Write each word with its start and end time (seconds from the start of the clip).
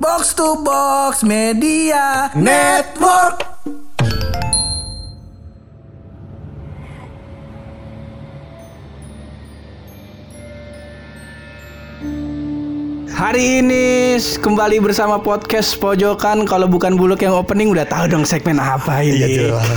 Box 0.00 0.32
to 0.34 0.62
Box 0.62 1.26
Media 1.26 2.30
Network. 2.38 3.42
Hari 13.10 13.58
ini 13.58 14.07
kembali 14.18 14.82
bersama 14.82 15.22
podcast 15.22 15.78
Pojokan. 15.78 16.42
Kalau 16.42 16.66
bukan 16.66 16.98
buluk 16.98 17.22
yang 17.22 17.30
opening 17.30 17.70
udah 17.70 17.86
tahu 17.86 18.10
dong 18.10 18.26
segmen 18.26 18.58
apa 18.58 18.98
ini. 19.00 19.14
Iya 19.14 19.26
jelas. 19.30 19.66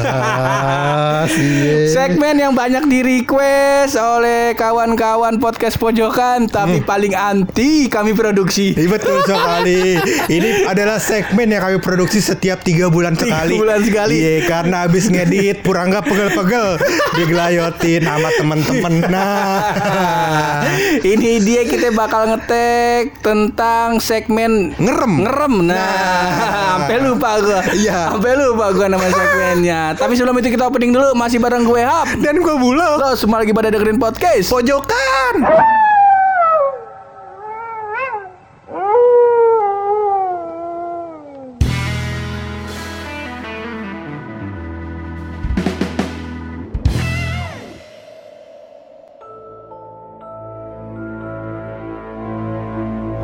Iya. 1.31 1.85
Segmen 1.93 2.33
yang 2.33 2.57
banyak 2.57 2.89
di 2.89 3.05
request 3.05 3.93
oleh 3.93 4.57
kawan-kawan 4.57 5.37
podcast 5.37 5.77
Pojokan, 5.77 6.49
tapi 6.49 6.81
paling 6.81 7.13
anti 7.13 7.85
kami 7.85 8.17
produksi. 8.17 8.73
Iya 8.73 8.89
betul 8.89 9.21
sekali. 9.21 10.01
Ini 10.25 10.65
adalah 10.65 10.97
segmen 10.97 11.45
yang 11.45 11.61
kami 11.61 11.77
produksi 11.77 12.17
setiap 12.17 12.65
tiga 12.65 12.89
bulan 12.89 13.13
Tiga 13.13 13.45
sekali. 13.45 13.53
bulan 13.53 13.79
sekali. 13.85 14.15
Iya, 14.17 14.49
karena 14.49 14.89
habis 14.89 15.13
ngedit 15.13 15.61
Purangga 15.61 16.01
pegel-pegel 16.01 16.81
digelayotin 17.13 18.01
sama 18.01 18.29
temen-temen. 18.33 18.93
Nah, 19.05 19.77
Ini 21.13 21.31
dia 21.37 21.61
kita 21.69 21.93
bakal 21.93 22.33
ngetek 22.33 23.13
tentang 23.21 24.01
segmen 24.01 24.30
ngerem. 24.79 25.13
ngerem. 25.25 25.53
Nah, 25.65 25.75
Nah. 25.75 26.29
sampai 26.77 26.97
lupa 27.03 27.29
gua. 27.41 27.59
Iya. 27.73 28.15
Sampai 28.15 28.33
lupa 28.37 28.65
gua 28.71 28.87
nama 28.87 29.05
segmennya. 29.05 29.81
Tapi 30.01 30.13
sebelum 30.15 30.35
itu 30.39 30.53
kita 30.53 30.67
opening 30.67 30.91
dulu 30.93 31.13
masih 31.13 31.37
bareng 31.41 31.65
gue 31.65 31.81
Hap. 31.81 32.07
Dan 32.21 32.39
gue 32.39 32.55
bulog. 32.55 33.01
Lo 33.01 33.13
semua 33.17 33.41
lagi 33.41 33.51
pada 33.51 33.73
dengerin 33.73 33.97
podcast. 33.97 34.47
Pojokan. 34.51 35.80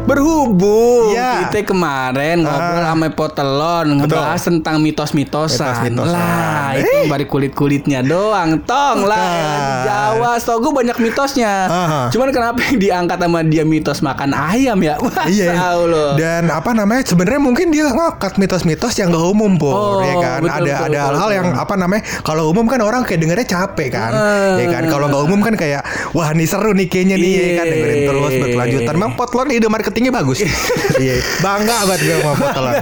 Berhubung 0.08 1.12
Iya. 1.12 1.52
kita 1.52 1.68
kemarin 1.68 2.42
ngobrol 2.42 2.80
Ah. 2.80 2.90
sama 2.90 3.08
Potelon 3.12 3.88
ngebahas 4.00 4.42
tentang 4.42 4.80
mitos-mitosan. 4.80 5.92
Mitos-mitosan. 5.92 6.16
Lah, 6.16 6.72
Eh. 6.74 6.82
itu 6.82 6.98
baru 7.06 7.26
kulit-kulitnya 7.28 8.00
doang. 8.02 8.64
Tong 8.64 9.04
lah 9.04 9.84
Jawa, 9.84 10.40
setahu 10.40 10.64
gue 10.64 10.74
banyak 10.78 10.98
mitosnya. 10.98 11.54
Ah. 11.68 12.08
Cuman 12.08 12.32
kenapa 12.32 12.64
yang 12.64 12.80
diangkat 12.80 13.18
sama 13.20 13.40
dia 13.44 13.64
mitos 13.64 14.00
makan 14.00 14.32
ayam 14.32 14.80
ya? 14.80 14.96
Wah, 14.98 15.28
Iya. 15.28 15.52
tahu 15.54 15.82
loh. 15.86 16.12
Dan 16.16 16.48
apa 16.48 16.72
namanya? 16.72 17.04
Sebenarnya 17.04 17.40
mungkin 17.40 17.68
dia 17.70 17.88
ngangkat 17.88 18.36
mitos-mitos 18.38 18.96
yang 18.96 19.10
gak 19.10 19.26
umum, 19.26 19.56
Pur, 19.56 19.74
Oh, 19.74 20.00
ya 20.00 20.16
kan? 20.16 20.40
betul, 20.40 20.56
ada 20.56 20.64
betul, 20.64 20.88
ada 20.88 21.00
hal-hal 21.04 21.30
yang 21.34 21.48
apa 21.54 21.74
namanya? 21.76 22.04
Kalau 22.22 22.48
umum 22.48 22.66
kan 22.66 22.80
orang 22.80 23.04
kayak 23.04 23.20
dengernya 23.20 23.44
capek 23.46 23.88
kan, 23.90 24.12
Eh. 24.14 24.64
ya 24.64 24.68
kan? 24.70 24.84
Kalau 24.88 25.08
nggak 25.08 25.24
umum 25.24 25.40
kan 25.42 25.54
kayak 25.54 25.82
wah 26.14 26.32
nih 26.32 26.46
seru 26.46 26.72
nih 26.72 26.88
kayaknya 26.88 27.16
nih, 27.16 27.32
ya 27.34 27.50
kan? 27.56 27.66
Dengerin 27.68 28.00
terus 28.06 28.24
Iya. 28.30 28.40
berkelanjutan. 28.42 28.94
Memang 28.96 29.14
potlon 29.16 29.50
ide 29.50 29.68
marketingnya 29.98 30.14
bagus. 30.14 30.38
Iya, 30.98 31.22
bangga 31.46 31.86
banget 31.86 32.10
gue 32.10 32.16
sama 32.18 32.34
potlon. 32.34 32.74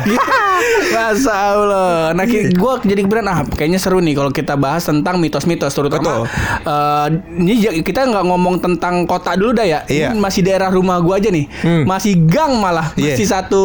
Masa 0.96 1.34
Allah. 1.52 2.16
Nah, 2.16 2.24
gue 2.24 2.74
jadi 2.88 3.04
kepikiran 3.04 3.28
ah 3.28 3.44
kayaknya 3.44 3.76
seru 3.76 4.00
nih 4.00 4.16
kalau 4.16 4.32
kita 4.32 4.56
bahas 4.56 4.88
tentang 4.88 5.20
mitos-mitos 5.20 5.76
terutama 5.76 6.24
Betul. 6.24 6.32
eh, 6.64 7.08
ini 7.36 7.54
kita 7.84 8.08
nggak 8.08 8.24
ngomong 8.24 8.64
tentang 8.64 9.04
kota 9.04 9.36
dulu 9.36 9.52
dah 9.52 9.68
ya. 9.68 9.80
Iya. 9.84 10.16
Ini 10.16 10.24
masih 10.24 10.48
daerah 10.48 10.72
rumah 10.72 11.04
gua 11.04 11.20
aja 11.20 11.28
nih. 11.28 11.44
Hmm. 11.60 11.84
Masih 11.84 12.16
gang 12.24 12.56
malah, 12.56 12.96
Iya. 12.96 13.20
masih 13.20 13.28
satu 13.28 13.64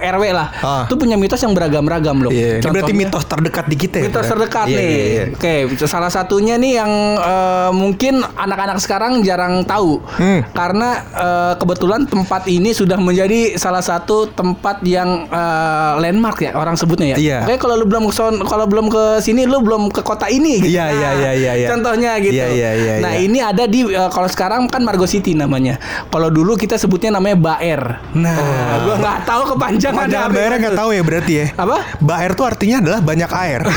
RW 0.00 0.24
lah. 0.32 0.48
Ah. 0.64 0.82
Itu 0.88 0.96
punya 0.96 1.20
mitos 1.20 1.44
yang 1.44 1.52
beragam-ragam 1.52 2.16
loh. 2.24 2.32
Iya, 2.32 2.56
ini 2.56 2.64
berarti 2.64 2.80
Contohnya- 2.88 3.00
mitos 3.04 3.24
terdekat 3.28 3.64
di 3.68 3.76
kita 3.76 3.96
ya. 4.00 4.04
Mitos 4.08 4.24
terdekat 4.24 4.66
Iya, 4.72 4.78
nih. 4.80 4.88
iya, 4.88 5.04
iya. 5.04 5.24
Oke, 5.36 5.52
salah 5.84 6.08
satunya 6.08 6.56
nih 6.56 6.72
yang 6.80 6.92
eh, 7.20 7.70
mungkin 7.76 8.24
anak-anak 8.24 8.80
sekarang 8.80 9.20
jarang 9.20 9.60
tahu. 9.68 10.00
Hmm. 10.16 10.40
Karena 10.56 10.88
eh, 11.12 11.52
kebetulan 11.60 12.08
tempat 12.08 12.48
ini 12.48 12.72
sudah 12.72 12.89
menjadi 12.96 13.54
salah 13.54 13.84
satu 13.84 14.26
tempat 14.26 14.82
yang 14.82 15.28
eh, 15.28 15.92
landmark 16.00 16.42
ya 16.42 16.50
orang 16.56 16.74
sebutnya 16.74 17.14
ya. 17.14 17.16
Iya. 17.20 17.38
Oke, 17.46 17.60
kalau 17.60 17.76
lu 17.76 17.86
belum 17.86 18.10
kalau 18.42 18.66
belum 18.66 18.88
ke 18.88 19.04
sini 19.20 19.46
lu 19.46 19.60
belum 19.60 19.92
ke 19.92 20.00
kota 20.00 20.26
ini 20.26 20.58
gitu. 20.58 20.74
Iya, 20.74 20.86
iya, 20.90 21.10
iya, 21.14 21.30
iya, 21.36 21.52
iya. 21.60 21.68
Contohnya 21.68 22.16
gitu. 22.18 22.34
Iya, 22.34 22.46
iya, 22.50 22.70
iya, 22.74 22.92
nah, 22.98 23.12
iya. 23.14 23.22
ini 23.22 23.38
ada 23.38 23.64
di 23.68 23.84
eh, 23.86 24.10
kalau 24.10 24.26
sekarang 24.26 24.66
kan 24.66 24.80
Margo 24.80 25.04
City 25.04 25.36
namanya. 25.36 25.76
Kalau 26.08 26.32
dulu 26.32 26.56
kita 26.56 26.74
sebutnya 26.74 27.14
namanya 27.14 27.36
Baer. 27.38 28.00
Nah, 28.16 28.36
gua 28.82 28.96
nggak 28.98 29.18
tahu 29.22 29.42
kepanjangan 29.54 30.06
Panjangan 30.08 30.30
daerah 30.32 30.56
nggak 30.58 30.76
tahu 30.76 30.90
ya 30.96 31.02
berarti 31.04 31.32
ya. 31.36 31.46
Apa? 31.54 31.76
Baer 32.00 32.32
tuh 32.32 32.46
artinya 32.48 32.76
adalah 32.80 33.00
banyak 33.04 33.30
air. 33.30 33.60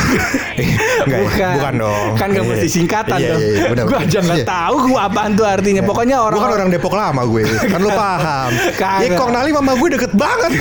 Enggak 1.04 1.20
ya? 1.20 1.26
bukan. 1.28 1.54
bukan 1.60 1.74
dong. 1.82 2.08
Kan 2.16 2.28
gak 2.32 2.44
Iya. 2.44 2.50
mesti 2.54 2.68
singkatan 2.70 3.18
Iya, 3.20 3.30
dong. 3.34 3.42
iya, 3.42 3.50
iya, 3.74 3.84
gua 3.84 4.00
aja 4.00 4.18
nggak 4.24 4.40
Iya. 4.40 4.48
tahu 4.48 4.76
gua 4.88 5.00
apaan 5.10 5.32
tuh 5.34 5.46
artinya. 5.46 5.82
Pokoknya 5.84 6.18
orang 6.22 6.38
Gua 6.40 6.48
kan 6.48 6.56
orang 6.56 6.70
Depok 6.72 6.94
lama 6.94 7.22
gue 7.26 7.42
Kan 7.68 7.80
lu 7.82 7.92
paham 8.04 8.52
Kagak. 8.78 9.03
Ya 9.04 9.10
Kong 9.14 9.32
Nali 9.32 9.52
sama 9.52 9.74
gue 9.74 9.90
deket 9.92 10.14
banget 10.14 10.52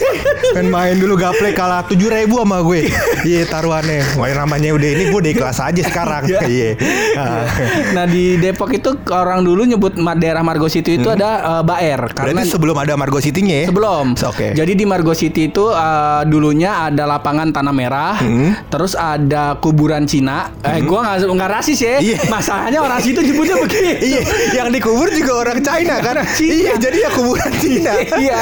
Kan 0.56 0.66
main 0.68 0.96
dulu 0.96 1.16
gaple 1.16 1.52
kalah 1.52 1.82
7 1.82 1.96
ribu 1.96 2.38
sama 2.38 2.60
gue 2.60 2.92
Iya 3.28 3.42
taruhannya 3.44 4.14
Wah 4.14 4.28
namanya 4.28 4.72
udah 4.72 4.88
ini 4.88 5.04
gue 5.06 5.18
udah 5.18 5.32
ikhlas 5.32 5.58
aja 5.58 5.82
sekarang 5.82 6.28
Iya. 6.30 6.40
Iya 6.44 6.70
Ah. 7.16 7.48
Nah 7.96 8.04
di 8.04 8.36
Depok 8.36 8.68
itu 8.70 8.92
orang 9.08 9.40
dulu 9.40 9.64
nyebut 9.64 9.96
daerah 10.14 10.44
Margo 10.44 10.68
City 10.68 11.00
itu 11.00 11.08
ada 11.08 11.60
eh, 11.60 11.64
Baer 11.64 12.12
karena 12.12 12.24
Hmm. 12.26 12.34
Berarti 12.36 12.52
sebelum 12.52 12.76
ada 12.76 12.92
Margo 12.94 13.16
City-nya 13.16 13.64
ya 13.64 13.66
Sebelum. 13.72 14.06
Oke 14.18 14.52
Jadi 14.52 14.72
di 14.74 14.84
Margo 14.84 15.16
City 15.16 15.48
itu 15.48 15.64
uh, 15.66 16.20
dulunya 16.22 16.84
ada 16.84 17.08
lapangan 17.08 17.48
tanah 17.50 17.72
merah, 17.72 18.14
Hmm. 18.20 18.52
terus 18.68 18.92
ada 18.92 19.56
kuburan 19.56 20.04
Cina. 20.04 20.52
Eh, 20.60 20.82
gua 20.82 21.06
nggak 21.06 21.24
nggak 21.24 21.50
rasis 21.50 21.78
ya. 21.80 21.96
Iya. 21.98 22.16
Masalahnya 22.28 22.80
orang 22.80 23.00
situ 23.00 23.22
nyebutnya 23.22 23.56
begitu. 23.56 23.96
Iya 23.96 24.20
Yang 24.54 24.68
dikubur 24.76 25.08
juga 25.08 25.32
orang 25.38 25.58
China 25.62 25.94
kan 26.00 26.16
Cina. 26.28 26.52
Iya 26.52 26.72
jadi 26.76 26.98
ya 27.00 27.10
kuburan 27.10 27.52
Cina 27.56 27.85
Iya, 28.16 28.38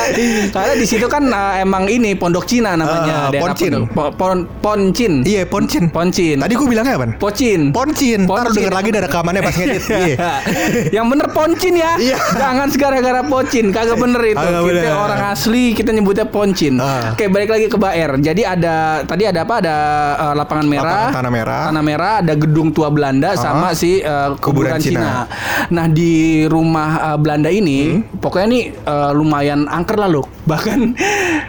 karena 0.49 0.75
di 0.75 0.87
situ 0.87 1.07
kan 1.07 1.25
uh, 1.27 1.57
emang 1.57 1.85
ini 1.87 2.13
pondok 2.13 2.45
Cina 2.45 2.75
namanya. 2.75 3.29
Daerah 3.29 3.43
Poncin. 3.45 3.73
Po- 3.87 4.13
pon, 4.13 4.49
Poncin. 4.59 5.13
Iya 5.23 5.45
Poncin 5.45 5.89
Poncin. 5.89 6.37
Tadi 6.39 6.53
gue 6.53 6.67
bilangnya 6.67 6.95
apa? 6.95 7.07
Pocin. 7.15 7.71
Poncin 7.71 8.25
Ntar 8.25 8.47
Poncin. 8.47 8.57
denger 8.57 8.73
lagi 8.73 8.89
dari 8.91 9.05
rekamannya 9.05 9.41
pas 9.41 9.55
ngedit 9.55 9.83
Iya 9.85 10.33
yang 10.97 11.07
bener 11.07 11.29
poncin 11.31 11.75
ya. 11.75 11.93
Iya. 11.97 12.17
Jangan 12.35 12.69
segara-gara 12.69 13.21
pocin, 13.23 13.69
kagak 13.69 13.97
bener 13.97 14.23
itu. 14.25 14.39
Kita 14.39 14.61
bener. 14.61 14.93
orang 14.93 15.21
asli 15.31 15.73
kita 15.73 15.91
nyebutnya 15.91 16.25
poncin. 16.25 16.77
Ah. 16.77 17.13
Oke, 17.13 17.27
balik 17.27 17.51
lagi 17.51 17.67
ke 17.67 17.77
Baer. 17.77 18.17
Jadi 18.17 18.43
ada 18.43 18.77
tadi 19.03 19.25
ada 19.25 19.43
apa? 19.43 19.55
Ada 19.57 19.77
eh, 20.15 20.35
lapangan 20.35 20.67
merah, 20.67 20.85
Lapangan 20.85 21.15
tanah 21.15 21.31
merah. 21.31 21.63
tanah 21.69 21.83
merah, 21.83 22.13
ada 22.21 22.35
gedung 22.35 22.69
tua 22.71 22.89
Belanda 22.89 23.35
sama 23.35 23.73
si 23.73 23.99
eh, 23.99 24.29
kuburan, 24.37 24.77
Kuburan 24.77 24.79
Cina. 24.79 25.01
Cina. 25.01 25.13
Nah 25.71 25.87
di 25.87 26.13
rumah 26.45 26.89
eh, 27.07 27.19
Belanda 27.19 27.49
ini, 27.49 27.77
Hmm. 27.85 28.01
pokoknya 28.19 28.47
nih 28.49 28.63
eh, 28.73 29.11
lumayan 29.35 29.67
angker 29.67 29.99
lah 29.99 30.07
loh. 30.07 30.23
Bahkan 30.51 30.79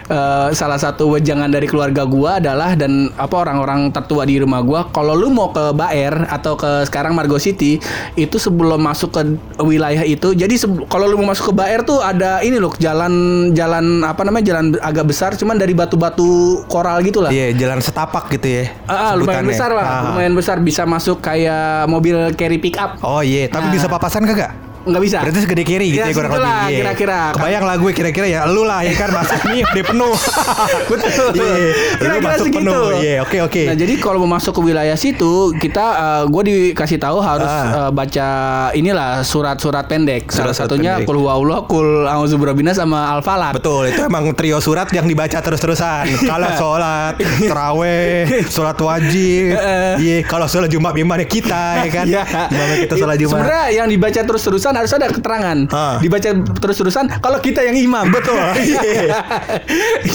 eh, 0.09 0.47
salah 0.51 0.81
satu 0.81 1.13
wejangan 1.13 1.45
dari 1.45 1.69
keluarga 1.69 2.01
gua 2.01 2.41
adalah 2.41 2.73
dan 2.73 3.13
apa 3.13 3.35
orang-orang 3.37 3.93
tertua 3.93 4.25
di 4.25 4.41
rumah 4.41 4.65
gua, 4.65 4.89
kalau 4.89 5.13
lu 5.13 5.29
mau 5.29 5.53
ke 5.53 5.69
Baer 5.71 6.25
atau 6.25 6.57
ke 6.57 6.89
sekarang 6.89 7.13
Margo 7.13 7.37
City 7.37 7.77
itu 8.15 8.41
sebelum 8.41 8.81
masuk 8.81 9.13
ke 9.13 9.21
wilayah 9.61 10.01
itu, 10.01 10.33
jadi 10.33 10.55
kalau 10.87 11.05
lu 11.05 11.21
mau 11.21 11.29
masuk 11.29 11.51
ke 11.51 11.53
Baer 11.53 11.85
tuh 11.85 12.01
ada 12.01 12.41
ini 12.41 12.57
loh 12.57 12.73
jalan 12.75 13.13
jalan 13.53 14.01
apa 14.01 14.25
namanya 14.25 14.45
jalan 14.49 14.73
agak 14.81 15.05
besar, 15.05 15.37
cuman 15.37 15.61
dari 15.61 15.77
batu-batu 15.77 16.63
koral 16.65 17.05
gitu 17.05 17.21
lah. 17.21 17.29
Iya 17.29 17.53
jalan 17.53 17.83
setapak 17.83 18.33
gitu 18.33 18.47
ya 18.47 18.65
Ah, 18.87 19.11
ah, 19.11 19.13
lumayan 19.13 19.45
besar 19.45 19.69
lah, 19.69 19.85
Ah. 19.85 20.01
lumayan 20.09 20.33
besar 20.33 20.57
bisa 20.57 20.87
masuk 20.87 21.21
kayak 21.21 21.85
mobil 21.85 22.15
carry 22.33 22.57
pick 22.57 22.79
up. 22.79 22.97
Oh 23.03 23.21
iya, 23.21 23.45
tapi 23.45 23.69
Nah. 23.69 23.73
bisa 23.75 23.85
papasan 23.85 24.23
kagak? 24.23 24.55
Nggak 24.85 25.01
bisa. 25.01 25.17
Berarti 25.19 25.39
segede 25.41 25.63
kiri 25.63 25.87
gitu 25.89 25.99
Ya, 25.99 26.05
ya, 26.05 26.13
kurang 26.13 26.31
lebih. 26.31 26.45
Iya. 26.45 26.77
kira-kira. 26.79 27.19
Kebayang 27.33 27.63
lah 27.63 27.75
gue 27.75 27.91
kira-kira 27.91 28.25
ya 28.27 28.39
lu 28.45 28.63
lah 28.63 28.81
ya 28.81 28.93
kan 28.93 29.09
masuk 29.11 29.39
nih 29.49 29.61
udah 29.63 29.85
penuh. 29.85 30.13
Betul. 30.91 31.29
Iya, 31.33 31.53
lu 31.57 31.97
Kira-kira 31.97 32.21
masuk 32.23 32.45
segitu. 32.45 32.57
penuh. 32.61 32.85
Iya, 32.97 33.13
oke 33.21 33.37
oke. 33.41 33.63
Nah, 33.65 33.75
jadi 33.75 33.93
kalau 33.97 34.17
mau 34.19 34.31
masuk 34.31 34.53
ke 34.53 34.61
wilayah 34.63 34.93
situ, 34.95 35.33
kita 35.55 35.85
gue 36.25 36.43
dikasih 36.45 36.97
tahu 36.97 37.17
harus 37.19 37.47
Ah. 37.47 37.87
eh, 37.87 37.91
baca 37.91 38.27
inilah 38.71 39.21
surat-surat 39.21 39.85
pendek. 39.85 40.27
Salah 40.27 40.51
Surat-surat 40.51 40.69
satunya 40.71 40.93
pendek. 40.95 41.07
kul 41.07 41.17
huwallah, 41.19 41.59
kul 41.65 41.87
auzubirobbina 42.05 42.71
sama 42.71 43.09
al-falaq. 43.11 43.55
Betul, 43.55 43.89
itu 43.89 44.01
emang 44.01 44.29
trio 44.33 44.59
surat 44.59 44.85
yang 44.91 45.05
dibaca 45.05 45.35
terus-terusan. 45.35 46.05
Kalau 46.31 46.49
sholat, 46.53 47.13
terawih, 47.41 48.45
sholat 48.45 48.77
wajib, 48.77 49.55
iya. 49.97 50.21
Kalau 50.23 50.45
sholat 50.45 50.67
Jumat 50.67 50.93
gimana 50.93 51.23
kita, 51.23 51.63
ya 51.81 51.89
kan? 51.89 52.05
Iya. 52.05 52.23
Gimana 52.45 52.73
kita 52.77 52.93
sholat 52.95 53.15
Jumat? 53.15 53.33
Sebenarnya 53.35 53.63
yang 53.73 53.87
dibaca 53.87 54.21
terus-terusan 54.21 54.73
harus 54.75 54.91
ada 54.91 55.07
keterangan. 55.07 55.57
Ah. 55.71 55.97
Dibaca 55.97 56.29
terus-terusan 56.59 57.07
kalau 57.19 57.39
kita 57.39 57.63
yang 57.63 57.75
imam. 57.75 58.11
Betul. 58.11 58.37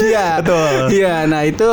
Iya. 0.01 0.41
Betul. 0.43 0.75
Iya, 0.93 1.15
nah 1.27 1.43
itu 1.43 1.67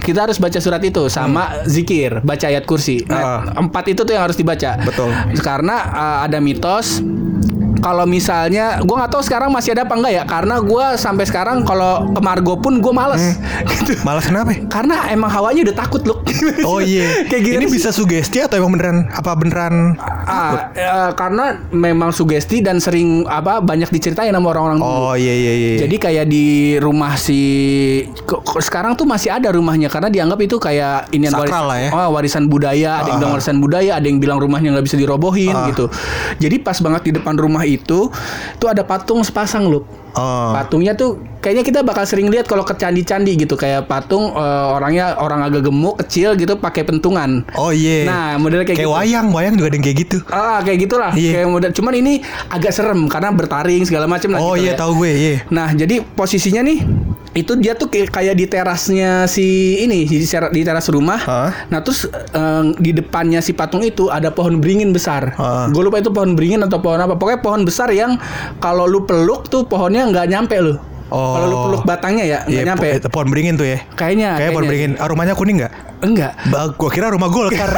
kita 0.00 0.26
harus 0.28 0.38
baca 0.38 0.58
surat 0.58 0.80
itu 0.80 1.06
sama 1.08 1.64
zikir, 1.64 2.20
baca 2.20 2.46
ayat 2.46 2.64
kursi. 2.64 3.04
Nah, 3.06 3.22
Ah. 3.24 3.40
empat 3.56 3.90
itu 3.90 4.04
tuh 4.04 4.12
yang 4.12 4.24
harus 4.24 4.36
dibaca. 4.36 4.76
Betul. 4.80 5.10
Karena 5.40 5.76
uh, 5.90 6.18
ada 6.24 6.38
mitos 6.38 7.00
kalau 7.84 8.08
misalnya 8.08 8.80
gue 8.80 8.96
nggak 8.96 9.12
tahu 9.12 9.20
sekarang 9.20 9.52
masih 9.52 9.76
ada 9.76 9.84
apa 9.84 9.92
enggak 9.92 10.12
ya 10.14 10.24
karena 10.24 10.56
gue 10.56 10.84
sampai 10.96 11.24
sekarang 11.24 11.60
kalau 11.62 12.08
ke 12.08 12.20
Margo 12.20 12.56
pun 12.56 12.80
gue 12.80 12.88
males 12.90 13.36
gitu. 13.76 14.00
Malas 14.00 14.24
kenapa? 14.24 14.50
ya? 14.50 14.64
karena 14.66 15.12
emang 15.12 15.28
hawanya 15.28 15.68
udah 15.68 15.76
takut 15.76 16.00
loh 16.02 16.24
Oh 16.70 16.80
iya. 16.80 17.04
kayak 17.28 17.42
gini 17.44 17.54
Ini 17.60 17.66
bisa 17.68 17.92
sugesti 17.92 18.40
atau 18.40 18.56
emang 18.56 18.72
beneran 18.72 19.04
apa 19.12 19.36
beneran 19.36 20.00
Ah, 20.24 20.72
eh, 20.72 21.10
karena 21.12 21.60
memang 21.68 22.08
sugesti 22.08 22.64
dan 22.64 22.80
sering 22.80 23.28
apa 23.28 23.60
banyak 23.60 23.92
diceritain 23.92 24.32
sama 24.32 24.48
orang-orang 24.48 24.80
dulu. 24.80 24.88
Oh 24.88 25.14
iya 25.14 25.30
iya 25.30 25.52
iya. 25.52 25.70
Jadi 25.84 25.96
kayak 26.00 26.24
di 26.24 26.46
rumah 26.80 27.12
si 27.14 27.36
sekarang 28.58 28.94
tuh 28.94 29.04
masih 29.04 29.28
ada 29.30 29.52
rumahnya 29.52 29.92
karena 29.92 30.08
dianggap 30.08 30.40
itu 30.40 30.56
kayak 30.56 31.12
ini 31.12 31.28
Sakral 31.28 31.68
lah 31.68 31.78
ya. 31.78 31.90
oh, 31.92 32.08
warisan 32.10 32.48
budaya, 32.48 33.04
ada 33.04 33.08
yang 33.10 33.18
bilang 33.18 33.30
Ah. 33.30 33.36
warisan 33.36 33.58
budaya, 33.58 33.90
ada 33.98 34.06
yang 34.06 34.16
bilang 34.16 34.38
rumahnya 34.40 34.72
nggak 34.72 34.86
bisa 34.86 34.96
dirobohin 34.96 35.52
Ah. 35.52 35.68
gitu. 35.68 35.92
Jadi 36.40 36.56
pas 36.58 36.80
banget 36.80 37.02
di 37.04 37.12
depan 37.12 37.36
rumah 37.36 37.68
itu 37.74 38.08
tuh 38.56 38.68
ada 38.68 38.82
patung 38.82 39.20
sepasang 39.20 39.66
loh. 39.66 39.82
Oh. 40.14 40.54
Patungnya 40.54 40.94
tuh 40.94 41.18
kayaknya 41.42 41.66
kita 41.66 41.80
bakal 41.82 42.06
sering 42.06 42.30
lihat 42.30 42.46
kalau 42.46 42.62
ke 42.62 42.70
candi-candi 42.72 43.34
gitu 43.34 43.58
kayak 43.58 43.90
patung 43.90 44.30
eh, 44.30 44.66
orangnya 44.70 45.18
orang 45.18 45.42
agak 45.42 45.66
gemuk 45.66 45.98
kecil 46.00 46.38
gitu 46.38 46.54
pakai 46.54 46.86
pentungan. 46.86 47.42
Oh 47.58 47.74
iya. 47.74 48.06
Nah, 48.06 48.38
modelnya 48.38 48.62
kayak 48.62 48.78
kayak 48.78 48.86
gitu. 48.86 48.94
wayang, 48.94 49.26
wayang 49.34 49.54
juga 49.58 49.68
ada 49.68 49.76
yang 49.76 49.84
kayak 49.84 49.98
gitu. 50.06 50.16
Ah 50.30 50.62
kayak 50.62 50.78
gitulah 50.86 51.10
Iya. 51.12 51.30
kayak 51.34 51.48
model 51.50 51.72
cuman 51.74 51.94
ini 51.98 52.12
agak 52.46 52.70
serem 52.70 53.10
karena 53.10 53.34
bertaring 53.34 53.82
segala 53.82 54.06
macam 54.06 54.30
lah 54.32 54.40
Oh 54.40 54.54
gitu 54.54 54.70
iya 54.70 54.72
ya. 54.72 54.78
tahu 54.78 54.92
gue, 55.02 55.10
iya. 55.10 55.34
Nah 55.50 55.74
jadi 55.74 55.98
posisinya 56.14 56.62
nih 56.62 56.78
itu 57.34 57.58
dia 57.58 57.74
tuh 57.74 57.90
kayak 57.90 58.38
di 58.38 58.46
terasnya 58.46 59.26
si 59.26 59.78
ini 59.82 60.06
di, 60.06 60.22
ser- 60.22 60.54
di 60.54 60.62
teras 60.62 60.86
rumah. 60.86 61.18
Hah? 61.18 61.50
Nah 61.66 61.82
terus 61.82 62.06
eh, 62.10 62.62
di 62.78 62.94
depannya 62.94 63.42
si 63.42 63.50
patung 63.50 63.82
itu 63.82 64.06
ada 64.06 64.30
pohon 64.30 64.62
beringin 64.62 64.94
besar. 64.94 65.34
Hah. 65.34 65.66
Gue 65.74 65.82
lupa 65.82 65.98
itu 65.98 66.14
pohon 66.14 66.38
beringin 66.38 66.62
atau 66.62 66.78
pohon 66.78 67.02
apa. 67.02 67.18
Pokoknya 67.18 67.42
pohon 67.42 67.66
besar 67.66 67.90
yang 67.90 68.14
kalau 68.62 68.86
lu 68.86 69.02
peluk 69.02 69.50
tuh 69.50 69.66
pohonnya 69.66 70.06
nggak 70.06 70.26
nyampe 70.30 70.56
lu. 70.62 70.78
Oh. 71.06 71.36
Kalau 71.36 71.46
lu 71.46 71.56
peluk 71.62 71.82
batangnya 71.84 72.24
ya 72.24 72.38
nggak 72.42 72.50
Iya, 72.50 72.62
nyampe. 72.66 72.88
po- 72.98 73.12
pohon 73.12 73.28
beringin 73.28 73.54
tuh 73.54 73.66
ya. 73.66 73.78
Kayaknya. 73.92 74.30
Kayak 74.34 74.50
pohon 74.50 74.66
beringin. 74.66 74.90
Ah, 74.96 75.06
rumahnya 75.06 75.34
kuning 75.34 75.56
nggak? 75.58 75.72
Enggak. 76.00 76.32
Ba 76.48 76.68
gua 76.70 76.90
kira 76.90 77.06
rumah 77.08 77.28
Golkar. 77.28 77.70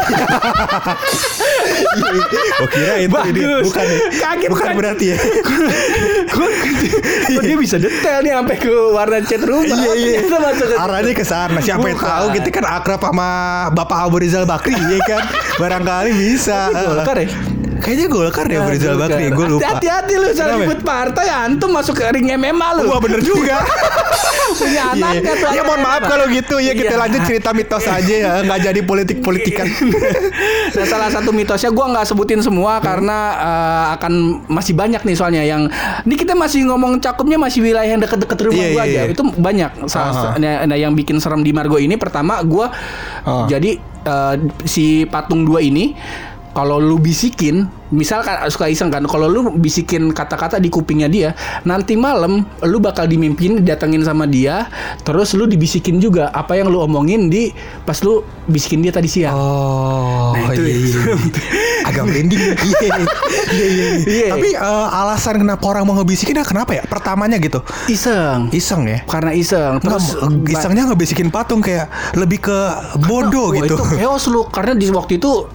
gua 2.56 2.69
kira 2.69 2.94
itu 2.99 3.11
Bagus. 3.11 3.31
ini. 3.32 3.43
Bukan 3.62 3.84
ya? 3.84 3.99
Kaget 4.17 4.49
Bukan 4.49 4.64
kan? 4.64 4.75
berarti 4.75 5.05
ya. 5.06 5.17
Kok 6.26 6.50
kok 7.28 7.43
dia 7.43 7.56
bisa 7.56 7.76
detail 7.76 8.19
nih 8.20 8.32
sampai 8.32 8.56
ke 8.56 8.73
warna 8.90 9.19
cat 9.20 9.43
rumah. 9.43 9.76
iya 9.76 9.93
iya. 9.93 10.19
Masuk 10.26 10.67
ke 10.67 10.76
Arahnya 10.76 11.12
ke 11.12 11.25
sana. 11.25 11.58
Siapa 11.58 11.84
yang 11.84 11.99
tahu 11.99 12.26
kita 12.32 12.49
kan 12.52 12.64
akrab 12.64 13.00
sama 13.00 13.29
Bapak 13.70 13.99
Abu 14.02 14.17
Rizal 14.19 14.44
Bakri 14.44 14.75
ya 14.75 14.99
kan. 15.02 15.22
Barangkali 15.61 16.11
bisa. 16.14 16.70
Golkar 16.70 17.19
ya? 17.20 17.29
Kayaknya 17.76 18.06
Golkar 18.06 18.44
deh 18.44 18.56
Abu 18.56 18.70
Rizal. 18.70 18.96
Bakri. 18.96 19.28
Gue 19.28 19.46
lupa. 19.49 19.76
Hati-hati 19.76 20.14
lu 20.14 20.28
salah 20.32 20.56
nyebut 20.56 20.81
partai 20.81 21.26
antum 21.28 21.70
masuk 21.70 21.94
ke 21.94 22.08
ring 22.11 22.28
MMA 22.31 22.69
lu. 22.76 22.88
Wah 22.88 22.99
bener 22.99 23.20
juga. 23.20 23.61
Punya 24.56 24.94
anaknya 24.94 25.32
tuh. 25.37 25.50
Ya 25.52 25.62
mohon 25.62 25.82
maaf 25.82 26.02
kalau 26.02 26.26
gitu 26.28 26.56
ya 26.56 26.73
kita 26.73 26.94
Iya. 26.94 27.02
lanjut 27.02 27.23
cerita 27.25 27.50
mitos 27.50 27.84
aja 27.84 28.14
ya 28.14 28.32
nggak 28.40 28.61
jadi 28.62 28.81
politik 28.82 29.19
politikan. 29.20 29.67
nah 30.76 30.84
salah 30.84 31.11
satu 31.11 31.31
mitosnya 31.31 31.69
gua 31.69 31.93
nggak 31.93 32.06
sebutin 32.06 32.40
semua 32.40 32.78
karena 32.78 33.19
eh, 33.37 33.87
akan 33.94 34.12
masih 34.49 34.72
banyak 34.72 35.02
nih 35.02 35.12
soalnya 35.12 35.43
yang 35.43 35.69
ini 36.02 36.14
kita 36.14 36.32
masih 36.32 36.64
ngomong 36.64 36.99
cakupnya 36.99 37.37
masih 37.37 37.61
wilayah 37.61 37.90
yang 37.90 38.00
deket-deket 38.00 38.38
rumah 38.40 38.64
Iya, 38.64 38.72
gua 38.72 38.82
iya, 38.82 38.88
aja 38.88 39.00
iya. 39.02 39.12
itu 39.12 39.22
banyak 39.26 39.70
salah 39.87 40.14
Aha. 40.32 40.38
nah, 40.38 40.64
nah, 40.64 40.79
yang 40.79 40.93
bikin 40.93 41.19
serem 41.19 41.43
di 41.43 41.50
Margo 41.50 41.76
ini 41.76 41.94
pertama 41.94 42.40
gua 42.40 42.70
Ah. 43.22 43.44
jadi 43.44 43.76
eh, 43.82 44.34
si 44.64 44.87
patung 45.05 45.43
dua 45.43 45.58
ini 45.58 45.93
kalau 46.56 46.81
lu 46.81 46.97
bisikin 46.97 47.69
misal 47.93 48.25
kan 48.25 48.49
suka 48.49 48.73
iseng 48.73 48.88
kan 48.88 49.05
kalau 49.05 49.29
lu 49.29 49.53
bisikin 49.61 50.08
kata-kata 50.08 50.56
di 50.56 50.73
kupingnya 50.73 51.05
dia 51.06 51.31
nanti 51.69 51.93
malam 52.00 52.49
lu 52.64 52.81
bakal 52.81 53.05
dimimpin 53.05 53.61
didatengin 53.61 54.00
sama 54.00 54.25
dia 54.25 54.64
terus 55.05 55.37
lu 55.37 55.44
dibisikin 55.44 56.00
juga 56.00 56.32
apa 56.32 56.56
yang 56.56 56.73
lu 56.73 56.81
omongin 56.81 57.29
di 57.29 57.53
pas 57.85 58.00
lu 58.00 58.25
bisikin 58.49 58.81
dia 58.81 58.91
tadi 58.91 59.06
siang 59.12 59.37
Oh, 59.37 60.32
Nah, 60.32 60.53
itu 60.56 60.62
iya, 60.64 60.75
ya. 60.75 60.81
iya. 60.81 61.00
Agak 61.86 62.02
merinding. 62.04 62.38
Iya, 63.46 63.66
iya, 63.66 63.86
iya. 64.02 64.26
Tapi 64.28 64.48
eh, 64.52 64.86
alasan 64.92 65.38
kenapa 65.38 65.62
orang 65.64 65.84
mau 65.84 65.94
ngebisikin 65.94 66.34
ya 66.34 66.42
kenapa 66.42 66.74
ya? 66.74 66.82
Pertamanya 66.82 67.38
gitu. 67.38 67.62
iseng 67.86 68.50
Iseng 68.50 68.82
ya. 68.84 68.98
karena 69.06 69.30
iseng 69.32 69.78
terus 69.78 70.18
isengnya 70.44 70.84
ngebisikin 70.84 71.28
patung 71.28 71.60
kayak 71.60 71.86
lebih 72.12 72.42
ke 72.42 72.58
bodoh 73.00 73.50
Wah, 73.50 73.62
gitu. 73.62 73.74
itu 73.76 73.84
chaos 73.96 74.24
lu 74.26 74.44
karena 74.46 74.74
di 74.74 74.86
waktu 74.88 75.16
itu 75.16 75.46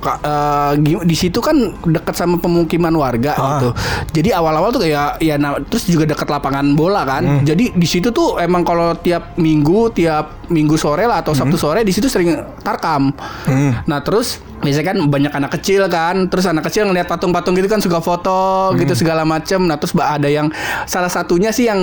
gi- 0.79 1.03
di 1.03 1.15
situ 1.15 1.39
kan 1.39 1.55
dekat 1.83 2.15
sama 2.15 2.37
pemukiman 2.37 2.93
warga 2.93 3.33
Ah. 3.33 3.43
gitu. 3.53 3.69
Jadi 4.13 4.29
awal-awal 4.31 4.71
tuh 4.71 4.81
kayak 4.81 5.19
ya 5.19 5.35
nah, 5.35 5.59
terus 5.59 5.83
juga 5.85 6.05
dekat 6.05 6.27
lapangan 6.27 6.73
bola 6.73 7.03
kan. 7.03 7.23
Hmm. 7.23 7.43
Jadi 7.43 7.73
di 7.73 7.87
situ 7.87 8.09
tuh 8.09 8.37
emang 8.37 8.63
kalau 8.63 8.95
tiap 8.95 9.35
minggu 9.35 9.91
tiap 9.91 10.40
minggu 10.51 10.75
sore 10.75 11.07
lah 11.07 11.23
atau 11.23 11.31
Sabtu 11.31 11.55
sore 11.55 11.87
di 11.87 11.95
situ 11.95 12.11
sering 12.11 12.35
tarkam. 12.61 13.15
Hmm. 13.47 13.71
Nah, 13.87 14.03
terus 14.03 14.43
biasanya 14.61 14.93
kan 14.93 14.97
banyak 15.09 15.33
anak 15.33 15.51
kecil 15.57 15.89
kan, 15.89 16.29
terus 16.29 16.45
anak 16.45 16.69
kecil 16.69 16.85
ngeliat 16.85 17.09
patung-patung 17.09 17.57
gitu 17.57 17.65
kan 17.71 17.81
suka 17.81 17.97
foto 18.03 18.71
Hmm. 18.71 18.77
gitu 18.77 18.93
segala 18.93 19.25
macem. 19.25 19.63
Nah, 19.65 19.79
terus 19.79 19.95
ada 19.97 20.29
yang 20.29 20.51
salah 20.85 21.09
satunya 21.09 21.49
sih 21.49 21.65
yang 21.71 21.79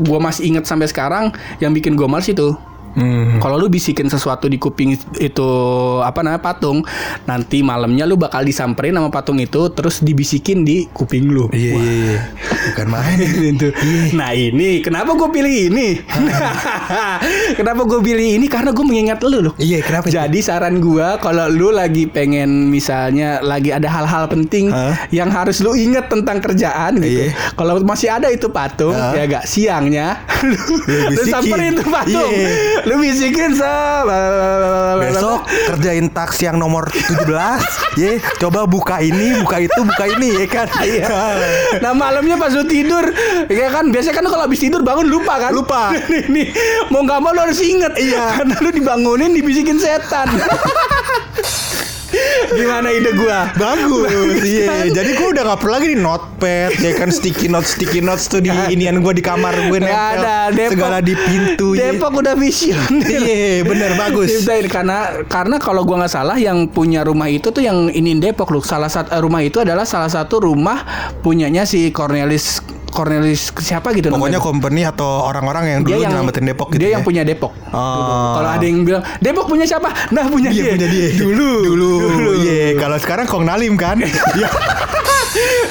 gua 0.00 0.22
masih 0.22 0.48
inget 0.48 0.64
sampai 0.64 0.88
sekarang 0.88 1.34
yang 1.58 1.74
bikin 1.74 1.98
gua 1.98 2.08
males 2.08 2.30
itu. 2.30 2.54
Hmm. 2.94 3.40
Kalau 3.40 3.56
lu 3.58 3.66
bisikin 3.72 4.06
sesuatu 4.06 4.46
di 4.46 4.60
kuping 4.60 4.94
itu 5.18 5.50
apa 6.04 6.20
namanya 6.20 6.42
patung, 6.44 6.84
nanti 7.26 7.64
malamnya 7.64 8.04
lu 8.06 8.20
bakal 8.20 8.44
disamperin 8.44 8.94
sama 8.94 9.08
patung 9.08 9.40
itu 9.40 9.72
terus 9.72 10.04
dibisikin 10.04 10.62
di 10.62 10.86
kuping 10.92 11.26
lu. 11.32 11.48
Iya, 11.50 11.72
iya, 11.74 11.92
iya. 12.06 12.20
Bukan 12.72 12.86
main. 12.92 13.18
Itu. 13.52 13.68
Nah 14.14 14.30
ini 14.36 14.84
kenapa 14.84 15.18
gue 15.18 15.28
pilih 15.32 15.72
ini? 15.72 15.98
kenapa 17.58 17.82
gue 17.84 18.00
pilih 18.00 18.38
ini? 18.38 18.46
Karena 18.46 18.70
gue 18.70 18.84
mengingat 18.86 19.18
lu 19.26 19.50
loh. 19.50 19.54
Iya, 19.58 19.82
kenapa? 19.82 20.06
itu? 20.06 20.14
Jadi 20.20 20.38
saran 20.44 20.76
gua 20.82 21.16
kalau 21.16 21.48
lu 21.48 21.72
lagi 21.72 22.04
pengen 22.04 22.68
misalnya 22.68 23.40
lagi 23.40 23.72
ada 23.72 23.88
hal-hal 23.88 24.28
penting 24.28 24.68
Hah? 24.68 25.08
yang 25.08 25.32
harus 25.32 25.64
lu 25.64 25.72
inget 25.72 26.06
tentang 26.12 26.38
kerjaan 26.42 27.00
gitu. 27.00 27.30
Iya. 27.30 27.54
Kalau 27.56 27.80
masih 27.82 28.08
ada 28.12 28.28
itu 28.28 28.52
patung 28.52 28.92
Hah? 28.92 29.16
ya 29.16 29.24
gak 29.24 29.44
siangnya 29.48 30.20
lu, 30.48 30.58
lu 30.86 31.10
bisikin. 31.16 31.32
samperin 31.32 31.72
tuh 31.78 31.88
patung. 31.88 32.32
Iya. 32.32 32.50
Lu 32.88 32.98
bisikin 32.98 33.54
sa 33.54 34.02
Besok 34.98 35.46
kerjain 35.70 36.06
taksi 36.10 36.50
yang 36.50 36.58
nomor 36.58 36.90
17 36.90 37.28
Ye, 38.00 38.18
coba 38.40 38.64
buka 38.64 39.04
ini, 39.04 39.38
buka 39.44 39.60
itu, 39.60 39.80
buka 39.84 40.04
ini 40.18 40.28
ya 40.42 40.46
kan 40.48 40.66
Iya. 40.82 41.08
Nah 41.84 41.92
malamnya 41.92 42.40
pas 42.40 42.50
lu 42.50 42.64
tidur, 42.64 43.04
ya 43.46 43.68
kan 43.68 43.92
biasanya 43.92 44.16
kan 44.18 44.26
kalau 44.26 44.44
habis 44.48 44.60
tidur 44.64 44.80
bangun 44.80 45.06
lupa 45.06 45.38
kan? 45.38 45.52
Lupa. 45.52 45.92
Nih 46.34 46.50
mau 46.88 47.04
nggak 47.04 47.20
mau 47.20 47.30
lu 47.36 47.40
harus 47.44 47.60
inget. 47.60 47.92
Iya. 47.94 48.40
Karena 48.40 48.54
lu 48.58 48.70
dibangunin 48.72 49.30
dibisikin 49.36 49.76
setan. 49.78 50.28
Gimana 52.52 52.88
ide 52.92 53.12
gua? 53.16 53.48
Bagus, 53.56 54.40
iya. 54.44 54.88
Jadi 54.92 55.10
gue 55.16 55.28
udah 55.32 55.42
gak 55.52 55.58
perlu 55.64 55.72
lagi 55.72 55.86
nih 55.92 56.00
notepad, 56.00 56.70
ya 56.78 56.92
kan 56.96 57.08
sticky 57.08 57.48
notes, 57.48 57.74
sticky 57.74 58.00
notes 58.04 58.28
tuh 58.28 58.44
di 58.44 58.52
inian 58.52 59.00
gue 59.00 59.12
di 59.16 59.24
kamar 59.24 59.56
gue 59.68 59.78
nempel 59.80 60.20
ada. 60.22 60.52
Depok, 60.52 60.72
segala 60.76 60.98
di 61.00 61.14
pintu. 61.16 61.74
ya. 61.74 61.90
Depok 61.92 62.12
udah 62.22 62.34
vision. 62.36 63.00
Iya, 63.02 63.66
bener 63.66 63.98
bagus. 63.98 64.30
Ciptain 64.30 64.66
karena 64.70 65.24
karena 65.26 65.56
kalau 65.58 65.82
gua 65.84 66.04
nggak 66.04 66.12
salah 66.12 66.36
yang 66.38 66.70
punya 66.70 67.02
rumah 67.04 67.28
itu 67.28 67.50
tuh 67.50 67.60
yang 67.60 67.90
ini 67.90 68.16
Depok 68.16 68.54
loh. 68.54 68.62
Salah 68.62 68.88
satu 68.88 69.12
rumah 69.18 69.42
itu 69.42 69.58
adalah 69.60 69.82
salah 69.82 70.08
satu 70.08 70.42
rumah 70.46 70.84
punyanya 71.20 71.66
si 71.66 71.90
Cornelis 71.90 72.61
Cornelis 72.92 73.48
siapa 73.58 73.90
gitu 73.90 74.08
Pokoknya 74.08 74.36
namanya. 74.36 74.44
company 74.44 74.82
atau 74.84 75.24
orang-orang 75.24 75.64
yang 75.66 75.80
dulu 75.80 75.98
nyelamatin 75.98 76.44
Depok 76.44 76.68
gitu 76.70 76.78
dia 76.78 76.88
ya. 76.88 76.92
yang 76.94 77.02
punya 77.02 77.22
Depok. 77.24 77.52
Oh. 77.72 78.36
Kalau 78.36 78.50
ada 78.52 78.62
yang 78.62 78.84
bilang 78.84 79.02
Depok 79.18 79.48
punya 79.48 79.64
siapa? 79.64 79.88
Nah 80.10 80.28
punya 80.28 80.48
Iya 80.48 80.62
dia. 80.62 80.72
punya 80.76 80.88
dia 80.88 81.08
Dulu. 81.16 81.52
dulu 82.12 82.32
iya 82.38 82.76
kalau 82.76 82.96
sekarang 82.96 83.24
Kong 83.24 83.42
Nalim 83.42 83.74
kan 83.74 83.96
Iya. 84.38 84.48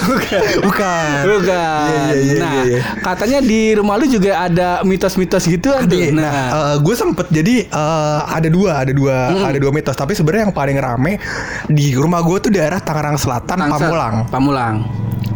Bukan. 0.01 0.41
bukan 0.65 1.21
Bukan. 1.29 1.85
Iya, 1.85 2.01
iya, 2.09 2.17
iya, 2.17 2.33
nah, 2.35 2.51
iya, 2.51 2.61
iya. 2.67 2.79
katanya 2.99 3.39
di 3.39 3.77
rumah 3.77 3.95
lu 3.95 4.09
juga 4.09 4.41
ada 4.41 4.81
mitos-mitos 4.81 5.45
gitu 5.45 5.69
ada. 5.69 5.85
Iya, 5.87 6.09
nah, 6.11 6.33
gue 6.75 6.95
sempet 6.95 7.29
jadi 7.29 7.69
eh, 7.69 8.19
ada 8.25 8.49
dua, 8.49 8.81
ada 8.81 8.89
dua, 8.89 9.15
ada 9.39 9.57
dua 9.57 9.69
mitos. 9.69 9.93
Tapi 9.93 10.17
sebenarnya 10.17 10.49
yang 10.49 10.55
paling 10.55 10.73
rame 10.75 11.21
di 11.67 11.93
rumah 11.93 12.19
gue 12.19 12.37
tuh 12.39 12.49
daerah 12.49 12.81
Tangerang 12.81 13.15
Selatan, 13.15 13.61
Tangsel. 13.61 13.77
Pamulang. 13.85 14.15
Pamulang. 14.27 14.75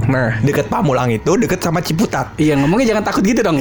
Nah, 0.06 0.38
deket 0.42 0.70
Pamulang 0.70 1.10
itu 1.10 1.32
deket 1.38 1.60
sama 1.62 1.82
Ciputat. 1.82 2.38
Iya 2.38 2.58
ngomongnya 2.60 2.96
jangan 2.96 3.04
takut 3.10 3.24
gitu 3.26 3.42
dong. 3.42 3.58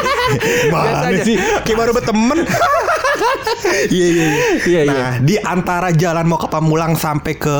Mana 0.72 1.12
aja. 1.12 1.24
sih? 1.24 1.36
Kayak 1.64 1.78
baru 1.86 1.90
berteman. 1.96 2.38
Iya 3.88 4.06
iya. 4.08 4.26
Iya, 4.62 4.80
iya. 4.82 4.92
Nah 4.92 5.12
di 5.18 5.34
antara 5.38 5.88
jalan 5.90 6.24
mau 6.24 6.36
ke 6.36 6.46
Pamulang 6.46 6.94
sampai 6.94 7.34
ke 7.34 7.56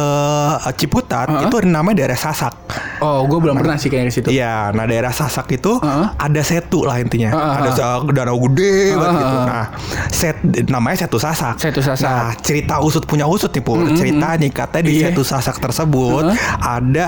eh, 0.58 0.74
Ciputat 0.74 1.26
Heeh. 1.26 1.44
itu 1.44 1.54
ada 1.56 1.68
namanya 1.70 1.96
daerah 1.98 2.18
Sasak. 2.18 2.54
Oh, 2.98 3.26
gue 3.26 3.38
belum 3.40 3.56
pernah 3.56 3.74
sih 3.74 3.88
kayaknya 3.88 4.08
ke 4.08 4.14
situ. 4.14 4.28
Iya, 4.30 4.70
nah 4.70 4.84
daerah 4.84 5.10
Sasak 5.10 5.50
itu 5.50 5.74
Heeh. 5.76 6.06
ada 6.12 6.40
setu 6.40 6.82
lah 6.82 6.98
intinya. 6.98 7.30
Heeh, 7.30 7.52
Ada 7.58 7.70
heeh. 7.70 7.76
sa- 8.00 8.12
danau 8.12 8.38
gede 8.44 8.74
banget 8.92 9.10
Heeh, 9.12 9.18
gitu. 9.18 9.36
heeh. 9.36 9.46
Nah, 9.48 9.64
set 10.08 10.36
namanya 10.68 10.96
setu 11.00 11.18
Sasak. 11.18 11.56
Setu 11.58 11.80
Sasak. 11.80 12.04
Nah, 12.04 12.30
cerita 12.38 12.78
usut 12.78 13.02
punya 13.02 13.26
usut 13.26 13.50
nih, 13.50 13.60
Pur. 13.60 13.82
Cerita 13.92 14.28
nih 14.36 14.50
katanya 14.50 14.84
di 14.84 14.94
Iya. 14.96 15.10
setu 15.10 15.22
Sasak 15.22 15.58
tersebut 15.58 16.24
Heeh. 16.24 16.38
ada 16.58 17.06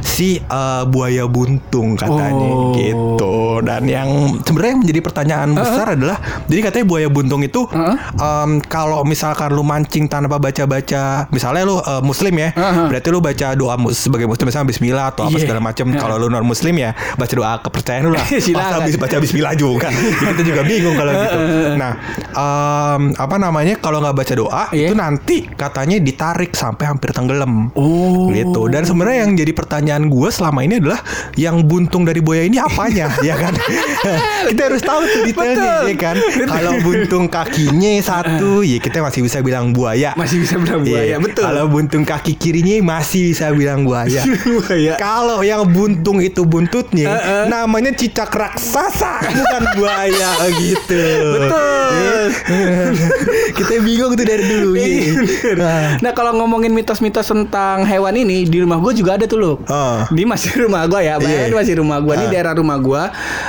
si 0.00 0.38
eh, 0.38 0.82
buaya 0.86 1.24
buntung 1.26 1.94
katanya 1.94 2.32
Oh. 2.46 2.72
gitu. 2.74 3.36
Dan 3.60 3.84
yang 3.84 4.08
sebenarnya 4.40 4.70
yang 4.70 4.82
menjadi 4.82 5.00
pertanyaan 5.02 5.48
besar 5.52 5.86
adalah 5.92 6.16
jadi 6.46 6.60
katanya 6.62 6.86
buaya 6.86 7.08
buntung 7.08 7.40
itu 7.40 7.66
em, 7.96 8.50
kalau 8.62 9.02
misalkan 9.02 9.50
lu 9.50 9.62
mancing 9.62 10.04
tanpa 10.04 10.36
baca-baca, 10.36 11.26
misalnya 11.28 11.62
lu 11.62 11.76
eh, 11.76 12.00
muslim 12.00 12.34
ya, 12.34 12.50
Uh-huh. 12.54 12.86
berarti 12.88 13.08
lu 13.08 13.18
baca 13.18 13.48
doa 13.52 13.74
mus- 13.74 13.98
sebagai 13.98 14.24
muslim 14.24 14.46
misalnya 14.46 14.68
bismillah 14.68 15.06
atau 15.08 15.26
apa 15.26 15.34
Iya. 15.34 15.42
segala 15.42 15.60
macam. 15.60 15.86
Uh-huh. 15.86 15.98
Kalau 15.98 16.14
lu 16.16 16.26
non 16.28 16.42
muslim 16.42 16.74
ya 16.74 16.90
baca 17.14 17.32
doa 17.32 17.52
kepercayaan 17.60 18.02
lu 18.04 18.12
lah. 18.12 18.24
Masa 18.56 18.76
bis- 18.80 18.96
baca 18.96 19.16
bismillah 19.16 19.54
juga. 19.54 19.88
Ya, 19.88 20.00
kita 20.32 20.42
juga 20.44 20.62
bingung 20.62 20.94
kalau 20.94 21.12
gitu. 21.12 21.38
Nah, 21.74 21.92
em, 22.34 23.02
apa 23.14 23.36
namanya 23.36 23.78
kalau 23.78 23.98
nggak 23.98 24.14
baca 24.14 24.34
doa 24.34 24.62
Iya. 24.70 24.90
itu 24.90 24.94
nanti 24.94 25.36
katanya 25.46 25.96
ditarik 25.96 26.52
sampai 26.52 26.84
hampir 26.86 27.10
tenggelam. 27.10 27.70
Oh. 27.74 28.28
Gitu. 28.28 28.68
Dan 28.68 28.82
sebenarnya 28.82 29.24
yang 29.24 29.32
jadi 29.34 29.52
pertanyaan 29.52 30.06
gue 30.06 30.28
selama 30.28 30.60
ini 30.60 30.78
adalah 30.78 31.00
yang 31.34 31.62
buntung 31.62 32.02
dari 32.02 32.18
buaya 32.18 32.42
ini 32.42 32.58
apanya, 32.58 33.08
ya 33.28 33.34
kan? 33.34 33.54
kita 34.50 34.62
harus 34.66 34.82
tahu 34.82 35.00
tuh 35.04 35.22
detailnya, 35.24 35.74
ya 35.86 35.96
kan? 35.96 36.16
Kalau 36.44 36.72
buntung 36.80 37.24
kakinya 37.26 37.92
satu, 38.00 38.60
ya 38.60 38.78
kita 38.78 39.00
masih 39.00 39.22
bisa 39.22 39.38
bilang 39.40 39.70
buaya. 39.70 40.12
Masih 40.14 40.42
bisa 40.42 40.58
bilang 40.58 40.82
buaya, 40.82 41.04
Iya. 41.04 41.16
betul. 41.18 41.44
Kalau 41.44 41.64
buntung 41.68 42.02
kaki 42.02 42.34
kirinya 42.34 42.98
masih 42.98 43.30
bisa 43.30 43.50
bilang 43.50 43.84
buaya. 43.84 44.20
Buaya. 44.44 44.94
Kalau 44.96 45.40
yang 45.40 45.64
buntung 45.66 46.18
itu 46.18 46.44
buntutnya, 46.44 47.10
Uh-uh. 47.10 47.44
namanya 47.46 47.92
cicak 47.92 48.30
raksasa, 48.30 49.20
bukan 49.24 49.62
buaya 49.76 50.30
gitu. 50.56 51.04
Betul. 51.36 52.23
kita 53.58 53.80
bingung 53.80 54.12
tuh 54.14 54.24
dari 54.24 54.44
dulu. 54.44 54.70
iya. 54.74 55.12
Nah. 55.54 55.82
Nah 56.00 56.12
kalau 56.12 56.34
ngomongin 56.34 56.70
mitos-mitos 56.70 57.26
tentang 57.26 57.84
hewan 57.84 58.14
ini 58.14 58.44
di 58.44 58.60
rumah 58.60 58.78
gue 58.78 58.92
juga 58.94 59.16
ada 59.16 59.24
tuh 59.24 59.38
loh. 59.38 59.56
Oh. 59.66 59.98
Di 60.14 60.22
masih 60.22 60.64
rumah 60.64 60.86
gue 60.86 61.00
ya, 61.02 61.18
bayangin 61.18 61.50
Iya. 61.50 61.56
masih 61.56 61.74
rumah 61.80 61.98
gue. 61.98 62.14
Ini 62.14 62.26
Ah. 62.26 62.30
daerah 62.30 62.52
rumah 62.54 62.78
gue. 62.78 63.02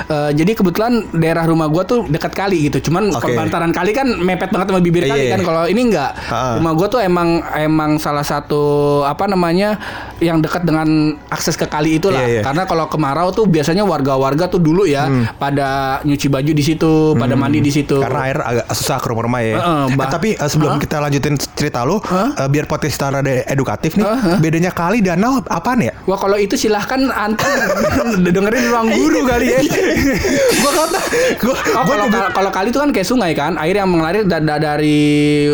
Eh, 0.05 0.31
jadi 0.35 0.51
kebetulan 0.53 0.93
daerah 1.11 1.45
rumah 1.45 1.67
gue 1.67 1.83
tuh 1.83 1.99
dekat 2.05 2.33
kali 2.33 2.69
gitu. 2.69 2.89
Cuman 2.89 3.11
bantaran 3.11 3.71
kali 3.71 3.91
kan 3.91 4.07
mepet 4.07 4.49
banget 4.49 4.67
sama 4.69 4.81
bibir 4.81 5.05
kali 5.05 5.29
Iya. 5.29 5.37
kan. 5.37 5.41
Kalau 5.43 5.63
ini 5.65 5.81
enggak. 5.85 6.11
Ah. 6.27 6.57
Rumah 6.57 6.73
gue 6.73 6.87
tuh 6.89 6.99
emang 6.99 7.29
emang 7.53 7.97
salah 7.97 8.23
satu 8.23 8.63
apa 9.03 9.25
namanya 9.25 9.77
yang 10.17 10.39
dekat 10.39 10.63
dengan 10.63 10.87
akses 11.27 11.55
ke 11.55 11.65
kali 11.65 11.97
itulah. 11.97 12.21
Iya, 12.21 12.39
iya. 12.39 12.41
Karena 12.41 12.63
kalau 12.65 12.87
kemarau 12.87 13.29
tuh 13.29 13.45
biasanya 13.45 13.83
warga-warga 13.83 14.47
tuh 14.47 14.59
dulu 14.59 14.83
ya 14.85 15.07
pada 15.35 15.99
nyuci 16.01 16.27
baju 16.27 16.51
di 16.51 16.63
situ, 16.63 16.93
pada 17.15 17.35
mandi 17.35 17.59
di 17.59 17.69
situ. 17.69 17.99
Karena 17.99 18.21
air 18.25 18.39
agak 18.39 18.64
susah 18.67 18.97
ke 18.97 19.07
rumah-rumah 19.07 19.39
ya. 19.39 19.55
Eh, 19.55 19.87
bah- 19.93 20.07
tapi 20.07 20.33
eh, 20.33 20.47
sebelum 20.47 20.75
Hah? 20.75 20.79
kita 20.79 20.97
lanjutin 20.97 21.35
cerita 21.35 21.81
lu, 21.81 21.99
eh, 21.99 22.47
biar 22.47 22.65
podcast 22.65 22.95
kita 22.95 23.05
ada 23.13 23.21
edukatif 23.45 23.93
nih. 23.93 24.03
Hah? 24.03 24.37
Bedanya 24.37 24.71
kali 24.71 24.99
danau 24.99 25.43
apaan 25.43 25.81
ya? 25.81 25.93
Wah 26.03 26.15
kalau 26.15 26.35
itu 26.35 26.55
silahkan 26.55 26.97
antum 27.07 27.45
dengerin 28.25 28.63
ruang 28.67 28.87
guru 28.89 29.19
kali 29.23 29.45
ya. 29.47 29.59
gua 30.55 30.71
kata, 30.73 30.99
gua, 31.37 31.55
Oh, 31.75 31.83
gua 31.83 31.95
kalau 32.07 32.07
kalau 32.31 32.51
kali 32.51 32.67
itu 32.69 32.79
kan 32.79 32.89
kayak 32.89 33.05
sungai 33.05 33.31
kan, 33.33 33.57
air 33.57 33.75
yang 33.75 33.87
mengalir 33.87 34.23
da- 34.23 34.39
da- 34.39 34.57
dari 34.57 34.97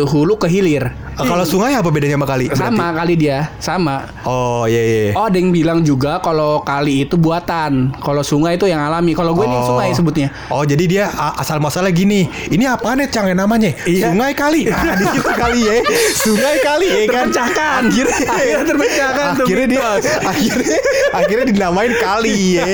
hulu 0.00 0.36
ke 0.36 0.46
hilir. 0.46 0.92
Eh, 1.12 1.26
kalau 1.28 1.44
sungai 1.44 1.76
apa 1.76 1.88
bedanya 1.88 2.16
sama 2.16 2.24
kali? 2.24 2.44
berarti? 2.48 2.62
Sama 2.64 2.86
kali 2.90 3.14
dia, 3.14 3.38
sama. 3.60 3.96
Oh 4.24 4.64
iya 4.64 4.80
iya. 4.80 5.04
Oh, 5.12 5.28
ada 5.28 5.36
yang 5.36 5.52
bilang 5.52 5.80
juga 5.80 6.16
kalau 6.18 6.64
kali 6.64 7.04
itu 7.04 7.14
buatan, 7.14 7.92
kalau 8.00 8.24
sungai 8.24 8.56
itu 8.56 8.64
yang 8.64 8.80
alami. 8.80 9.12
Kalau 9.12 9.36
gue 9.36 9.44
ini 9.44 9.52
Oh. 9.54 9.76
sungai 9.76 9.92
sebutnya. 9.92 10.32
Oh 10.48 10.64
jadi 10.64 10.84
dia 10.84 11.04
asal 11.36 11.60
masalah 11.60 11.92
gini. 11.92 12.24
Ini 12.48 12.64
apa 12.66 12.96
nih 12.96 13.12
cang 13.12 13.28
namanya? 13.28 13.76
Iya. 13.84 14.08
Sungai 14.08 14.32
kali. 14.32 14.64
Nah, 14.66 14.96
di 15.00 15.06
situ 15.12 15.30
kali 15.30 15.60
ya. 15.60 15.74
Sungai 16.16 16.56
kali 16.58 16.86
ya 16.88 17.02
kan. 17.06 17.26
Terpecahkan. 17.28 17.80
Akhirnya, 17.86 18.18
Akhirnya 18.32 18.64
terpecahkan 18.64 19.26
Akhirnya 19.36 19.66
dia 19.68 19.80
akhirnya 20.32 20.78
akhirnya 21.12 21.46
dinamain 21.46 21.92
kali 21.94 22.56
ya. 22.56 22.64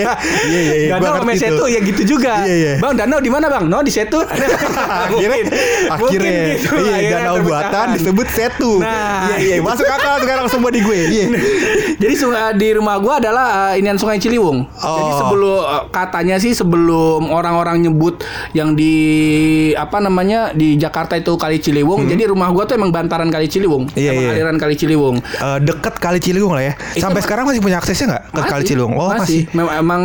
Iya 0.47 0.61
iya 0.63 0.77
iya. 0.79 0.95
Gua 0.95 1.11
Danau 1.11 1.27
sama 1.27 1.33
Setu 1.35 1.65
ya 1.67 1.81
gitu 1.83 2.03
juga. 2.07 2.47
Iya, 2.47 2.55
iya. 2.55 2.73
Bang, 2.79 2.95
danau 2.95 3.19
di 3.19 3.31
mana 3.33 3.51
bang? 3.51 3.67
No 3.67 3.83
di 3.83 3.91
Setu. 3.91 4.23
akhirnya 4.23 5.43
Mungkin. 5.43 5.45
akhirnya 5.91 6.33
gitu. 6.55 6.71
iya 6.79 6.93
Akhirnya 6.95 7.19
danau 7.19 7.37
buatan 7.43 7.87
disebut 7.99 8.28
setu. 8.31 8.79
Nah. 8.79 9.29
iya 9.35 9.57
iya 9.57 9.57
masuk 9.59 9.85
akal 9.85 10.21
sekarang 10.21 10.47
semua 10.47 10.71
di 10.71 10.81
gue. 10.81 10.99
Iya. 10.99 11.25
Jadi 12.03 12.15
sungai 12.15 12.55
di 12.55 12.69
rumah 12.73 12.97
gua 12.97 13.19
adalah 13.19 13.47
uh, 13.71 13.75
inian 13.75 13.97
Sungai 13.97 14.17
Ciliwung. 14.17 14.67
Jadi 14.71 14.87
Oh. 15.09 15.19
sebelum 15.19 15.59
uh, 15.59 15.85
katanya 15.89 16.37
sih 16.37 16.53
sebelum 16.53 17.29
orang-orang 17.29 17.83
nyebut 17.83 18.23
yang 18.53 18.73
di 18.73 18.95
apa 19.75 19.99
namanya 19.99 20.53
di 20.53 20.75
Jakarta 20.75 21.15
itu 21.15 21.35
Kali 21.35 21.59
Ciliwung. 21.59 22.07
Jadi 22.07 22.23
rumah 22.25 22.49
gua 22.51 22.65
tuh 22.65 22.77
emang 22.77 22.91
bantaran 22.91 23.29
Kali 23.29 23.47
Ciliwung. 23.47 23.89
Hmm. 23.89 23.99
Iya, 23.99 24.11
emang 24.13 24.25
iya. 24.25 24.33
aliran 24.37 24.57
Kali 24.57 24.75
Ciliwung. 24.75 25.17
Eh, 25.19 25.59
deket 25.61 25.95
kali 25.99 26.19
Ciliwung 26.19 26.53
lah 26.53 26.65
ya. 26.65 26.75
Itu 26.95 27.03
Sampai 27.03 27.21
sekarang 27.23 27.45
masih 27.47 27.61
punya 27.61 27.79
aksesnya 27.79 28.07
nggak 28.09 28.23
ke 28.31 28.41
kali 28.45 28.65
Ciliwung? 28.65 28.95
Oh 28.95 29.11
masih. 29.11 29.47
Memang 29.51 29.75
emang 29.75 30.03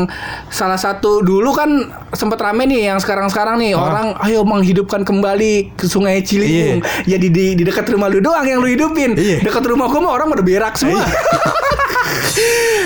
salah 0.49 0.77
satu 0.77 1.21
dulu 1.21 1.53
kan 1.53 1.69
sempat 2.11 2.37
rame 2.39 2.65
nih 2.65 2.89
yang 2.89 2.99
sekarang-sekarang 2.99 3.57
nih 3.59 3.73
Ah. 3.73 3.81
orang 3.83 4.07
ayo 4.23 4.41
menghidupkan 4.43 5.01
kembali 5.01 5.73
ke 5.73 5.85
Sungai 5.85 6.21
Ciliwung. 6.21 6.81
Ya 7.05 7.17
di, 7.17 7.29
di 7.29 7.53
di 7.53 7.63
dekat 7.63 7.89
rumah 7.89 8.09
lu 8.13 8.21
doang 8.21 8.45
yang 8.45 8.61
lu 8.61 8.69
hidupin. 8.69 9.17
Iya. 9.17 9.41
Dekat 9.41 9.65
rumah 9.65 9.89
gua 9.89 9.99
mah 9.99 10.13
orang 10.13 10.29
udah 10.31 10.45
berak 10.45 10.77
semua. 10.77 11.01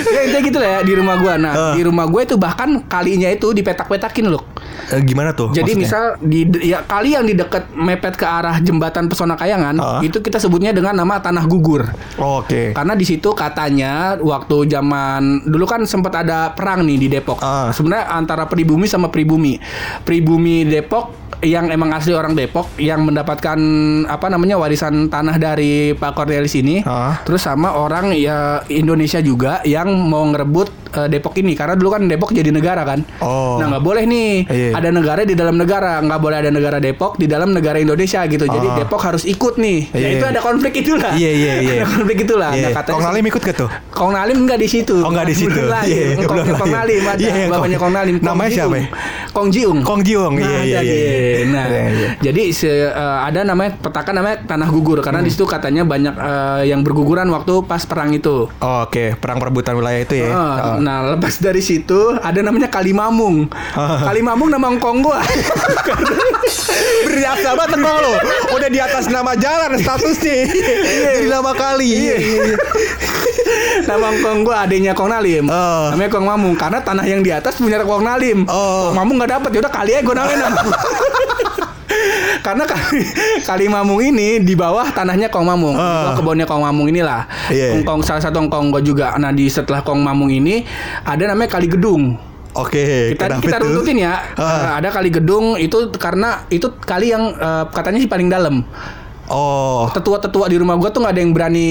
ya 0.07 0.19
intinya 0.24 0.41
gitu 0.41 0.57
lah 0.57 0.69
ya 0.69 0.79
di 0.81 0.93
rumah 0.93 1.15
gua. 1.17 1.34
Nah, 1.36 1.53
Ah. 1.53 1.74
di 1.74 1.81
rumah 1.84 2.05
gua 2.05 2.22
itu 2.24 2.36
bahkan 2.36 2.84
kalinya 2.86 3.27
itu 3.27 3.51
dipetak-petakin 3.51 4.27
loh. 4.29 4.43
Eh, 4.88 5.03
gimana 5.03 5.36
tuh? 5.36 5.51
Jadi 5.51 5.75
maksudnya? 5.75 5.84
misal 5.84 6.03
di 6.24 6.39
ya 6.63 6.79
kali 6.79 7.12
yang 7.12 7.27
di 7.27 7.36
dekat 7.36 7.67
mepet 7.74 8.15
ke 8.15 8.24
arah 8.24 8.55
jembatan 8.57 9.12
Pesona 9.12 9.36
Kayangan 9.36 9.75
Ah. 9.75 10.00
itu 10.00 10.15
kita 10.17 10.39
sebutnya 10.39 10.72
dengan 10.72 10.96
nama 10.96 11.19
Tanah 11.19 11.43
Gugur. 11.43 11.84
Oh, 12.15 12.39
Oke. 12.39 12.72
Karena 12.72 12.96
di 12.96 13.03
situ 13.03 13.36
katanya 13.36 14.15
waktu 14.15 14.69
zaman 14.69 15.43
dulu 15.43 15.67
kan 15.67 15.84
sempat 15.84 16.15
ada 16.17 16.55
perang 16.55 16.88
nih 16.88 16.98
di 16.98 17.07
Depok. 17.10 17.43
Ah. 17.43 17.67
Sebenarnya 17.69 18.07
antara 18.10 18.48
pribumi 18.48 18.88
sama 18.88 19.12
pribumi. 19.12 19.60
Pribumi 20.03 20.63
Depok 20.63 21.26
yang 21.39 21.67
emang 21.67 21.91
asli 21.91 22.12
orang 22.12 22.34
Depok 22.34 22.65
yang 22.77 23.03
mendapatkan 23.03 23.60
apa 24.03 24.27
namanya 24.27 24.56
warisan 24.56 25.06
tanah 25.06 25.38
dari 25.38 25.91
Pak 25.91 26.13
Cornelis 26.13 26.56
ini. 26.56 26.82
Ah. 26.82 27.22
Terus 27.22 27.41
sama 27.41 27.74
orang 27.74 28.10
ya 28.12 28.62
Indonesia 28.67 29.20
juga 29.20 29.62
yang 29.63 29.86
mau 30.03 30.25
ngerebut 30.25 30.70
eh, 30.89 31.08
Depok 31.08 31.36
ini 31.36 31.53
karena 31.53 31.74
dulu 31.74 31.89
kan 31.91 32.01
Depok 32.03 32.32
jadi 32.32 32.50
negara 32.50 32.82
kan. 32.84 33.06
Oh. 33.20 33.58
Nah 33.58 33.70
nggak 33.70 33.84
boleh 33.84 34.03
nih 34.03 34.32
Iya. 34.48 34.70
ada 34.74 34.89
negara 34.89 35.22
di 35.22 35.34
dalam 35.34 35.56
negara 35.56 36.00
nggak 36.00 36.17
boleh 36.17 36.38
ada 36.39 36.50
negara 36.50 36.77
Depok 36.77 37.15
di 37.15 37.25
dalam 37.25 37.51
negara 37.51 37.77
Indonesia 37.77 38.25
gitu. 38.25 38.44
Jadi 38.44 38.67
Ah. 38.67 38.75
Depok 38.77 39.01
harus 39.03 39.22
ikut 39.24 39.58
nih. 39.58 39.79
Ya 39.91 40.00
Iya. 40.00 40.10
itu 40.15 40.25
ada 40.27 40.39
konflik 40.39 40.74
itulah. 40.75 41.13
Iya, 41.13 41.32
iya, 41.32 41.53
iya. 41.60 41.74
ada 41.77 41.88
konflik 41.88 42.17
itulah. 42.20 42.51
Iya. 42.51 42.63
Nah, 42.63 42.72
katanya 42.75 42.94
Kong 42.94 43.06
Nalim 43.06 43.24
ikut 43.27 43.41
gak 43.44 43.56
tuh? 43.56 43.70
Kong 43.89 44.12
Nalim 44.12 44.38
enggak 44.41 44.58
di 44.58 44.67
situ. 44.67 44.96
Oh, 45.00 45.12
nggak 45.12 45.27
di 45.27 45.36
situ. 45.36 45.60
Iya, 45.86 46.17
Kong. 46.25 46.72
Nalim 46.72 47.03
ada. 47.03 47.20
Iya, 47.20 47.34
iya, 47.36 47.46
bapaknya 47.48 47.77
Kong- 47.77 47.94
Nalim. 47.94 48.15
Namanya 48.20 48.50
siapa 48.50 48.75
ya? 48.75 48.86
Kong 49.29 49.48
Jiung. 49.53 49.79
Kong 49.86 50.01
Jiung. 50.01 50.34
Iya, 50.34 50.48
Nah, 50.48 50.62
iya, 50.63 50.79
iya. 50.82 51.26
Nah, 51.48 51.65
Iya, 51.65 51.84
iya. 51.89 52.10
jadi 52.22 52.43
se- 52.50 52.67
eh, 52.88 53.19
ada 53.22 53.43
namanya 53.43 53.75
petakan 53.75 54.13
namanya 54.15 54.38
tanah 54.46 54.67
gugur 54.67 55.00
karena 55.00 55.19
Hmm. 55.19 55.27
di 55.27 55.31
situ 55.31 55.43
katanya 55.43 55.84
banyak 55.84 56.13
eh, 56.13 56.62
yang 56.67 56.81
berguguran 56.81 57.27
waktu 57.29 57.63
pas 57.63 57.84
perang 57.84 58.12
itu. 58.12 58.48
Oh, 58.50 58.77
Oke, 58.84 59.13
perang 59.13 59.38
perebutan 59.38 59.74
wilayah 59.74 60.00
itu 60.00 60.15
ya. 60.17 60.27
Eh, 60.27 60.36
Oh. 60.38 60.77
Nah, 60.79 61.13
lepas 61.13 61.38
dari 61.38 61.60
situ 61.60 61.98
ada 62.13 62.39
namanya 62.39 62.67
Kalimamung. 62.67 63.50
Kalimamung 63.75 64.48
nama 64.48 64.67
engkong 64.67 65.01
gua. 65.01 65.19
Berjasa 67.07 67.53
banget 67.53 67.77
Kong 67.77 67.98
lo. 67.98 68.13
Udah 68.53 68.67
di 68.67 68.79
atas 68.79 69.07
nama 69.07 69.34
jalan 69.34 69.75
statusnya. 69.75 70.38
Jadi 70.48 71.27
nama 71.27 71.51
kali. 71.51 71.91
Nama 73.86 74.06
engkong 74.12 74.42
gua 74.44 74.66
adanya 74.66 74.92
Kong 74.92 75.10
Nalim. 75.12 75.46
Oh. 75.48 75.94
Namanya 75.94 76.12
Kong 76.12 76.25
Mamung 76.27 76.56
karena 76.56 76.80
tanah 76.82 77.06
yang 77.06 77.22
di 77.22 77.32
atas 77.32 77.58
punya 77.58 77.80
Kong 77.82 78.04
Nalim. 78.04 78.44
Oh. 78.48 78.92
Kong 78.92 78.98
Mamung 78.98 79.16
nggak 79.20 79.32
dapat 79.39 79.50
ya 79.56 79.60
udah 79.63 79.74
kali 79.74 79.92
aja 79.96 80.01
gua 80.04 80.16
namain 80.18 80.39
nama. 80.39 80.62
Karena 82.38 82.63
kali, 82.63 83.04
kali 83.44 83.66
Mamung 83.68 84.00
ini 84.00 84.39
di 84.39 84.56
bawah 84.56 84.88
tanahnya 84.96 85.27
Kong 85.27 85.44
Mamung, 85.44 85.75
Ah. 85.75 86.16
kebunnya 86.16 86.48
Kong 86.48 86.63
Mamung 86.63 86.88
inilah. 86.88 87.27
Iya. 87.51 87.84
Kong 87.84 88.00
salah 88.04 88.24
satu 88.24 88.39
Kong 88.48 88.72
gua 88.72 88.80
juga. 88.80 89.16
Nah 89.20 89.36
di 89.36 89.51
setelah 89.51 89.84
Kong 89.84 90.00
Mamung 90.00 90.32
ini 90.32 90.63
ada 91.04 91.27
namanya 91.27 91.60
Kali 91.60 91.68
Gedung. 91.68 92.16
Oke, 92.58 93.13
kita 93.13 93.38
kenapa 93.38 93.44
kita 93.46 93.58
tuh? 93.62 93.66
runtutin 93.70 93.98
ya. 94.01 94.18
Eh, 94.34 94.70
ada 94.82 94.89
kali 94.89 95.13
gedung 95.13 95.62
itu 95.62 95.94
karena 95.94 96.42
itu 96.50 96.74
kali 96.82 97.13
yang 97.13 97.30
eh, 97.38 97.63
katanya 97.70 98.01
sih 98.01 98.10
paling 98.10 98.34
dalam. 98.34 98.66
Oh. 99.27 99.91
Tetua-tetua 99.91 100.48
di 100.48 100.57
rumah 100.60 100.75
gua 100.79 100.89
tuh 100.91 101.03
nggak 101.03 101.13
ada 101.13 101.22
yang 101.22 101.31
berani 101.36 101.67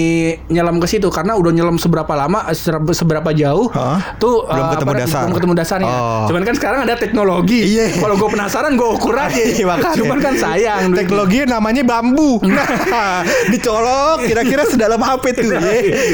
nyelam 0.53 0.77
ke 0.81 0.87
situ 0.89 1.09
karena 1.09 1.37
udah 1.37 1.53
nyelam 1.53 1.77
seberapa 1.81 2.13
lama, 2.13 2.45
seberapa, 2.53 3.31
jauh, 3.37 3.69
Hah? 3.73 4.17
tuh 4.21 4.45
Belum 4.47 4.65
eh, 4.65 4.73
ketemu 4.77 4.93
apa, 4.93 5.01
dasar. 5.03 5.21
Belum 5.25 5.35
ketemu 5.37 5.55
dasarnya. 5.57 5.97
Oh. 5.97 6.27
Cuman 6.29 6.43
kan 6.45 6.55
sekarang 6.57 6.81
ada 6.85 6.95
teknologi. 6.97 7.61
Iya. 7.65 8.01
Kalau 8.01 8.15
gue 8.17 8.29
penasaran 8.29 8.73
gue 8.77 8.89
ukur 8.97 9.17
aja. 9.17 9.35
Iya. 9.37 9.77
Cuman 9.97 10.19
kan 10.21 10.35
sayang. 10.37 10.93
Teknologi 10.93 11.45
namanya 11.49 11.83
bambu. 11.83 12.41
Nah, 12.45 13.25
dicolok 13.53 14.25
kira-kira 14.25 14.65
sedalam 14.69 15.01
apa 15.01 15.27
tuh 15.33 15.45
ya? 15.45 15.61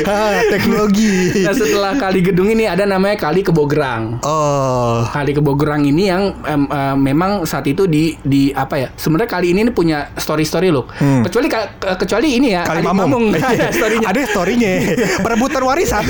Ha, 0.07 0.47
teknologi. 0.51 1.43
Nah 1.43 1.55
setelah 1.55 1.93
kali 1.99 2.21
gedung 2.23 2.49
ini 2.51 2.67
ada 2.67 2.87
namanya 2.87 3.19
kali 3.19 3.43
Kebogerang. 3.43 4.23
Oh. 4.23 5.05
Kali 5.11 5.35
Kebogerang 5.35 5.83
ini 5.87 6.09
yang 6.11 6.35
em, 6.47 6.63
eh, 6.71 6.97
memang 6.97 7.45
saat 7.47 7.67
itu 7.67 7.87
di 7.91 8.15
di 8.23 8.51
apa 8.55 8.79
ya? 8.79 8.89
Sebenarnya 8.95 9.31
kali 9.31 9.55
ini 9.55 9.67
nih 9.69 9.75
punya 9.75 9.99
story-story 10.15 10.69
loh. 10.71 10.87
Hmm. 10.99 11.25
Kecuali 11.33 11.49
kecuali 11.97 12.29
ini 12.37 12.49
ya 12.53 12.61
Kali 12.63 12.85
Mamung. 12.85 13.33
Ada 13.33 13.73
story-nya. 13.75 14.07
Ada 14.07 14.21
storynya. 14.29 14.73
Perebutan 15.19 15.65
warisan. 15.65 16.05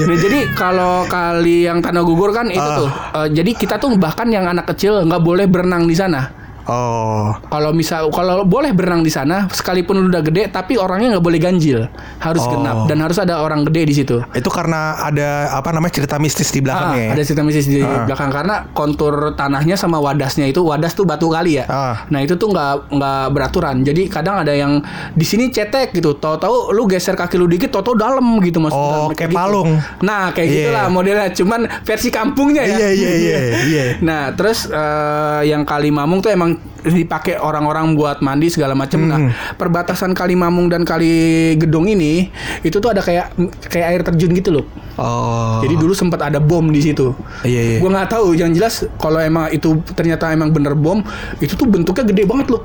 Nah, 0.00 0.18
jadi 0.18 0.50
kalau 0.52 1.06
kali 1.06 1.62
yang 1.62 1.78
tanah 1.78 2.02
gugur 2.02 2.32
kan 2.32 2.48
itu 2.48 2.58
Ah. 2.58 2.76
tuh. 2.76 2.90
eh, 2.90 3.28
jadi 3.32 3.50
kita 3.52 3.76
tuh 3.76 3.94
bahkan 3.94 4.26
yang 4.26 4.44
anak 4.44 4.66
kecil 4.66 4.98
nggak 5.04 5.20
boleh 5.20 5.46
berenang 5.46 5.84
di 5.84 5.94
sana. 5.94 6.26
Oh. 6.68 7.32
Kalau 7.48 7.72
misal 7.72 8.12
kalau 8.12 8.44
boleh 8.44 8.70
berenang 8.70 9.00
di 9.00 9.08
sana, 9.08 9.48
sekalipun 9.48 9.98
lu 9.98 10.06
udah 10.06 10.20
gede, 10.20 10.46
tapi 10.48 10.76
orangnya 10.76 11.16
nggak 11.16 11.24
boleh 11.24 11.40
ganjil, 11.40 11.88
harus 12.18 12.44
Oh. 12.44 12.52
genap 12.52 12.84
dan 12.84 13.00
harus 13.00 13.16
ada 13.16 13.40
orang 13.40 13.64
gede 13.64 13.82
di 13.84 13.94
situ. 13.94 14.20
Itu 14.30 14.48
karena 14.48 15.00
ada 15.00 15.48
apa 15.50 15.72
namanya 15.72 15.96
cerita 15.96 16.20
mistis 16.20 16.48
di 16.48 16.60
Ah, 16.60 16.62
belakangnya 16.62 17.00
ya. 17.00 17.10
ada 17.16 17.22
cerita 17.24 17.42
mistis 17.42 17.66
di 17.66 17.80
Ah. 17.80 18.04
belakang 18.04 18.28
karena 18.28 18.54
kontur 18.70 19.14
tanahnya 19.32 19.74
sama 19.74 19.96
wadasnya 19.96 20.44
itu 20.44 20.60
wadas 20.60 20.92
tuh 20.92 21.02
batu 21.02 21.28
kali 21.28 21.56
ya. 21.56 21.64
Ah. 21.66 22.04
Nah 22.08 22.20
itu 22.20 22.36
tuh 22.36 22.48
nggak 22.48 22.92
nggak 22.92 23.24
beraturan. 23.32 23.80
Jadi 23.80 24.02
kadang 24.06 24.36
ada 24.38 24.52
yang 24.52 24.84
di 25.10 25.24
sini 25.24 25.48
cetek 25.48 25.90
gitu. 25.90 26.14
Tahu-tahu 26.14 26.70
lu 26.70 26.84
geser 26.84 27.16
kaki 27.16 27.34
lu 27.34 27.46
dikit, 27.46 27.72
tahu-tahu 27.72 27.96
dalam 27.96 28.24
gitu 28.40 28.60
mas. 28.60 28.70
Oh, 28.70 29.08
kayak 29.10 29.32
palung. 29.32 29.80
Nah 30.00 30.30
kayak 30.30 30.44
Iya. 30.46 30.56
gitulah 30.68 30.86
modelnya. 30.88 31.28
Cuman 31.32 31.60
versi 31.82 32.12
kampungnya 32.12 32.60
ya. 32.62 32.76
Iya, 32.76 32.88
iya, 32.92 33.10
iya, 33.16 33.38
iya. 33.64 33.84
Nah 34.06 34.30
terus 34.32 34.68
eh, 34.68 35.40
yang 35.46 35.64
Kali 35.64 35.88
Mamung 35.88 36.20
tuh 36.20 36.28
emang 36.28 36.57
dipakai 36.78 37.36
orang-orang 37.36 37.98
buat 37.98 38.22
mandi 38.22 38.48
segala 38.48 38.72
macem. 38.72 39.02
Nah 39.04 39.18
Hmm. 39.18 39.34
perbatasan 39.58 40.14
Kali 40.14 40.38
Mamung 40.38 40.70
dan 40.70 40.86
Kali 40.86 41.54
Gedong 41.58 41.90
ini 41.90 42.30
itu 42.62 42.78
tuh 42.78 42.94
ada 42.94 43.02
kayak 43.02 43.34
kayak 43.66 43.86
air 43.90 44.00
terjun 44.06 44.30
gitu 44.32 44.62
loh. 44.62 44.64
Oh. 44.98 45.58
Jadi 45.62 45.74
dulu 45.78 45.94
sempat 45.94 46.22
ada 46.22 46.38
bom 46.42 46.66
di 46.70 46.82
situ. 46.82 47.14
Iya, 47.46 47.60
iya. 47.62 47.78
Gua 47.78 47.90
nggak 47.94 48.10
tahu. 48.14 48.34
Yang 48.34 48.50
jelas 48.58 48.74
kalau 48.98 49.18
emang 49.22 49.50
itu 49.50 49.78
ternyata 49.94 50.30
emang 50.30 50.50
bener 50.50 50.74
bom, 50.74 51.02
itu 51.38 51.54
tuh 51.54 51.66
bentuknya 51.66 52.06
gede 52.06 52.22
banget 52.26 52.46
loh. 52.50 52.62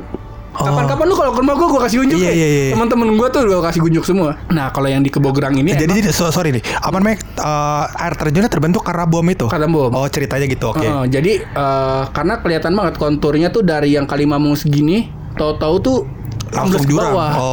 Kapan-kapan 0.53 1.05
lu 1.05 1.15
kalau 1.15 1.31
ke 1.33 1.39
rumah 1.41 1.55
gua 1.57 1.67
gua 1.67 1.81
kasih 1.83 2.05
unjuk 2.05 2.15
Oh. 2.15 2.23
Iya, 2.23 2.31
iya, 2.31 2.47
iya. 2.47 2.71
Teman-teman 2.71 3.07
gua 3.17 3.27
tuh 3.27 3.41
gua 3.43 3.61
kasih 3.65 3.81
unjuk 3.81 4.05
semua. 4.05 4.37
Nah, 4.47 4.69
kalau 4.69 4.85
yang 4.85 5.01
di 5.01 5.09
Kebogerang 5.09 5.57
ini 5.57 5.73
jadi, 5.73 5.89
jadi 5.89 6.13
so- 6.13 6.29
sorry 6.29 6.53
nih, 6.53 6.63
apa 6.77 6.95
namanya 6.95 7.17
eh, 7.35 8.03
air 8.05 8.13
terjunnya 8.13 8.47
terbentuk 8.47 8.85
karena 8.85 9.09
bom 9.09 9.25
itu? 9.25 9.49
Karena 9.49 9.65
bom. 9.65 9.89
Oh 9.89 10.05
ceritanya 10.05 10.45
gitu, 10.45 10.69
oke. 10.69 10.79
Heeh, 10.79 11.03
jadi 11.09 11.33
eh, 11.41 12.03
karena 12.09 12.37
kelihatan 12.37 12.71
banget 12.71 12.95
konturnya 12.95 13.49
tuh 13.49 13.65
dari 13.65 13.93
yang 13.93 14.05
Kalimamung 14.05 14.53
segini, 14.53 15.09
tahu-tahu 15.33 15.75
tuh 15.81 15.97
Langsung 16.53 16.85
ke 16.85 16.93
bawah. 16.93 17.33
Oh. 17.33 17.49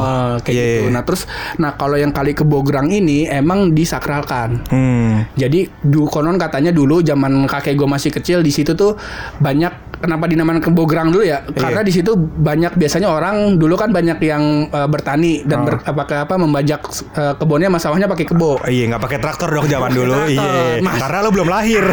Heeh, 0.00 0.32
kayak 0.40 0.56
Iya, 0.56 0.64
gitu. 0.64 0.80
iya. 0.80 0.90
Nah, 0.90 1.02
terus 1.04 1.22
nah 1.60 1.76
kalau 1.76 2.00
yang 2.00 2.16
kali 2.16 2.32
Kebogerang 2.32 2.88
ini 2.88 3.28
emang 3.28 3.76
disakralkan. 3.76 4.64
Hmm. 4.72 5.28
Jadi 5.36 5.68
du 5.84 6.08
konon 6.08 6.40
katanya 6.40 6.72
dulu 6.72 7.04
zaman 7.04 7.44
kakek 7.44 7.76
gue 7.76 7.84
masih 7.84 8.08
kecil 8.08 8.40
di 8.40 8.48
situ 8.48 8.72
tuh 8.72 8.96
banyak 9.36 9.87
kenapa 9.98 10.24
dinamakan 10.30 10.62
kebograng 10.62 11.08
dulu 11.10 11.24
ya? 11.26 11.42
Karena 11.44 11.82
di 11.82 11.92
situ 11.92 12.14
banyak 12.16 12.78
biasanya 12.78 13.08
orang 13.10 13.58
dulu 13.58 13.74
kan 13.74 13.90
banyak 13.90 14.18
yang 14.22 14.70
eh, 14.70 14.88
bertani 14.88 15.42
dan 15.44 15.66
ber, 15.66 15.82
apa 15.82 16.24
apa 16.24 16.34
membajak 16.38 16.80
eh, 17.14 17.34
kebunnya 17.36 17.68
sama 17.68 17.78
sawahnya 17.78 18.08
pakai 18.08 18.26
kebo. 18.26 18.62
Iya 18.64 18.94
nggak 18.94 19.02
pakai 19.02 19.18
traktor 19.18 19.48
dong 19.50 19.66
zaman 19.66 19.90
dulu. 19.92 20.16
Iya. 20.30 20.80
Mas. 20.80 20.98
Karena 21.02 21.18
lo 21.24 21.30
belum 21.34 21.48
lahir. 21.50 21.84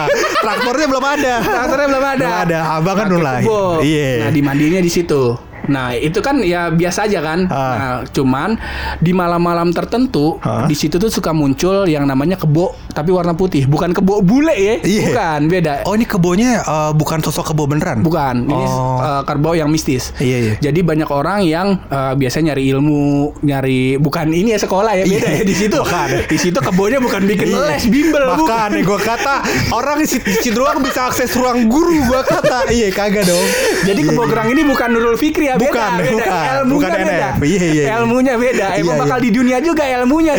Traktornya 0.44 0.86
belum 0.92 1.04
ada. 1.04 1.34
Traktornya 1.40 1.88
belum 1.88 2.04
ada. 2.04 2.26
Belum 2.26 2.42
ada. 2.44 2.58
Abang 2.76 2.96
kan 2.96 3.06
belum 3.08 3.22
lahir. 3.24 3.46
kebo. 3.48 3.62
Iya. 3.80 4.28
Nah, 4.28 4.30
dimandinya 4.32 4.80
di 4.84 4.90
situ. 4.92 5.53
Nah, 5.66 5.92
itu 5.92 6.18
kan 6.18 6.40
ya 6.40 6.68
biasa 6.68 7.06
aja 7.06 7.20
kan. 7.20 7.46
Ah. 7.46 7.56
Nah, 7.74 7.94
cuman 8.06 8.56
di 8.98 9.10
malam-malam 9.10 9.70
tertentu 9.70 10.36
Ah. 10.38 10.64
di 10.64 10.74
situ 10.74 10.96
tuh 10.96 11.08
suka 11.08 11.30
muncul 11.30 11.84
yang 11.84 12.04
namanya 12.04 12.34
kebo 12.34 12.72
tapi 12.88 13.10
warna 13.10 13.32
putih, 13.32 13.64
bukan 13.64 13.90
kebo 13.90 14.20
bule 14.20 14.52
ya. 14.52 14.76
Iya. 14.78 15.02
Bukan, 15.08 15.40
beda. 15.48 15.74
Oh 15.84 15.92
ini 15.92 16.04
kebonya 16.04 16.60
eh, 16.60 16.92
bukan 16.92 17.18
sosok 17.20 17.50
kebo 17.50 17.66
beneran? 17.66 18.00
Bukan, 18.00 18.44
ini 18.44 18.64
Oh. 18.64 18.96
uh, 18.96 19.22
kerbau 19.22 19.52
yang 19.52 19.68
mistis. 19.68 20.14
Iya, 20.16 20.38
iya. 20.40 20.54
Jadi 20.60 20.80
banyak 20.80 21.06
orang 21.06 21.42
yang 21.42 21.78
uh, 21.86 22.12
biasanya 22.12 22.52
nyari 22.52 22.70
ilmu, 22.70 23.04
nyari 23.40 23.96
bukan 23.96 24.28
ini 24.28 24.52
ya 24.52 24.58
sekolah 24.58 24.94
ya 24.94 25.04
beda 25.04 25.26
Iya, 25.26 25.38
ya 25.40 25.44
di 25.44 25.54
situ. 25.54 25.76
bukan. 25.76 26.08
Di 26.26 26.36
situ 26.36 26.58
kebunnya 26.58 26.98
bukan 26.98 27.22
bikin 27.24 27.48
Iya. 27.50 27.66
les 27.70 27.84
bimbel 27.86 28.20
Makanya 28.22 28.36
bukan. 28.36 28.70
gue 28.84 28.98
kata 29.00 29.34
orang 29.70 29.96
di 29.96 30.06
situ 30.06 30.24
di 30.24 30.36
situ 30.40 30.54
doang 30.54 30.78
bisa 30.78 31.08
akses 31.08 31.32
ruang 31.32 31.66
guru 31.66 32.04
gua 32.04 32.20
kata. 32.22 32.68
Iya 32.68 32.88
kagak 32.90 33.24
dong. 33.24 33.46
Jadi 33.84 34.00
Iya, 34.00 34.08
kebogerang 34.10 34.48
ini 34.50 34.62
bukan 34.62 34.88
Nurul 34.90 35.16
Fikri 35.16 35.46
ya 35.46 35.53
beda, 35.56 35.64
Bukan, 35.64 35.90
beda. 35.96 36.10
bukan. 36.10 36.32
Ilmunya 36.34 36.74
Bukan 36.74 36.90
beda. 36.90 37.04
NF. 37.04 37.34
Iya, 37.38 37.58
iya, 37.58 37.68
iya. 37.70 37.84
Ilmunya 37.96 38.34
beda. 38.34 38.66
Emang 38.74 38.94
Iya, 38.94 39.02
bakal 39.02 39.18
iya. 39.18 39.24
di 39.24 39.30
dunia 39.30 39.58
juga 39.58 39.82
ilmunya. 39.84 40.34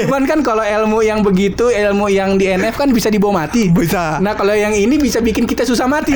Cuman 0.00 0.22
kan 0.24 0.38
kalau 0.40 0.64
ilmu 0.64 0.98
yang 1.00 1.20
begitu, 1.20 1.64
ilmu 1.68 2.06
yang 2.08 2.36
di 2.36 2.46
NF 2.48 2.74
kan 2.74 2.88
bisa 2.90 3.08
dibawa 3.08 3.44
mati. 3.44 3.68
Bisa. 3.68 4.18
Nah, 4.18 4.32
kalau 4.32 4.52
yang 4.52 4.72
ini 4.72 4.96
bisa 4.96 5.18
bikin 5.18 5.44
kita 5.44 5.62
susah 5.62 5.86
mati. 5.86 6.14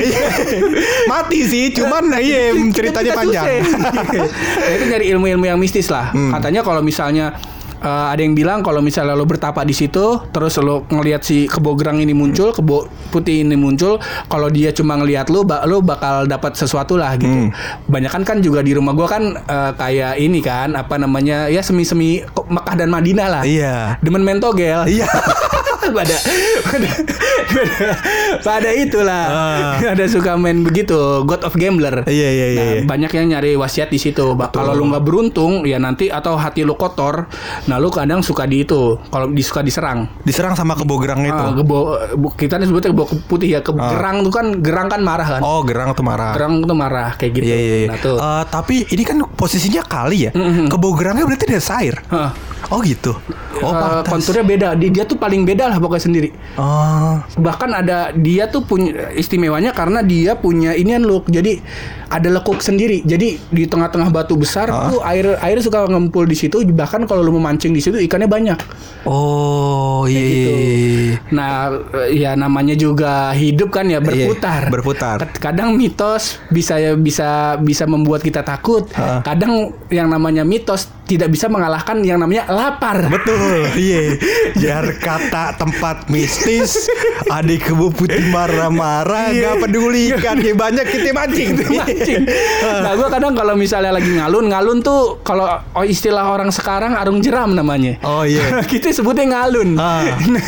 Mati 1.05 1.39
sih, 1.43 1.71
cuman 1.71 2.09
iya 2.17 2.51
Kita 2.51 2.73
ceritanya 2.73 3.11
panjang. 3.13 3.45
Nah, 3.63 4.71
itu 4.71 4.83
nyari 4.87 5.05
ilmu-ilmu 5.09 5.45
yang 5.45 5.57
mistis 5.57 5.87
lah. 5.87 6.11
Hmm. 6.11 6.31
Katanya 6.31 6.61
kalau 6.61 6.79
misalnya 6.79 7.35
eh, 7.83 8.05
ada 8.15 8.21
yang 8.23 8.33
bilang 8.33 8.63
kalau 8.63 8.79
misalnya 8.79 9.13
lo 9.13 9.27
bertapa 9.27 9.61
di 9.61 9.75
situ, 9.75 10.23
terus 10.31 10.55
lo 10.57 10.87
ngelihat 10.87 11.21
si 11.21 11.45
kebo 11.45 11.75
gerang 11.75 11.99
ini 11.99 12.15
muncul, 12.15 12.55
kebo 12.55 12.87
putih 13.11 13.43
ini 13.43 13.59
muncul, 13.59 13.99
kalau 14.31 14.47
dia 14.47 14.71
cuma 14.71 14.95
ngelihat 14.95 15.27
lo, 15.27 15.43
ba- 15.43 15.67
lo 15.67 15.83
bakal 15.83 16.25
dapat 16.25 16.55
sesuatu 16.55 16.95
lah 16.95 17.19
gitu. 17.19 17.29
Hmm. 17.29 17.49
Banyakan 17.91 18.23
kan 18.23 18.37
juga 18.39 18.63
di 18.63 18.71
rumah 18.71 18.95
gua 18.95 19.11
kan 19.11 19.23
eh, 19.35 19.71
kayak 19.75 20.17
ini 20.17 20.39
kan, 20.39 20.73
apa 20.79 20.95
namanya 20.95 21.51
ya 21.51 21.59
semi-semi 21.59 22.23
kok 22.23 22.47
Mekah 22.47 22.75
dan 22.79 22.89
Madinah 22.89 23.27
lah. 23.27 23.43
Iya. 23.43 23.99
Demen 23.99 24.23
mentogel. 24.23 24.87
Iya. 24.87 25.05
pada 25.85 26.15
pada 26.63 26.89
pada, 27.45 27.87
pada 28.39 28.69
itulah 28.71 29.23
Ah. 29.25 29.73
ada 29.89 30.05
suka 30.05 30.35
main 30.35 30.61
begitu 30.61 30.95
God 31.21 31.43
of 31.43 31.53
Gambler 31.53 32.05
Iya, 32.05 32.29
iya, 32.29 32.47
iya, 32.47 32.47
Nah, 32.55 32.71
iya. 32.73 32.81
banyak 32.83 33.11
yang 33.11 33.25
nyari 33.29 33.51
wasiat 33.53 33.87
di 33.87 33.97
situ 33.97 34.23
kalau 34.47 34.71
lu 34.71 34.87
nggak 34.87 35.01
beruntung 35.01 35.63
ya 35.63 35.77
nanti 35.77 36.07
atau 36.07 36.35
hati 36.35 36.61
lu 36.61 36.73
kotor 36.73 37.27
nah 37.65 37.77
lu 37.77 37.89
kadang 37.89 38.19
suka 38.19 38.45
di 38.45 38.61
itu 38.61 38.99
kalau 39.07 39.27
di 39.27 39.41
suka 39.41 39.59
diserang 39.59 40.05
Diserang 40.21 40.53
sama 40.53 40.73
kebo 40.73 40.95
gerang 40.95 41.19
itu. 41.21 41.33
Ah, 41.35 41.51
kebo 41.51 41.77
kita 42.33 42.55
nih 42.55 42.67
sebutnya 42.67 42.89
kebo 42.91 43.03
putih 43.25 43.49
ya 43.49 43.59
ke 43.59 43.71
gerang 43.71 44.21
tuh 44.21 44.31
kan 44.31 44.45
gerang 44.57 44.87
kan 44.87 45.01
marah 45.01 45.27
kan 45.29 45.41
Oh, 45.41 45.61
gerang 45.61 45.91
tuh 45.91 46.01
marah. 46.01 46.31
gerang 46.31 46.61
tuh 46.61 46.73
marah 46.73 47.15
kayak 47.15 47.31
gitu 47.33 47.45
Iya, 47.45 47.57
iya, 47.57 47.75
iya. 47.77 47.87
nah 47.87 47.97
tuh 47.97 48.15
Eh, 48.15 48.43
tapi 48.47 48.75
ini 48.85 49.03
kan 49.03 49.17
posisinya 49.27 49.81
kali 49.81 50.17
ya. 50.21 50.31
Mm-mm. 50.31 50.67
Kebo 50.67 50.93
gerangnya 50.93 51.23
berarti 51.23 51.45
desa 51.45 51.77
air. 51.77 51.99
Hah. 52.07 52.31
Oh 52.69 52.79
gitu. 52.79 53.11
Oh, 53.59 53.71
pantas. 53.71 54.07
konturnya 54.07 54.43
beda 54.45 54.67
Di- 54.73 54.87
dia 54.89 55.03
tuh 55.03 55.15
paling 55.15 55.43
beda 55.43 55.72
lah 55.73 55.79
pokoknya 55.79 56.03
sendiri 56.03 56.29
Oh. 56.53 57.17
bahkan 57.35 57.73
ada 57.73 58.13
dia 58.13 58.45
tuh 58.45 58.61
punya 58.61 58.93
istimewanya 59.11 59.71
karena 59.71 59.99
dia 60.01 60.35
punya 60.35 60.71
inian 60.73 61.01
look 61.01 61.25
jadi 61.27 61.57
ada 62.07 62.29
lekuk 62.29 62.59
sendiri 62.59 63.01
jadi 63.01 63.41
di 63.41 63.63
tengah-tengah 63.65 64.07
batu 64.07 64.35
besar 64.35 64.69
tuh 64.69 65.01
air 65.01 65.33
air 65.39 65.57
suka 65.59 65.83
ngumpul 65.83 66.23
di 66.23 66.35
situ 66.35 66.61
bahkan 66.69 67.03
kalau 67.03 67.21
lu 67.21 67.33
mau 67.33 67.43
mancing 67.43 67.71
di 67.71 67.81
situ 67.81 67.97
ikannya 67.97 68.29
banyak 68.29 68.59
Oh, 69.03 70.05
iya. 70.05 70.15
gitu. 70.15 70.49
iya, 70.49 70.63
iya. 70.63 71.15
nah 71.29 71.53
eh, 71.99 72.09
ya 72.15 72.31
namanya 72.33 72.71
juga 72.73 73.13
hidup 73.31 73.67
kan 73.69 73.85
ya 73.85 73.99
berputar 73.99 74.61
Iya, 74.61 74.71
berputar. 74.71 75.17
Kad- 75.19 75.39
kadang 75.43 75.73
mitos 75.73 76.39
bisa 76.47 76.77
bisa 76.95 77.29
bisa 77.57 77.83
membuat 77.83 78.21
kita 78.21 78.41
takut 78.41 78.85
Ha. 78.93 79.19
kadang 79.21 79.73
yang 79.89 80.07
namanya 80.07 80.41
mitos 80.41 80.87
tidak 81.03 81.27
bisa 81.29 81.45
mengalahkan 81.47 81.99
yang 81.99 82.15
namanya 82.15 82.47
lapar 82.47 83.03
Betul, 83.07 83.67
iya. 83.75 84.15
Biar 84.55 84.85
kata 84.95 85.59
tempat 85.63 86.11
mistis, 86.11 86.91
adik 87.31 87.71
kebo 87.71 87.87
putih 87.89 88.19
marah-marah, 88.29 89.31
Iya. 89.31 89.55
nggak 89.55 89.55
peduli 89.63 90.11
ikan 90.19 90.37
ya 90.43 90.53
banyak 90.53 90.85
kita 90.85 91.09
mancing. 91.15 91.49
mancing. 91.55 92.23
Nah, 92.83 92.93
gue 92.99 93.07
kadang 93.07 93.33
kalau 93.33 93.55
misalnya 93.55 93.95
lagi 93.95 94.11
ngalun, 94.11 94.51
ngalun 94.51 94.83
tuh 94.83 95.23
kalau 95.23 95.47
oh, 95.47 95.85
istilah 95.87 96.27
orang 96.27 96.51
sekarang 96.51 96.93
arung 96.93 97.23
jeram 97.23 97.55
namanya. 97.55 97.95
Oh, 98.03 98.27
iya. 98.27 98.59
kita 98.71 98.91
sebutnya 98.91 99.39
ngalun. 99.39 99.79
Ah. 99.79 100.03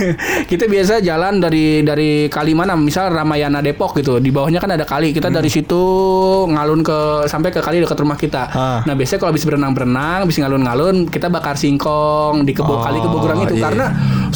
kita 0.51 0.67
biasa 0.67 0.99
jalan 0.99 1.39
dari 1.39 1.81
dari 1.81 2.27
kali 2.27 2.51
mana, 2.51 2.75
misal 2.75 3.07
Ramayana 3.07 3.63
Depok 3.63 3.95
gitu. 3.97 4.19
Di 4.19 4.29
bawahnya 4.35 4.59
kan 4.59 4.75
ada 4.75 4.83
kali. 4.83 5.15
Kita 5.15 5.31
dari 5.31 5.47
situ 5.47 5.81
ngalun 6.51 6.83
ke 6.83 7.25
sampai 7.31 7.55
ke 7.55 7.63
kali 7.63 7.79
dekat 7.79 7.97
rumah 7.97 8.19
kita. 8.19 8.43
Ah. 8.51 8.79
Nah, 8.83 8.93
biasanya 8.93 9.23
kalau 9.23 9.31
habis 9.31 9.47
berenang-berenang, 9.47 10.27
habis 10.27 10.35
ngalun-ngalun, 10.43 11.07
kita 11.07 11.31
bakar 11.31 11.55
singkong 11.55 12.43
di 12.43 12.51
kebo 12.51 12.75
Oh, 12.75 12.83
kali 12.83 12.99
kebo 12.99 13.23
gerang 13.23 13.39
itu 13.39 13.55
iya. 13.55 13.63
karena 13.71 13.85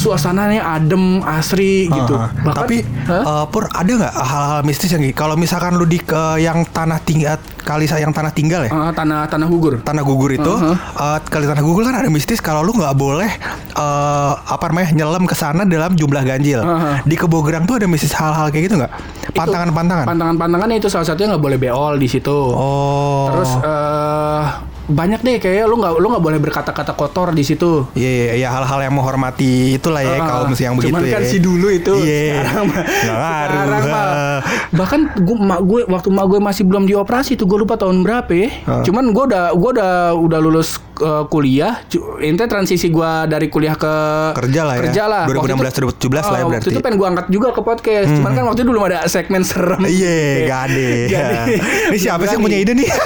suasananya 0.00 0.64
adem, 0.72 1.04
asri 1.20 1.84
gitu. 1.86 2.14
Ah, 2.14 2.32
Bahkan- 2.32 2.56
Tapi 2.56 2.76
Hah? 3.04 3.22
eh, 3.22 3.44
Pur 3.46 3.68
ada 3.68 3.90
nggak 3.90 4.14
hal-hal 4.14 4.60
mistis 4.62 4.88
yang 4.88 5.04
kalau 5.12 5.34
misalkan 5.34 5.74
lu 5.74 5.84
di 5.84 6.00
ke 6.00 6.16
yang 6.38 6.64
tanah 6.64 6.96
tinggal 6.98 7.36
kali 7.60 7.84
saya 7.84 8.00
yang 8.00 8.10
tanah 8.10 8.30
tinggal 8.30 8.64
ya? 8.64 8.70
Ah, 8.70 8.90
tanah 8.90 9.26
tanah 9.26 9.46
gugur. 9.46 9.78
Tanah 9.80 10.00
gugur 10.00 10.30
itu 10.30 10.48
Uh-huh. 10.50 10.72
eh, 10.74 11.18
kali 11.22 11.44
tanah 11.44 11.60
gugur 11.60 11.82
kan 11.82 11.94
ada 11.94 12.08
mistis 12.08 12.38
kalau 12.38 12.60
lu 12.60 12.72
nggak 12.72 12.94
boleh 12.94 13.28
eh, 13.70 14.32
apa 14.40 14.64
namanya 14.66 14.96
nyelam 14.96 15.22
ke 15.22 15.34
sana 15.34 15.62
dalam 15.64 15.92
jumlah 15.92 16.22
ganjil. 16.22 16.60
Uh-huh. 16.60 16.96
Di 17.02 17.14
Kebogerang 17.14 17.64
tuh 17.64 17.76
ada 17.76 17.84
mistis 17.84 18.10
hal-hal 18.10 18.48
kayak 18.48 18.64
gitu 18.66 18.76
nggak? 18.76 18.92
Pantangan-pantangan. 19.30 20.06
Pantangan-pantangannya 20.06 20.76
itu 20.76 20.88
salah 20.88 21.04
satunya 21.04 21.30
nggak 21.30 21.44
boleh 21.44 21.58
beol 21.58 21.94
di 21.94 22.08
situ. 22.08 22.32
oh. 22.32 23.28
Terus 23.30 23.50
eh 23.60 24.42
banyak 24.86 25.20
deh 25.20 25.36
kayak 25.38 25.64
lu 25.64 25.76
nggak 25.76 25.92
lu 25.96 26.06
nggak 26.08 26.24
boleh 26.24 26.38
berkata-kata 26.38 26.92
kotor 26.92 27.30
di 27.30 27.42
situ. 27.42 27.86
Iya, 27.92 28.10
iya, 28.10 28.32
iya, 28.36 28.48
hal-hal 28.50 28.80
yang 28.82 28.94
menghormati 28.94 29.76
itulah 29.76 30.00
ya 30.00 30.16
Ah, 30.16 30.44
kaum 30.44 30.50
yang 30.52 30.74
begitu 30.74 30.90
Cuman 30.90 31.02
ya. 31.04 31.12
kan 31.14 31.22
si 31.24 31.38
dulu 31.38 31.66
itu 31.68 31.94
Iya. 32.00 32.42
sekarang 32.42 32.64
mah 32.66 32.84
sekarang 32.86 33.84
mah 33.86 34.06
Ah. 34.10 34.38
bahkan 34.70 35.00
gua 35.20 35.38
mak 35.38 35.60
gue 35.62 35.80
waktu 35.86 36.08
mak 36.10 36.26
gue 36.26 36.40
masih 36.40 36.62
belum 36.64 36.84
dioperasi 36.84 37.36
tuh 37.36 37.46
gue 37.46 37.58
lupa 37.60 37.74
tahun 37.74 38.02
berapa 38.02 38.32
ya. 38.32 38.48
Ah. 38.64 38.82
Cuman 38.82 39.10
gue 39.10 39.24
udah 39.26 39.44
gue 39.52 39.70
udah 39.74 39.92
udah 40.16 40.38
lulus 40.38 40.78
eh, 41.00 41.24
kuliah, 41.26 41.80
ente 42.18 42.44
transisi 42.44 42.88
gua 42.88 43.24
dari 43.24 43.46
kuliah 43.46 43.74
ke 43.74 43.94
Kerja 44.36 44.60
lah 44.62 44.74
ya. 44.74 44.80
Kerja 44.84 45.02
lah. 45.04 45.24
2016, 45.26 45.96
2017 45.96 46.22
lah 46.22 46.38
ya 46.38 46.44
Oh, 46.44 46.48
berarti. 46.48 46.56
Waktu 46.60 46.70
itu 46.70 46.80
pengen 46.80 46.96
gua 46.96 47.08
angkat 47.10 47.26
juga 47.28 47.48
ke 47.50 47.60
podcast. 47.60 48.08
Cuman 48.10 48.30
kan 48.30 48.44
waktu 48.44 48.60
itu 48.60 48.68
belum 48.68 48.84
ada 48.84 48.98
segmen 49.06 49.42
serem. 49.42 49.80
Iya, 49.82 50.18
gak 50.46 50.60
ada. 50.66 50.84
Jadi- 51.12 51.56
Ini 51.88 51.98
siapa 51.98 52.22
sih 52.24 52.34
yang 52.34 52.42
punya 52.42 52.58
ide 52.58 52.72
nih? 52.74 52.88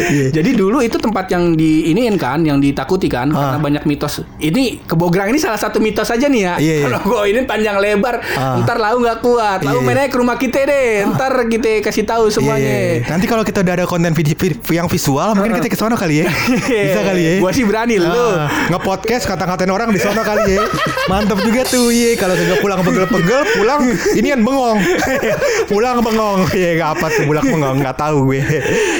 Iya. 0.00 0.32
Jadi 0.32 0.56
dulu 0.56 0.80
itu 0.80 0.96
tempat 0.96 1.28
yang 1.28 1.52
diiniin 1.52 2.16
kan, 2.16 2.40
yang 2.40 2.56
ditakuti 2.58 3.06
kan, 3.06 3.28
karena 3.28 3.54
Ah. 3.54 3.60
banyak 3.60 3.84
mitos. 3.84 4.24
Ini 4.34 4.82
kebograng 4.82 5.28
ini 5.28 5.36
salah 5.36 5.60
satu 5.60 5.78
mitos 5.78 6.08
aja 6.08 6.26
nih 6.26 6.42
ya. 6.42 6.54
Iya, 6.56 6.74
iya. 6.74 6.84
Kalau 6.88 7.00
gua 7.04 7.22
ini 7.24 7.44
panjang 7.44 7.76
lebar, 7.76 8.18
Ah. 8.32 8.56
ntar 8.58 8.80
lau 8.80 8.98
nggak 8.98 9.20
kuat, 9.20 9.60
lau 9.60 9.70
Iya, 9.70 9.76
iya. 9.76 9.86
mainnya 9.86 10.08
ke 10.08 10.16
rumah 10.16 10.34
kita 10.34 10.64
deh, 10.64 11.04
ntar 11.06 11.44
kita 11.44 11.84
kasih 11.84 12.02
tahu 12.04 12.26
semuanya. 12.26 12.64
Iya. 12.64 13.06
Nanti 13.06 13.26
kalau 13.26 13.44
kita 13.44 13.60
udah 13.60 13.74
ada 13.74 13.84
konten 13.84 14.10
video, 14.10 14.34
video 14.34 14.56
yang 14.72 14.88
visual, 14.88 15.36
mungkin 15.36 15.52
kita 15.54 15.68
ke 15.68 15.76
sono 15.76 15.94
kali 15.94 16.24
ya. 16.24 16.26
Bisa 16.90 17.00
kali 17.02 17.22
ya. 17.22 17.32
Gua 17.38 17.50
sih 17.50 17.64
berani 17.64 17.96
lu. 17.96 18.06
Ah, 18.10 18.46
nge-podcast 18.68 19.24
kata-katain 19.24 19.68
orang 19.68 19.88
di 19.88 19.98
sono 19.98 20.20
kali 20.20 20.54
ya. 20.54 20.64
Mantap 21.10 21.38
juga 21.40 21.62
tuh. 21.64 21.88
Iya, 21.90 22.14
kalau 22.14 22.34
kagak 22.34 22.58
pulang 22.58 22.80
pegel-pegel, 22.80 23.40
pulang 23.54 23.80
ini 24.12 24.28
kan 24.28 24.40
bengong. 24.40 24.78
pulang 25.70 25.96
bengong. 26.00 26.40
Iya, 26.50 26.70
gak 26.76 26.90
apa 26.96 27.06
tuh 27.08 27.22
pulang 27.24 27.44
bengong, 27.44 27.76
nggak 27.80 27.96
tahu 27.96 28.16
gue. 28.26 28.40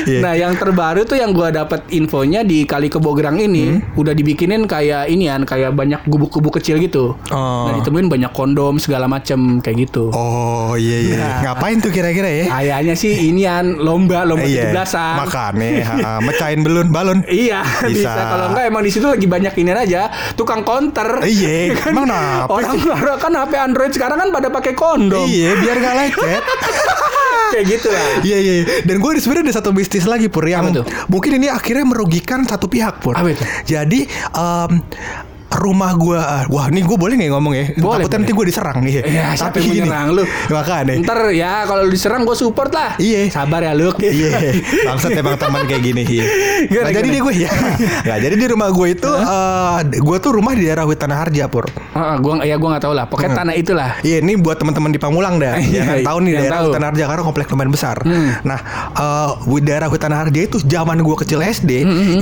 Iya. 0.06 0.18
Nah, 0.20 0.32
yang 0.34 0.54
terbaru 0.54 1.04
tuh 1.04 1.16
yang 1.16 1.30
gua 1.30 1.50
dapat 1.50 1.84
infonya 1.90 2.42
di 2.42 2.62
Kali 2.62 2.86
Kebograng 2.86 3.36
ini 3.36 3.62
Hmm. 3.70 3.82
udah 3.94 4.12
dibikinin 4.12 4.64
kayak 4.64 5.06
inian, 5.06 5.44
kayak 5.44 5.72
banyak 5.72 6.00
gubuk-gubuk 6.06 6.56
kecil 6.56 6.78
gitu. 6.78 7.14
Oh. 7.28 7.66
Nah, 7.66 7.76
ditemuin 7.76 8.08
banyak 8.08 8.30
kondom 8.30 8.76
segala 8.76 9.04
macem 9.04 9.58
kayak 9.58 9.86
gitu. 9.86 10.10
Oh 10.10 10.74
iya 10.74 10.98
iya. 11.00 11.16
Nah. 11.16 11.38
Ngapain 11.44 11.78
tuh 11.78 11.90
kira-kira 11.90 12.26
ya? 12.26 12.44
Kayaknya 12.48 12.94
sih 12.94 13.12
inian 13.26 13.76
lomba 13.76 14.24
lomba 14.24 14.46
Iya. 14.46 14.72
17-an. 14.72 15.14
Makanya 15.18 15.68
ha, 15.84 16.10
mecahin 16.20 16.60
belun 16.60 16.88
balon. 16.88 17.18
Iya 17.26 17.60
bisa. 17.92 18.10
Bisa. 18.10 18.22
Kalau 18.28 18.46
enggak 18.52 18.64
emang 18.68 18.82
di 18.84 18.90
situ 18.92 19.06
lagi 19.06 19.26
banyak 19.26 19.54
ini 19.60 19.70
aja 19.72 20.02
tukang 20.34 20.62
counter. 20.62 21.24
Iya, 21.24 21.74
emang 21.92 22.06
kenapa 22.08 22.50
Orang 22.50 22.76
orang 22.88 23.18
kan 23.18 23.32
HP 23.36 23.52
Android 23.56 23.92
sekarang 23.92 24.18
kan 24.20 24.28
pada 24.34 24.48
pakai 24.52 24.72
kondom. 24.76 25.24
Iya, 25.26 25.56
biar 25.60 25.76
gak 25.80 25.94
leket. 25.96 26.42
Kayak 27.50 27.66
gitu 27.66 27.88
lah. 27.90 28.06
Iya 28.22 28.38
iya. 28.38 28.52
iya. 28.62 28.64
Dan 28.86 29.02
gue 29.02 29.10
sebenarnya 29.18 29.50
ada 29.50 29.54
satu 29.58 29.70
bisnis 29.74 30.06
lagi 30.06 30.30
pur 30.30 30.46
yang 30.46 30.70
Apa 30.70 30.86
mungkin 31.10 31.34
ini 31.34 31.50
akhirnya 31.50 31.82
merugikan 31.82 32.46
satu 32.46 32.70
pihak 32.70 33.02
pur. 33.02 33.18
Apa 33.18 33.34
itu? 33.34 33.42
Jadi 33.66 34.06
em, 34.38 34.72
rumah 35.50 35.90
gue, 35.98 36.18
wah 36.50 36.66
ini 36.70 36.80
gue 36.86 36.94
boleh 36.94 37.14
nggak 37.18 37.32
ngomong 37.34 37.54
ya? 37.58 37.64
Boleh, 37.82 38.06
Takutnya 38.06 38.18
nanti 38.22 38.32
gue 38.38 38.46
diserang 38.46 38.78
nih. 38.86 38.92
Ya, 39.02 39.34
siapa 39.34 39.58
yang 39.58 39.66
menyerang 39.82 40.08
lu? 40.14 40.24
Makanya. 40.46 40.94
Ntar 41.02 41.20
ya 41.34 41.66
kalau 41.66 41.82
lu 41.86 41.90
diserang 41.90 42.22
gue 42.22 42.36
support 42.38 42.70
lah. 42.70 42.94
Iya. 43.02 43.26
Sabar 43.34 43.66
ya 43.66 43.74
lu. 43.74 43.90
Iya, 43.98 44.54
bangsat 44.86 45.10
emang 45.18 45.34
teman 45.34 45.66
kayak 45.66 45.82
gini. 45.82 46.02
Iya. 46.06 46.24
Nggak 46.70 46.94
jadi 46.94 47.08
deh 47.10 47.20
gue 47.20 47.34
ya. 47.34 47.50
Nggak 48.06 48.18
jadi 48.22 48.34
di 48.38 48.46
rumah 48.46 48.68
gue 48.70 48.86
itu, 48.94 49.10
eh 49.10 49.78
gue 49.98 50.16
tuh 50.22 50.30
rumah 50.30 50.52
di 50.54 50.62
daerah 50.70 50.86
Hutan 50.86 51.10
Harja 51.10 51.50
pur. 51.50 51.66
Heeh, 51.90 52.16
gua 52.22 52.34
ya 52.46 52.54
gua 52.54 52.68
nggak 52.76 52.84
tahu 52.86 52.94
lah. 52.94 53.04
Pokoknya 53.10 53.32
tanah 53.34 53.54
itulah. 53.58 53.90
Iya 54.06 54.22
ini 54.22 54.38
buat 54.38 54.56
teman-teman 54.62 54.94
di 54.94 55.00
Pamulang 55.02 55.36
dah. 55.42 55.58
Iya, 55.70 55.76
ya 55.76 55.82
kan 55.86 55.98
iya, 56.00 56.06
tahu 56.08 56.18
nih 56.18 56.30
yang 56.30 56.42
daerah 56.42 56.58
tahu. 56.58 56.66
Hutan 56.72 56.84
Harja 56.86 57.04
karena 57.06 57.22
komplek 57.22 57.46
lumayan 57.52 57.70
besar. 57.70 57.96
Nah, 58.42 58.60
eh 58.94 59.30
di 59.60 59.66
daerah 59.66 59.88
Hutan 59.90 60.14
Harja 60.14 60.40
itu 60.40 60.56
zaman 60.62 60.98
gua 61.02 61.16
kecil 61.18 61.38
SD 61.42 61.70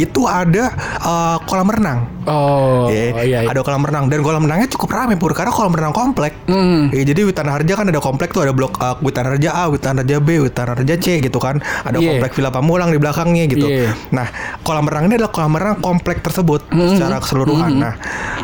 itu 0.01 0.23
ada 0.25 0.64
eh, 1.01 1.37
kolam 1.45 1.69
renang. 1.69 2.01
Oh, 2.29 2.93
Iya, 3.18 3.24
iya, 3.24 3.38
iya. 3.40 3.48
Ada 3.48 3.61
kolam 3.61 3.83
renang 3.83 4.07
dan 4.07 4.20
kolam 4.20 4.42
renangnya 4.42 4.68
cukup 4.68 4.88
ramai 4.90 5.14
pur 5.14 5.33
karena 5.33 5.50
kolam 5.50 5.70
renang 5.70 5.90
komplek. 5.90 6.33
Hmm. 6.44 6.88
Iya, 6.88 7.04
jadi 7.07 7.20
Witan 7.24 7.46
Harja 7.46 7.72
kan 7.74 7.87
ada 7.87 7.98
komplek 7.98 8.31
tuh 8.31 8.42
ada 8.42 8.50
blok 8.50 8.76
eh, 8.76 8.94
Witan 9.00 9.26
Harja 9.26 9.50
A, 9.52 9.64
Witan 9.66 9.96
Harja 9.96 10.16
B, 10.18 10.40
Witan 10.40 10.66
Harja 10.68 10.94
C 10.94 11.18
gitu 11.18 11.37
kan. 11.37 11.59
Ada 11.81 11.96
Iya. 11.96 12.09
komplek 12.12 12.33
Villa 12.33 12.50
Pamulang 12.50 12.88
di 12.88 12.98
belakangnya 12.98 13.44
gitu. 13.46 13.66
Iya. 13.66 13.90
Nah, 14.11 14.26
kolam 14.61 14.85
renang 14.85 15.07
ini 15.07 15.14
adalah 15.16 15.31
kolam 15.31 15.52
renang 15.52 15.78
komplek 15.78 16.20
tersebut 16.20 16.66
Hmm. 16.68 16.94
secara 16.94 17.18
keseluruhan. 17.18 17.70
Nah, 17.74 17.94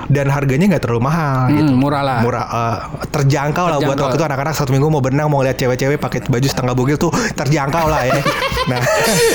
dan 0.06 0.26
harganya 0.28 0.66
nggak 0.68 0.82
terlalu 0.82 1.02
mahal 1.02 1.46
Hmm, 1.46 1.56
gitu. 1.56 1.72
murah 1.74 2.02
lah. 2.02 2.18
Murah 2.20 2.44
eh, 2.46 2.76
terjangkau 3.08 3.66
lah 3.66 3.78
buat 3.78 3.92
Terjangkau. 3.92 4.04
waktu 4.04 4.16
itu 4.16 4.26
anak-anak 4.26 4.54
satu 4.54 4.70
minggu 4.70 4.88
mau 4.88 5.00
berenang 5.00 5.26
mau 5.26 5.40
lihat 5.40 5.56
cewek-cewek 5.56 5.96
pakai 5.96 6.24
baju 6.24 6.44
setengah 6.44 6.72
bugil 6.72 6.96
tuh 6.96 7.08
terjangkau 7.34 7.86
lah 7.86 8.02
ya. 8.04 8.20
Nah, 8.64 8.80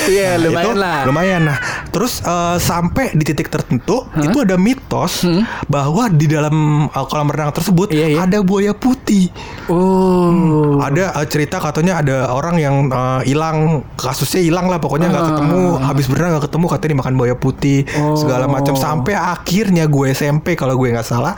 Iya, 0.10 0.30
nah, 0.32 0.41
lumayan 0.41 0.65
itu 0.65 0.71
lah. 0.75 0.99
Lumayan. 1.06 1.41
Nah, 1.45 1.58
terus 1.88 2.17
eh, 2.19 2.58
sampai 2.60 3.13
di 3.13 3.21
titik 3.21 3.45
tertentu 3.45 4.10
itu 4.17 4.38
ada 4.39 4.58
mitos 4.58 5.21
bahwa 5.65 6.08
di 6.10 6.26
dalam 6.26 6.56
eh, 6.88 7.06
kolam 7.08 7.30
renang 7.30 7.52
tersebut 7.52 7.89
Iya, 7.89 8.08
iya. 8.13 8.18
ada 8.24 8.39
buaya 8.42 8.74
putih. 8.74 9.30
Oh. 9.70 10.80
Ada 10.80 11.15
eh, 11.22 11.28
cerita 11.30 11.58
katanya 11.58 12.02
ada 12.02 12.18
orang 12.30 12.56
yang 12.58 12.76
eh, 12.89 13.22
hilang 13.28 13.84
kasusnya 13.96 14.42
hilang 14.42 14.68
lah 14.68 14.78
pokoknya 14.78 15.10
nggak 15.10 15.26
ketemu 15.34 15.62
habis 15.80 16.06
berenang 16.08 16.32
nggak 16.38 16.46
ketemu 16.50 16.65
katanya 16.68 16.92
dimakan 16.96 17.13
buaya 17.15 17.36
putih 17.36 17.82
Oh. 18.00 18.15
segala 18.15 18.46
macam 18.46 18.76
sampai 18.76 19.13
akhirnya 19.13 19.84
gue 19.86 20.12
SMP 20.12 20.54
kalau 20.54 20.78
gue 20.78 20.94
nggak 20.94 21.04
salah 21.04 21.34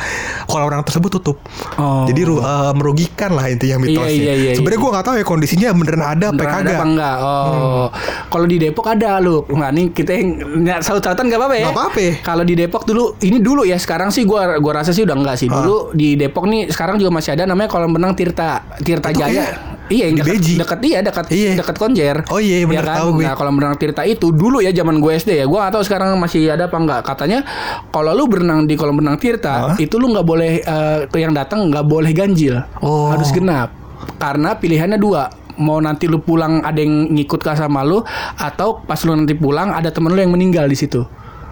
kolam 0.46 0.68
renang 0.70 0.86
tersebut 0.86 1.10
tutup. 1.12 1.38
Oh. 1.78 2.06
Jadi 2.06 2.22
eh, 2.24 2.72
merugikan 2.76 3.32
lah 3.34 3.48
intinya 3.48 3.78
mitosnya. 3.82 4.12
iya, 4.12 4.34
iya, 4.34 4.52
Sebenarnya 4.54 4.78
iya. 4.78 4.86
gue 4.86 4.92
nggak 4.94 5.06
tahu 5.06 5.16
ya 5.18 5.26
kondisinya 5.26 5.70
beneran 5.74 6.04
ada 6.04 6.26
apa 6.30 6.38
Beneran 6.38 6.60
ada 6.62 6.72
apa 6.72 6.86
enggak? 6.86 7.16
Oh. 7.22 7.88
Kalau 8.32 8.46
di 8.46 8.58
Depok 8.58 8.86
ada 8.88 9.10
lu. 9.20 9.44
Nggak 9.48 9.72
nih 9.74 9.86
kita 9.92 10.12
yang 10.14 10.28
nggak 10.64 10.80
saut-sautan 10.82 11.26
enggak 11.28 11.40
apa-apa 11.42 11.56
ya? 11.56 11.64
Nggak 11.68 11.76
apa-apa. 11.78 12.06
Kalau 12.22 12.44
di 12.44 12.54
Depok 12.54 12.84
dulu 12.86 13.04
ini 13.22 13.38
dulu 13.40 13.62
ya, 13.64 13.78
sekarang 13.82 14.14
sih 14.14 14.24
gua 14.24 14.62
gua 14.62 14.80
rasa 14.80 14.94
sih 14.94 15.02
udah 15.02 15.18
enggak 15.18 15.36
sih. 15.36 15.50
Dulu 15.50 15.92
di 15.92 16.14
Depok 16.14 16.46
nih 16.46 16.70
sekarang 16.70 16.96
juga 16.96 17.10
masih 17.12 17.34
ada 17.34 17.44
namanya 17.44 17.68
kolam 17.68 17.92
renang 17.92 18.14
Tirta 18.14 18.62
Tirta 18.80 19.10
Itu 19.10 19.20
Jaya. 19.20 19.34
kayak 19.34 19.52
Iya, 19.92 20.08
yang 20.08 20.16
di 20.16 20.22
dekat, 20.24 20.36
Beji. 20.40 20.54
dekat 20.56 20.80
iya, 20.88 21.00
dekat 21.04 21.26
Iya. 21.28 21.52
dekat 21.60 21.76
Konjer. 21.76 22.16
Oh 22.32 22.40
iya, 22.40 22.64
bener, 22.64 22.80
Ya 22.80 22.96
tahu 22.96 23.20
gue. 23.20 23.28
Nah, 23.28 23.36
kolam 23.36 23.60
renang 23.60 23.76
Tirta 23.76 24.08
itu 24.08 24.32
dulu 24.32 24.64
ya 24.64 24.72
zaman 24.72 25.04
gue 25.04 25.12
SD 25.12 25.36
ya. 25.36 25.44
Gua 25.44 25.68
nggak 25.68 25.74
tahu 25.76 25.84
sekarang 25.84 26.16
masih 26.16 26.48
ada 26.48 26.72
apa 26.72 26.80
enggak. 26.80 27.04
Katanya 27.04 27.44
kalau 27.92 28.16
lu 28.16 28.24
berenang 28.24 28.64
di 28.64 28.80
kolam 28.80 28.96
renang 28.96 29.20
Tirta, 29.20 29.76
itu 29.76 30.00
lu 30.00 30.16
nggak 30.16 30.24
boleh 30.24 30.64
eh, 30.64 31.20
yang 31.20 31.36
datang 31.36 31.68
nggak 31.68 31.84
boleh 31.84 32.16
ganjil. 32.16 32.64
Oh. 32.80 33.12
Harus 33.12 33.36
genap. 33.36 33.76
Karena 34.16 34.56
pilihannya 34.56 34.96
dua. 34.96 35.28
Mau 35.60 35.78
nanti 35.78 36.08
lu 36.08 36.24
pulang 36.24 36.64
ada 36.64 36.80
yang 36.80 37.12
ngikut 37.12 37.44
ke 37.44 37.52
sama 37.52 37.84
lu 37.84 38.00
atau 38.40 38.80
pas 38.82 38.98
lu 39.04 39.12
nanti 39.12 39.36
pulang 39.36 39.76
ada 39.76 39.92
temen 39.92 40.10
lu 40.10 40.18
yang 40.18 40.32
meninggal 40.32 40.66
di 40.66 40.80
situ. 40.80 41.04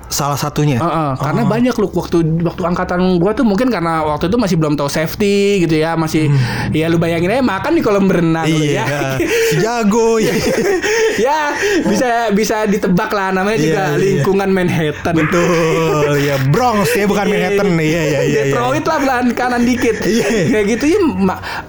Salah 0.10 0.36
satunya. 0.36 0.82
Heeh, 0.82 1.12
karena 1.16 1.46
banyak 1.46 1.74
lu 1.74 1.88
waktu 1.90 2.18
waktu 2.42 2.62
angkatan 2.66 3.18
gua 3.18 3.32
tuh 3.32 3.46
mungkin 3.46 3.70
karena 3.70 4.02
waktu 4.04 4.26
itu 4.26 4.36
masih 4.36 4.58
belum 4.58 4.74
tahu 4.74 4.90
safety 4.90 5.64
gitu 5.64 5.78
ya, 5.78 5.94
masih 5.94 6.34
ya 6.70 6.90
lu 6.90 6.98
bayangin 6.98 7.30
aja 7.30 7.42
makan 7.42 7.78
di 7.78 7.82
kolam 7.82 8.10
berenang 8.10 8.46
Iya, 8.46 8.84
ya. 8.84 8.86
jago 9.64 10.18
ya. 10.18 10.34
ya, 11.30 11.40
bisa 11.86 12.08
bisa 12.34 12.66
ditebak 12.66 13.10
lah 13.10 13.30
namanya 13.30 13.58
Iya, 13.58 13.66
juga 13.66 13.84
iya. 13.86 13.98
lingkungan 13.98 14.50
Manhattan. 14.50 15.14
Betul, 15.16 16.12
ya 16.20 16.36
Bronx 16.50 16.90
ya 16.92 17.06
bukan 17.06 17.26
Manhattan. 17.26 17.68
Iya 17.72 17.80
iya 17.80 18.02
iya. 18.02 18.20
iya. 18.26 18.42
Detroit 18.50 18.86
lah 18.86 18.98
belan 19.00 19.26
kanan 19.32 19.62
dikit. 19.64 20.02
Iya. 20.02 20.28
Kayak 20.50 20.66
gitu 20.74 20.86
ya 20.90 21.00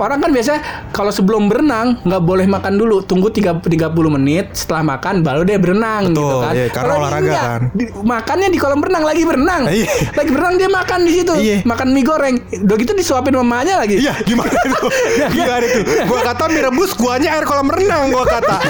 orang 0.00 0.18
kan 0.18 0.30
biasa 0.32 0.52
kalau 0.90 1.12
sebelum 1.12 1.46
berenang 1.46 2.00
nggak 2.02 2.22
boleh 2.22 2.46
makan 2.48 2.74
dulu, 2.74 3.04
tunggu 3.04 3.28
3 3.28 3.60
30 3.60 3.68
menit 4.10 4.56
setelah 4.56 4.96
makan 4.96 5.20
baru 5.20 5.44
deh 5.44 5.60
berenang 5.60 6.10
Betul, 6.10 6.16
gitu 6.16 6.36
kan. 6.40 6.54
iya, 6.54 6.66
karena 6.70 6.92
olahraga 6.96 7.32
kan. 7.36 7.60
di- 7.76 7.92
makannya 8.30 8.54
di 8.54 8.62
kolam 8.62 8.78
renang 8.78 9.02
lagi 9.02 9.26
berenang. 9.26 9.66
Iya. 9.66 9.90
Lagi 10.14 10.30
berenang 10.30 10.54
dia 10.54 10.70
makan 10.70 11.00
di 11.02 11.12
situ. 11.12 11.34
Iya. 11.34 11.56
Makan 11.66 11.86
mie 11.90 12.06
goreng. 12.06 12.34
Udah 12.62 12.76
gitu 12.78 12.92
disuapin 12.94 13.34
mamanya 13.34 13.82
lagi. 13.82 13.98
Iya, 13.98 14.14
gimana 14.22 14.54
tuh? 14.70 14.86
Gimana 15.34 15.66
tuh? 15.66 15.82
Gua 16.06 16.20
kata 16.22 16.46
mie 16.46 16.62
rebus, 16.62 16.94
guanya 16.94 17.34
air 17.34 17.42
kolam 17.42 17.66
renang 17.66 18.14
gua 18.14 18.22
kata. 18.22 18.56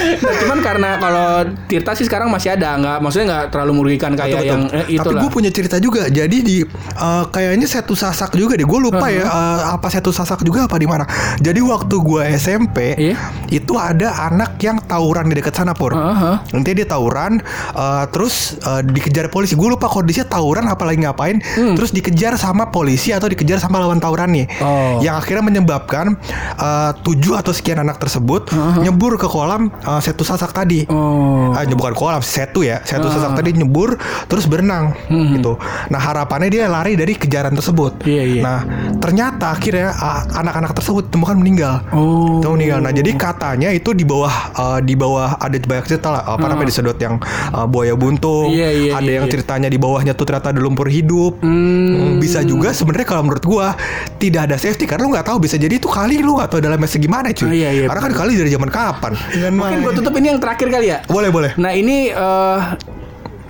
Nah, 0.00 0.34
cuman 0.36 0.58
karena 0.60 0.90
kalau 0.96 1.28
Tirta 1.68 1.92
sih 1.92 2.02
sekarang 2.02 2.32
masih 2.32 2.50
ada, 2.50 2.74
nggak 2.74 2.96
maksudnya 2.98 3.26
nggak 3.28 3.44
terlalu 3.52 3.72
merugikan 3.76 4.12
kayak 4.16 4.42
Betul, 4.42 4.48
yang 4.48 4.62
betul. 4.64 4.74
eh, 4.74 4.82
Tapi 4.82 4.94
itulah. 4.96 5.20
gue 5.20 5.30
punya 5.30 5.50
cerita 5.52 5.76
juga. 5.78 6.02
Jadi 6.08 6.36
di 6.40 6.56
eh, 6.64 7.24
kayaknya 7.28 7.66
Setu 7.68 7.94
Sasak 7.94 8.34
juga 8.34 8.56
deh. 8.56 8.64
Gue 8.64 8.80
lupa 8.80 9.06
ya 9.06 9.22
eh, 9.22 9.60
apa 9.70 9.86
Setu 9.86 10.10
Sasak 10.10 10.40
juga 10.42 10.66
apa 10.66 10.76
di 10.76 10.88
mana. 10.88 11.04
Jadi 11.38 11.60
waktu 11.60 11.94
gue 11.94 12.22
SMP 12.34 12.96
Iya. 12.96 13.16
itu 13.50 13.76
ada 13.76 14.08
anak 14.26 14.56
yang 14.58 14.80
tawuran 14.82 15.28
di 15.28 15.36
dekat 15.36 15.54
sana 15.54 15.76
pur. 15.76 15.92
Heeh. 15.92 16.36
Nanti 16.50 16.70
dia 16.72 16.86
tawuran, 16.86 17.38
eh, 18.00 18.06
terus 18.08 18.56
eh, 18.56 18.80
dikejar 18.80 19.28
polisi. 19.28 19.52
Gue 19.52 19.76
lupa 19.76 19.92
kondisinya 19.92 20.32
tawuran 20.32 20.64
apalagi 20.72 21.04
ngapain. 21.04 21.44
Terus 21.76 21.92
dikejar 21.92 22.40
sama 22.40 22.72
polisi 22.72 23.12
atau 23.12 23.28
dikejar 23.28 23.60
sama 23.60 23.76
lawan 23.76 24.00
tawurannya. 24.00 24.48
Oh. 24.64 25.04
Yang 25.04 25.14
akhirnya 25.20 25.44
menyebabkan 25.44 26.16
eh, 26.56 26.90
tujuh 27.04 27.36
atau 27.36 27.52
sekian 27.52 27.82
anak 27.82 28.00
tersebut 28.00 28.48
nyebur 28.80 29.20
ke 29.20 29.28
kolam 29.28 29.68
eh, 29.84 30.00
Setu 30.00 30.24
Sasak 30.24 30.56
tadi. 30.56 30.88
Oh. 30.88 31.52
Ah, 31.52 31.66
bukan 31.66 31.94
kolam, 31.96 32.22
setu 32.22 32.62
ya. 32.62 32.80
Setu 32.86 33.10
sasak 33.10 33.34
tadi 33.36 33.56
nyebur 33.56 33.98
terus 34.30 34.46
berenang 34.46 34.94
gitu. 35.08 35.58
Nah, 35.90 36.00
harapannya 36.00 36.48
dia 36.52 36.64
lari 36.70 36.94
dari 36.94 37.16
kejaran 37.16 37.52
tersebut. 37.56 38.04
Iya, 38.06 38.22
iya. 38.22 38.42
Nah, 38.42 38.58
ternyata 39.02 39.52
akhirnya 39.52 39.92
anak-anak 40.36 40.72
tersebut 40.76 41.10
ditemukan 41.10 41.36
meninggal. 41.40 41.74
Oh. 41.90 42.38
Itu 42.38 42.54
meninggal. 42.54 42.78
Nah, 42.84 42.92
jadi 42.94 43.10
katanya 43.16 43.68
itu 43.74 43.90
di 43.96 44.04
bawah 44.06 44.34
eh, 44.54 44.78
di 44.84 44.94
bawah 44.94 45.36
ada 45.40 45.56
banyak 45.56 45.86
cerita 45.90 46.08
lah 46.14 46.22
apa 46.24 46.46
namanya 46.46 46.68
disedot 46.70 46.98
yang 47.00 47.18
eh, 47.52 47.66
buaya 47.66 47.89
buntung. 47.96 48.52
Iya, 48.52 48.68
iya, 48.70 48.92
ada 48.94 49.06
iya, 49.06 49.14
yang 49.22 49.26
iya. 49.26 49.32
ceritanya 49.32 49.68
di 49.70 49.78
bawahnya 49.78 50.12
tuh 50.14 50.26
ternyata 50.28 50.52
ada 50.52 50.60
lumpur 50.60 50.86
hidup. 50.90 51.40
Hmm. 51.40 52.18
Bisa 52.20 52.44
juga 52.44 52.70
sebenarnya 52.74 53.06
kalau 53.06 53.22
menurut 53.26 53.44
gua 53.46 53.74
tidak 54.20 54.50
ada 54.50 54.56
safety 54.60 54.84
karena 54.84 55.06
lu 55.06 55.10
nggak 55.14 55.26
tahu 55.26 55.38
bisa 55.42 55.56
jadi 55.56 55.78
itu 55.80 55.88
kali 55.88 56.20
lu 56.20 56.38
nggak 56.38 56.50
tahu 56.52 56.60
dalamnya 56.60 56.90
segimana 56.90 57.32
cuy. 57.32 57.48
Oh, 57.48 57.54
iya, 57.54 57.70
iya, 57.72 57.84
karena 57.88 58.02
kan 58.04 58.12
kali 58.12 58.32
dari 58.36 58.50
zaman 58.52 58.70
kapan? 58.70 59.12
Mungkin 59.50 59.78
gue 59.82 59.92
tutup 60.02 60.14
ini 60.20 60.26
yang 60.36 60.40
terakhir 60.42 60.68
kali 60.68 60.86
ya. 60.92 60.98
Boleh 61.08 61.30
boleh. 61.32 61.50
Nah 61.56 61.72
ini 61.72 62.12
eh 62.12 62.58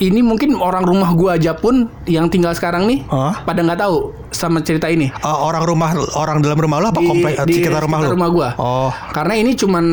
ini 0.01 0.25
mungkin 0.25 0.57
orang 0.57 0.83
rumah 0.83 1.13
gua 1.13 1.37
aja 1.37 1.53
pun 1.53 1.87
yang 2.09 2.33
tinggal 2.33 2.57
sekarang 2.57 2.89
nih 2.89 3.05
Hah? 3.13 3.45
pada 3.45 3.61
nggak 3.61 3.81
tahu 3.85 4.17
sama 4.33 4.65
cerita 4.65 4.89
ini. 4.89 5.13
Eh, 5.13 5.39
orang 5.45 5.63
rumah 5.69 5.93
orang 6.17 6.41
dalam 6.41 6.57
rumah 6.57 6.81
lo 6.81 6.89
apa 6.89 7.05
Di- 7.05 7.09
komplek 7.13 7.35
di 7.45 7.55
sekitar 7.61 7.85
rumah 7.85 8.01
lo? 8.01 8.17
gua. 8.33 8.49
Oh. 8.57 8.91
Karena 9.13 9.37
ini 9.37 9.53
cuman 9.53 9.85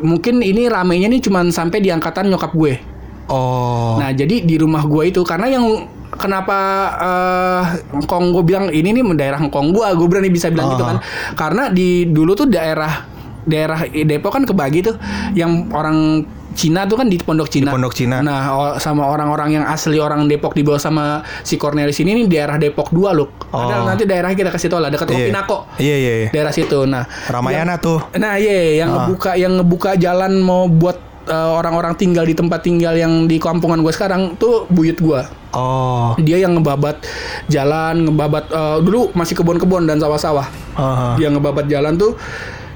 mungkin 0.00 0.40
ini 0.40 0.70
ramenya 0.70 1.10
nih 1.10 1.20
cuman 1.26 1.50
sampai 1.50 1.82
di 1.82 1.90
angkatan 1.90 2.30
nyokap 2.30 2.54
gue. 2.54 2.78
Oh. 3.26 3.98
Nah, 3.98 4.10
jadi 4.10 4.42
di 4.42 4.56
rumah 4.56 4.82
gue 4.82 5.08
itu 5.08 5.20
karena 5.22 5.46
yang 5.48 5.66
kenapa 6.08 6.56
eh 6.96 7.62
Hongkong 7.92 8.30
gue 8.30 8.44
bilang 8.44 8.64
ini 8.70 8.90
nih 8.90 9.02
daerah 9.12 9.38
Hongkong 9.38 9.70
gue, 9.70 9.86
gue 9.86 10.06
berani 10.06 10.30
bisa 10.30 10.46
bilang 10.48 10.72
gitu 10.72 10.82
Ah. 10.82 10.88
kan. 10.94 10.98
Karena 11.34 11.62
di 11.68 12.06
dulu 12.06 12.32
tuh 12.32 12.46
daerah 12.46 13.02
daerah 13.42 13.78
Depok 13.86 14.32
kan 14.32 14.42
kebagi 14.42 14.82
tuh 14.82 14.96
yang 15.32 15.70
orang 15.70 16.26
Cina 16.56 16.88
tuh 16.88 16.96
kan 16.96 17.04
di 17.04 17.20
Pondok 17.20 17.52
Cina. 17.52 17.68
Pondok 17.68 17.92
Cina. 17.92 18.24
Nah, 18.24 18.48
sama 18.80 19.04
orang-orang 19.04 19.60
yang 19.60 19.64
asli 19.68 20.00
orang 20.00 20.24
Depok 20.24 20.56
di 20.56 20.64
bawah 20.64 20.80
sama 20.80 21.20
si 21.44 21.60
Cornelis 21.60 22.00
ini 22.00 22.16
nih 22.16 22.32
daerah 22.32 22.56
Depok 22.56 22.88
2 22.88 23.12
loh. 23.12 23.28
Ada 23.52 23.74
Oh. 23.76 23.84
nanti 23.84 24.08
daerah 24.08 24.32
kita 24.32 24.48
kasih 24.48 24.72
tau 24.72 24.80
lah 24.80 24.88
dekat 24.88 25.04
Iya. 25.04 25.28
Kopinako. 25.28 25.56
Iya 25.76 25.94
iya. 25.94 26.12
iya. 26.16 26.28
Daerah 26.32 26.52
situ. 26.56 26.88
Nah, 26.88 27.04
Ramayana 27.28 27.76
tuh. 27.76 28.00
Nah, 28.16 28.40
iya 28.40 28.80
yang 28.80 28.88
Ah. 28.88 29.04
ngebuka 29.04 29.36
yang 29.36 29.52
ngebuka 29.52 30.00
jalan 30.00 30.40
mau 30.40 30.64
buat 30.64 30.96
eh, 31.26 31.50
orang-orang 31.52 31.98
tinggal 31.98 32.24
di 32.24 32.32
tempat 32.32 32.62
tinggal 32.62 32.94
yang 32.96 33.26
di 33.26 33.36
kampungan 33.36 33.82
gue 33.82 33.92
sekarang 33.92 34.38
tuh 34.38 34.64
buyut 34.70 34.98
gue. 34.98 35.20
Oh. 35.56 36.14
Dia 36.22 36.40
yang 36.42 36.58
ngebabat 36.58 37.02
jalan, 37.50 38.06
ngebabat 38.08 38.44
eh, 38.50 38.78
dulu 38.82 39.12
masih 39.12 39.34
kebun-kebun 39.36 39.90
dan 39.90 39.98
sawah-sawah. 39.98 40.46
Aha. 40.76 41.18
Dia 41.18 41.28
ngebabat 41.32 41.66
jalan 41.68 41.98
tuh 41.98 42.14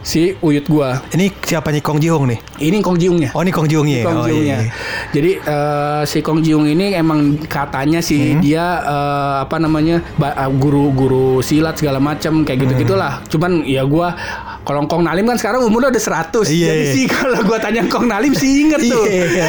si 0.01 0.33
uyut 0.39 0.65
gua. 0.65 1.05
Ini 1.11 1.29
siapa 1.39 1.69
nih 1.69 1.79
Kong 1.79 1.99
Jihong 1.99 2.25
nih? 2.25 2.39
Ini 2.59 2.81
Kong 2.81 2.97
Jiungnya. 2.97 3.31
Oh 3.31 3.41
ini 3.41 3.51
Kong 3.51 3.65
Jihong 3.65 3.85
ya. 3.85 4.01
Kong 4.03 4.17
Oh, 4.17 4.25
Jiungnya. 4.25 4.57
iya. 4.59 4.73
Jadi 5.11 5.31
eh, 5.37 6.03
si 6.05 6.19
Kong 6.21 6.41
Jiung 6.41 6.65
ini 6.65 6.93
emang 6.93 7.21
katanya 7.43 8.01
sih 8.01 8.33
Hmm. 8.33 8.41
dia 8.41 8.65
eh, 8.81 9.35
apa 9.45 9.57
namanya 9.57 10.01
ba- 10.15 10.33
eh, 10.35 10.51
guru-guru 10.51 11.41
silat 11.41 11.77
segala 11.77 11.99
macam 11.99 12.43
kayak 12.43 12.65
gitu 12.65 12.73
gitulah. 12.81 13.21
Cuman 13.27 13.61
ya 13.63 13.85
gua 13.85 14.17
kalau 14.61 14.85
Kong 14.85 15.03
Nalim 15.03 15.25
kan 15.25 15.37
sekarang 15.37 15.61
umurnya 15.63 15.89
udah 15.91 16.03
100. 16.03 16.49
Iya, 16.49 16.69
Jadi 16.71 16.81
iya. 16.83 16.93
sih 16.93 17.05
kalau 17.07 17.39
gua 17.43 17.59
tanya 17.59 17.85
Kong 17.85 18.07
Nalim 18.07 18.33
sih 18.33 18.65
inget 18.65 18.81
tuh. 18.83 19.05
Iya. 19.05 19.49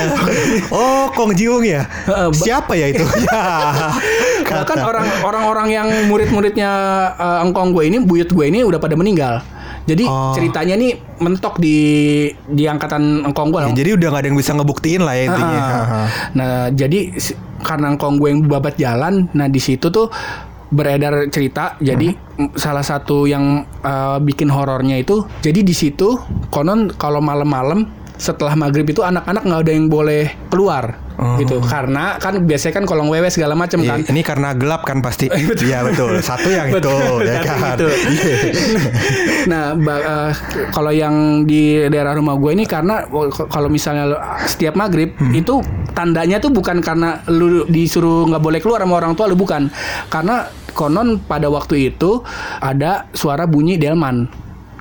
Oh 0.70 1.08
Kong 1.12 1.32
Jihong 1.32 1.64
ya. 1.64 1.88
Siapa 2.32 2.76
ya 2.76 2.92
itu? 2.92 3.04
Nah, 4.52 4.68
kan 4.68 4.84
orang 4.84 5.08
orang-orang 5.24 5.68
yang 5.72 5.88
murid-muridnya 6.12 6.72
eh, 7.16 7.40
engkong 7.40 7.72
gue 7.72 7.88
ini, 7.88 8.04
buyut 8.04 8.28
gue 8.28 8.46
ini 8.46 8.68
udah 8.68 8.78
pada 8.78 9.00
meninggal. 9.00 9.40
Jadi 9.82 10.04
Oh. 10.06 10.32
ceritanya 10.32 10.76
nih 10.76 10.94
mentok 11.18 11.58
di 11.58 11.78
di 12.46 12.64
angkatan 12.66 13.26
engkong 13.26 13.50
gue. 13.50 13.60
Ya, 13.64 13.74
jadi 13.74 13.90
udah 13.98 14.08
nggak 14.10 14.22
ada 14.22 14.30
yang 14.30 14.40
bisa 14.40 14.52
ngebuktiin 14.54 15.02
lah 15.02 15.14
ya 15.14 15.24
intinya. 15.26 15.58
Ah. 15.58 15.74
Aha. 15.82 16.02
Nah, 16.34 16.54
jadi 16.70 17.00
karena 17.62 17.88
engkong 17.90 18.18
gue 18.18 18.30
yang 18.30 18.42
babat 18.46 18.76
jalan, 18.76 19.30
nah 19.32 19.46
di 19.46 19.58
situ 19.58 19.90
tuh 19.90 20.10
beredar 20.68 21.28
cerita. 21.28 21.76
Jadi 21.78 22.14
Hmm. 22.38 22.54
salah 22.56 22.82
satu 22.82 23.26
yang 23.26 23.66
eh, 23.82 24.18
bikin 24.20 24.48
horornya 24.48 24.98
itu, 24.98 25.26
jadi 25.40 25.62
di 25.62 25.74
situ 25.74 26.18
konon 26.48 26.90
kalau 26.92 27.20
malam-malam 27.20 27.86
setelah 28.22 28.54
maghrib 28.54 28.86
itu 28.86 29.02
anak-anak 29.02 29.42
nggak 29.42 29.62
ada 29.66 29.72
yang 29.74 29.90
boleh 29.90 30.30
keluar 30.54 30.94
gitu 31.38 31.62
karena 31.62 32.18
kan 32.18 32.42
biasanya 32.46 32.82
kan 32.82 32.86
kolong 32.86 33.10
wewe 33.10 33.30
segala 33.30 33.54
macam 33.54 33.82
Oh. 33.82 33.86
Iya, 33.86 33.94
kan 33.98 34.00
ini 34.14 34.22
karena 34.22 34.50
gelap 34.54 34.82
kan 34.86 35.02
pasti. 35.02 35.26
Betul. 35.50 35.66
Iya 35.70 35.80
betul. 35.82 36.12
Satu 36.22 36.50
yang 36.54 36.70
itu, 36.70 36.98
ya 37.26 37.42
kan. 37.42 37.78
itu. 37.78 37.88
Iya. 37.90 38.36
nah, 39.52 39.74
eh, 39.74 40.30
kalau 40.70 40.94
yang 40.94 41.46
di 41.50 41.82
daerah 41.90 42.14
rumah 42.14 42.38
gue 42.38 42.54
ini 42.54 42.66
karena 42.70 43.06
kalau 43.50 43.70
misalnya 43.70 44.18
setiap 44.46 44.78
maghrib 44.78 45.14
Hmm. 45.18 45.34
itu 45.34 45.62
tandanya 45.94 46.38
tuh 46.42 46.50
bukan 46.54 46.82
karena 46.82 47.22
lu 47.30 47.66
disuruh 47.70 48.26
nggak 48.30 48.42
boleh 48.42 48.60
keluar 48.62 48.82
sama 48.82 48.96
orang 48.98 49.14
tua 49.14 49.26
lu 49.30 49.38
bukan, 49.38 49.70
karena 50.10 50.50
konon 50.74 51.20
pada 51.22 51.50
waktu 51.52 51.92
itu 51.94 52.22
ada 52.62 53.10
suara 53.14 53.46
bunyi 53.46 53.78
delman. 53.78 54.26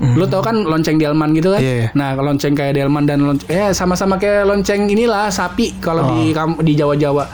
Lu 0.00 0.24
tau 0.24 0.40
kan 0.40 0.56
lonceng 0.56 0.96
delman 0.96 1.30
gitu 1.30 1.52
kan? 1.52 1.60
Hmm. 1.60 1.68
Iya. 1.68 1.86
Nah, 1.92 2.16
lonceng 2.16 2.56
kayak 2.56 2.72
delman 2.74 3.04
dan 3.04 3.20
lonceng 3.20 3.48
eh 3.48 3.68
sama-sama 3.70 4.16
kayak 4.16 4.44
lonceng 4.44 4.88
inilah 4.88 5.28
sapi 5.28 5.76
kalau 5.76 6.08
Oh. 6.08 6.16
di 6.16 6.32
di 6.64 6.72
Jawa-Jawa. 6.72 7.24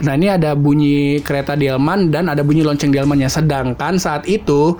Nah, 0.00 0.12
ini 0.14 0.30
ada 0.30 0.54
bunyi 0.54 1.18
kereta 1.20 1.54
delman 1.54 2.08
dan 2.08 2.30
ada 2.30 2.40
bunyi 2.40 2.62
lonceng 2.62 2.88
delmannya. 2.88 3.26
Sedangkan 3.26 3.98
saat 3.98 4.24
itu 4.24 4.78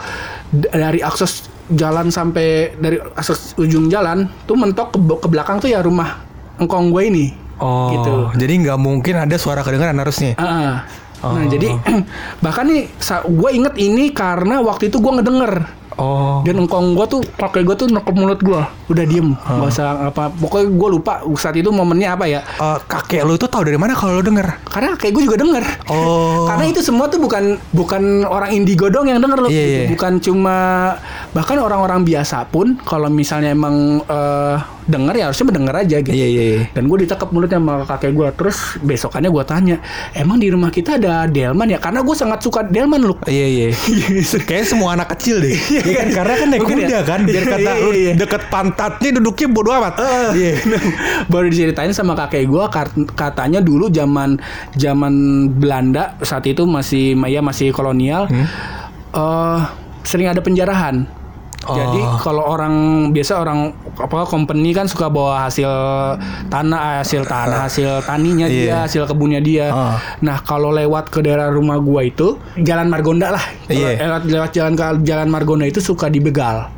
dari 0.53 1.03
akses 1.03 1.51
jalan 1.67 2.09
sampai 2.09 2.77
dari 2.77 3.03
akses 3.13 3.57
ujung 3.57 3.89
jalan 3.89 4.31
tuh 4.45 4.55
mentok 4.55 4.93
ke, 4.93 4.99
ke 5.01 5.27
belakang 5.27 5.59
tuh 5.59 5.69
ya 5.69 5.83
rumah 5.83 6.23
engkong 6.57 6.95
gue 6.95 7.03
ini. 7.05 7.27
Oh, 7.55 7.91
Gitu. 7.91 8.15
jadi 8.37 8.53
nggak 8.63 8.79
mungkin 8.79 9.15
ada 9.17 9.35
suara 9.35 9.63
kedengaran 9.63 9.95
harusnya. 9.95 10.35
Ah. 10.37 10.87
Oh. 11.19 11.33
Nah, 11.33 11.49
jadi 11.49 11.73
bahkan 12.45 12.69
nih 12.69 12.85
gue 13.25 13.51
inget 13.51 13.75
ini 13.75 14.13
karena 14.13 14.61
waktu 14.61 14.87
itu 14.87 15.01
gue 15.01 15.13
ngedenger 15.15 15.53
Oh. 15.97 16.43
dan 16.43 16.59
engkong 16.59 16.93
gue 16.93 17.07
tuh 17.07 17.21
kakek 17.35 17.63
gue 17.63 17.77
tuh 17.77 17.87
nekep 17.87 18.13
mulut 18.13 18.39
gue 18.39 18.61
udah 18.89 19.05
diem 19.05 19.33
nggak 19.33 19.69
usah 19.69 20.09
apa 20.09 20.29
pokoknya 20.31 20.67
gue 20.69 20.89
lupa 20.91 21.13
saat 21.35 21.55
itu 21.55 21.69
momennya 21.69 22.13
apa 22.13 22.25
ya 22.25 22.41
Eh, 22.45 22.79
kakek 22.85 23.23
lu 23.23 23.35
itu 23.35 23.45
tahu 23.45 23.63
dari 23.63 23.77
mana 23.77 23.93
kalau 23.93 24.19
lu 24.19 24.23
denger? 24.23 24.47
karena 24.67 24.95
kakek 24.95 25.11
gue 25.13 25.23
juga 25.25 25.37
denger 25.37 25.65
Oh. 25.87 26.47
karena 26.47 26.65
itu 26.67 26.81
semua 26.81 27.07
tuh 27.07 27.19
bukan 27.19 27.45
bukan 27.71 28.03
orang 28.25 28.51
indigo 28.53 28.87
dong 28.87 29.07
yang 29.07 29.19
denger 29.19 29.39
loh 29.39 29.49
Iya, 29.49 29.55
gitu. 29.57 29.71
iya. 29.77 29.87
bukan 29.89 30.13
cuma 30.19 30.57
bahkan 31.31 31.57
orang-orang 31.57 32.03
biasa 32.03 32.47
pun 32.47 32.77
kalau 32.81 33.07
misalnya 33.07 33.51
emang 33.51 33.75
eh, 34.05 34.57
denger 34.85 35.15
ya 35.15 35.25
harusnya 35.27 35.47
mendenger 35.49 35.75
aja 35.79 35.97
gitu 35.99 36.13
Iya 36.13 36.27
iya. 36.27 36.43
iya. 36.45 36.61
dan 36.71 36.85
gue 36.85 36.99
ditekep 37.03 37.29
mulutnya 37.29 37.57
sama 37.57 37.85
kakek 37.85 38.13
gue 38.13 38.29
terus 38.35 38.57
besokannya 38.79 39.31
gue 39.31 39.45
tanya 39.45 39.77
emang 40.13 40.37
di 40.37 40.49
rumah 40.49 40.69
kita 40.69 40.97
ada 40.97 41.25
delman 41.25 41.67
ya 41.67 41.79
karena 41.79 42.01
gue 42.01 42.13
sangat 42.13 42.41
suka 42.41 42.61
delman 42.63 43.01
loh 43.01 43.17
Iya 43.25 43.47
iya. 43.47 43.69
Kayaknya 44.47 44.67
semua 44.67 44.93
anak 44.93 45.17
kecil 45.17 45.41
deh. 45.41 45.57
Iya 45.57 45.81
kan 45.97 46.09
karena 46.13 46.35
kan 46.37 46.49
naik 46.51 46.63
kuda 46.63 46.85
ya. 46.85 47.01
kan. 47.03 47.21
Biar 47.23 47.45
kata 47.47 47.61
Iya, 47.65 47.73
lu 47.79 47.91
iya, 47.91 48.03
iya. 48.05 48.13
deket 48.15 48.43
pantatnya 48.49 49.11
duduknya 49.17 49.47
bodo 49.49 49.71
amat. 49.73 49.95
Iya. 50.37 50.53
baru 51.33 51.47
diceritain 51.49 51.91
sama 51.91 52.13
kakek 52.15 52.45
gue 52.45 52.65
katanya 53.15 53.59
dulu 53.59 53.89
zaman 53.89 54.37
zaman 54.75 55.13
Belanda 55.57 56.19
saat 56.21 56.45
itu 56.45 56.65
masih 56.65 57.17
ya 57.25 57.41
masih 57.41 57.71
kolonial 57.71 58.27
Hmm. 58.29 58.47
eh, 59.13 59.61
sering 60.03 60.29
ada 60.29 60.41
penjarahan 60.41 61.07
jadi 61.67 62.01
Oh. 62.03 62.19
kalau 62.19 62.45
orang 62.45 62.75
biasa 63.11 63.39
orang 63.39 63.73
apa 63.95 64.25
company 64.25 64.71
kan 64.71 64.85
suka 64.85 65.07
bawa 65.07 65.45
hasil 65.45 65.71
tanah 66.47 67.01
hasil 67.01 67.25
tanah 67.25 67.65
hasil 67.65 68.03
taninya 68.03 68.45
dia 68.45 68.65
Iya. 68.65 68.77
hasil 68.85 69.03
kebunnya 69.07 69.41
dia 69.41 69.67
Oh. 69.69 69.97
nah 70.21 70.39
kalau 70.39 70.69
lewat 70.71 71.09
ke 71.09 71.21
daerah 71.21 71.49
rumah 71.49 71.77
gua 71.79 72.03
itu 72.03 72.37
jalan 72.57 72.87
Margonda 72.87 73.33
lah 73.33 73.45
Iya. 73.67 73.97
lewat, 73.99 74.23
lewat 74.27 74.51
jalan 74.53 74.73
ke 74.73 74.85
jalan 75.03 75.29
Margonda 75.29 75.65
itu 75.65 75.81
suka 75.81 76.07
dibegal 76.07 76.69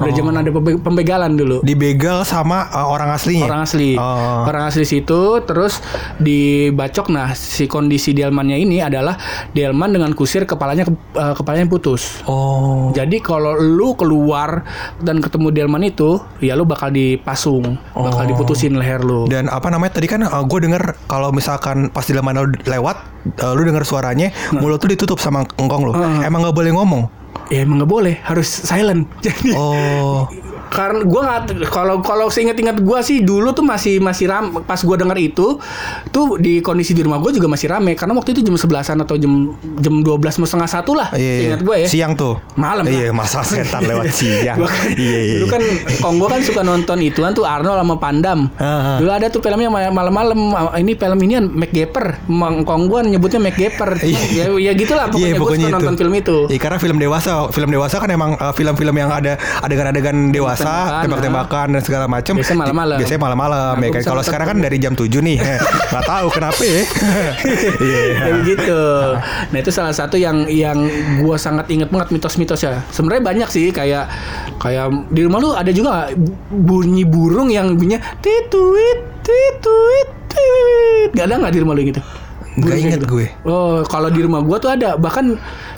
udah 0.00 0.12
zaman 0.12 0.34
ada 0.34 0.48
pembe- 0.48 0.80
pembegalan 0.80 1.32
dulu 1.32 1.60
Dibegal 1.60 2.24
sama 2.24 2.66
uh, 2.68 2.88
orang 2.88 3.12
aslinya. 3.12 3.44
orang 3.44 3.60
asli 3.62 3.94
Oh. 3.94 4.42
orang 4.42 4.64
asli 4.66 4.82
situ 4.82 5.20
terus 5.44 5.84
dibacok 6.16 7.06
nah 7.08 7.32
si 7.32 7.64
kondisi 7.64 8.10
delmannya 8.10 8.56
ini 8.56 8.80
adalah 8.80 9.20
delman 9.50 9.90
dengan 9.90 10.10
kusir 10.12 10.42
kepalanya 10.42 10.84
ke- 10.84 10.96
eh, 11.14 11.34
kepalanya 11.34 11.66
putus 11.66 12.24
Oh. 12.24 12.90
jadi 12.90 13.20
kalau 13.20 13.52
lu 13.54 13.92
keluar 13.92 14.64
dan 14.98 15.20
ketemu 15.20 15.48
delman 15.50 15.82
itu 15.82 16.16
ya 16.38 16.54
lu 16.54 16.64
bakal 16.64 16.88
dipasung 16.88 17.76
bakal 17.92 18.24
Oh. 18.24 18.28
diputusin 18.28 18.74
leher 18.74 19.00
lu 19.00 19.28
Dan 19.28 19.46
apa 19.46 19.68
namanya 19.68 19.94
tadi 19.94 20.06
kan 20.06 20.24
gue 20.24 20.60
denger 20.60 20.96
kalau 21.04 21.28
misalkan 21.30 21.90
pas 21.90 22.02
di 22.02 22.14
mana 22.14 22.40
lu 22.40 22.56
lewat 22.62 22.96
uh, 23.38 23.52
lu 23.52 23.62
denger 23.62 23.82
suaranya 23.82 24.32
mulut 24.52 24.78
tuh 24.78 24.88
ditutup 24.88 25.18
sama 25.18 25.44
engkong 25.54 25.82
lu. 25.82 25.92
Emang 26.20 26.40
nggak 26.40 26.52
boleh 26.52 26.72
ngomong. 26.72 27.19
Ya 27.50 27.66
emang 27.66 27.82
nggak 27.82 27.90
boleh 27.90 28.14
harus 28.22 28.46
silent 28.48 29.10
jadi 29.24 29.52
Oh. 29.58 30.30
Karena 30.70 31.02
gua 31.02 31.20
nggak 31.20 31.40
kalau 31.66 31.98
kalau 31.98 32.26
seingat-ingat 32.26 32.78
gua 32.78 33.00
sih 33.00 33.20
dulu 33.20 33.50
tuh 33.50 33.62
masih 33.62 33.98
masih 33.98 34.24
ram 34.24 34.62
pas 34.62 34.78
gua 34.78 34.94
denger 34.94 35.18
itu 35.20 35.58
tuh 36.08 36.38
di 36.38 36.58
kondisi 36.58 36.90
di 36.90 37.02
rumah 37.02 37.18
gua 37.18 37.28
juga 37.28 37.46
masih 37.46 37.66
rame 37.68 37.92
karena 37.92 38.14
waktu 38.14 38.32
itu 38.32 38.40
jam 38.42 38.54
11-an 38.54 38.98
atau 39.00 39.14
jam 39.14 39.50
jam 39.76 39.94
12 39.98 40.06
mau 40.36 40.46
setengah 40.46 40.70
satu 40.70 40.92
lah 40.92 41.10
Iya, 41.12 41.18
iya. 41.18 41.46
ingat 41.48 41.60
gua 41.60 41.76
ya 41.76 41.86
Siang 41.86 42.12
tuh. 42.14 42.38
Malam. 42.54 42.86
Iya, 42.86 43.10
masa 43.10 43.42
setan 43.42 43.82
lewat 43.82 44.14
siang. 44.14 44.56
Gua 44.56 44.68
kan, 44.68 44.86
Iya, 44.92 45.18
iya. 45.20 45.36
Dulu 45.36 45.46
kan 45.48 45.62
Konggo 45.98 46.26
kan 46.26 46.40
suka 46.40 46.62
nonton 46.62 46.98
ituan 47.00 47.32
tuh 47.32 47.42
Arnold 47.42 47.76
sama 47.76 47.96
Pandam. 47.96 48.46
Ah. 48.54 48.96
Dulu 48.96 49.10
ada 49.10 49.26
tuh 49.26 49.40
filmnya 49.40 49.66
ma- 49.66 49.90
malam-malam 49.90 50.38
ini 50.76 50.94
film 50.94 51.18
ini 51.20 51.32
kan 51.34 51.46
MacGyver. 51.50 52.06
Konggo 52.62 53.02
nyebutnya 53.02 53.40
MacGyver. 53.40 53.98
ya, 54.38 54.46
ya 54.48 54.72
gitulah 54.72 55.08
pokoknya, 55.08 55.26
Iya, 55.26 55.34
pokoknya 55.36 55.58
suka 55.60 55.70
itu. 55.70 55.76
nonton 55.82 55.94
film 55.96 56.12
itu. 56.14 56.36
Iya, 56.46 56.60
karena 56.60 56.78
film 56.78 56.96
dewasa, 56.96 57.32
film 57.50 57.68
dewasa 57.68 57.96
kan 57.98 58.08
emang 58.08 58.30
uh, 58.36 58.52
film-film 58.52 58.94
yang 58.94 59.10
ada 59.10 59.34
adegan-adegan 59.60 60.30
dewasa, 60.30 60.59
Tembak-tembakan, 60.60 61.02
tembak-tembakan 61.04 61.66
dan 61.72 61.82
segala 61.82 62.04
macam. 62.06 62.32
Biasanya 62.36 62.60
malam-malam. 62.60 62.98
Biasanya 63.00 63.20
malam-malam 63.20 63.74
Nah, 63.80 63.86
ya 63.86 63.90
kan. 63.96 64.02
Kalau 64.04 64.22
sekarang 64.22 64.46
kan 64.52 64.58
dari 64.60 64.76
jam 64.76 64.92
7 64.94 65.08
nih. 65.20 65.38
Nggak 65.90 66.04
tahu 66.06 66.26
kenapa 66.30 66.62
ya. 66.62 66.82
Kayak 68.20 68.38
gitu. 68.46 68.82
Nah 69.50 69.58
itu 69.58 69.70
salah 69.72 69.94
satu 69.94 70.16
yang 70.20 70.44
yang 70.46 70.78
gua 71.24 71.36
sangat 71.40 71.66
inget 71.72 71.88
banget 71.88 72.12
mitos-mitos 72.12 72.60
ya. 72.60 72.84
Sebenarnya 72.92 73.22
banyak 73.24 73.48
sih 73.48 73.72
kayak 73.72 74.06
kayak 74.60 74.92
di 75.10 75.20
rumah 75.24 75.38
lu 75.40 75.50
ada 75.56 75.72
juga 75.72 76.12
bunyi 76.52 77.08
burung 77.08 77.48
yang 77.48 77.74
bunyinya 77.74 78.00
tituit 78.20 78.98
tituit 79.24 80.08
tituit. 80.30 81.10
Gak 81.14 81.26
ada 81.26 81.34
nggak 81.42 81.52
di 81.54 81.60
rumah 81.60 81.74
lu 81.74 81.82
gitu? 81.86 82.00
Kayak 82.64 82.80
inget 82.84 83.02
gitu. 83.04 83.12
gue. 83.16 83.26
Oh, 83.48 83.80
kalau 83.88 84.08
di 84.12 84.20
rumah 84.20 84.44
gua 84.44 84.60
tuh 84.60 84.70
ada. 84.72 84.94
Bahkan 85.00 85.24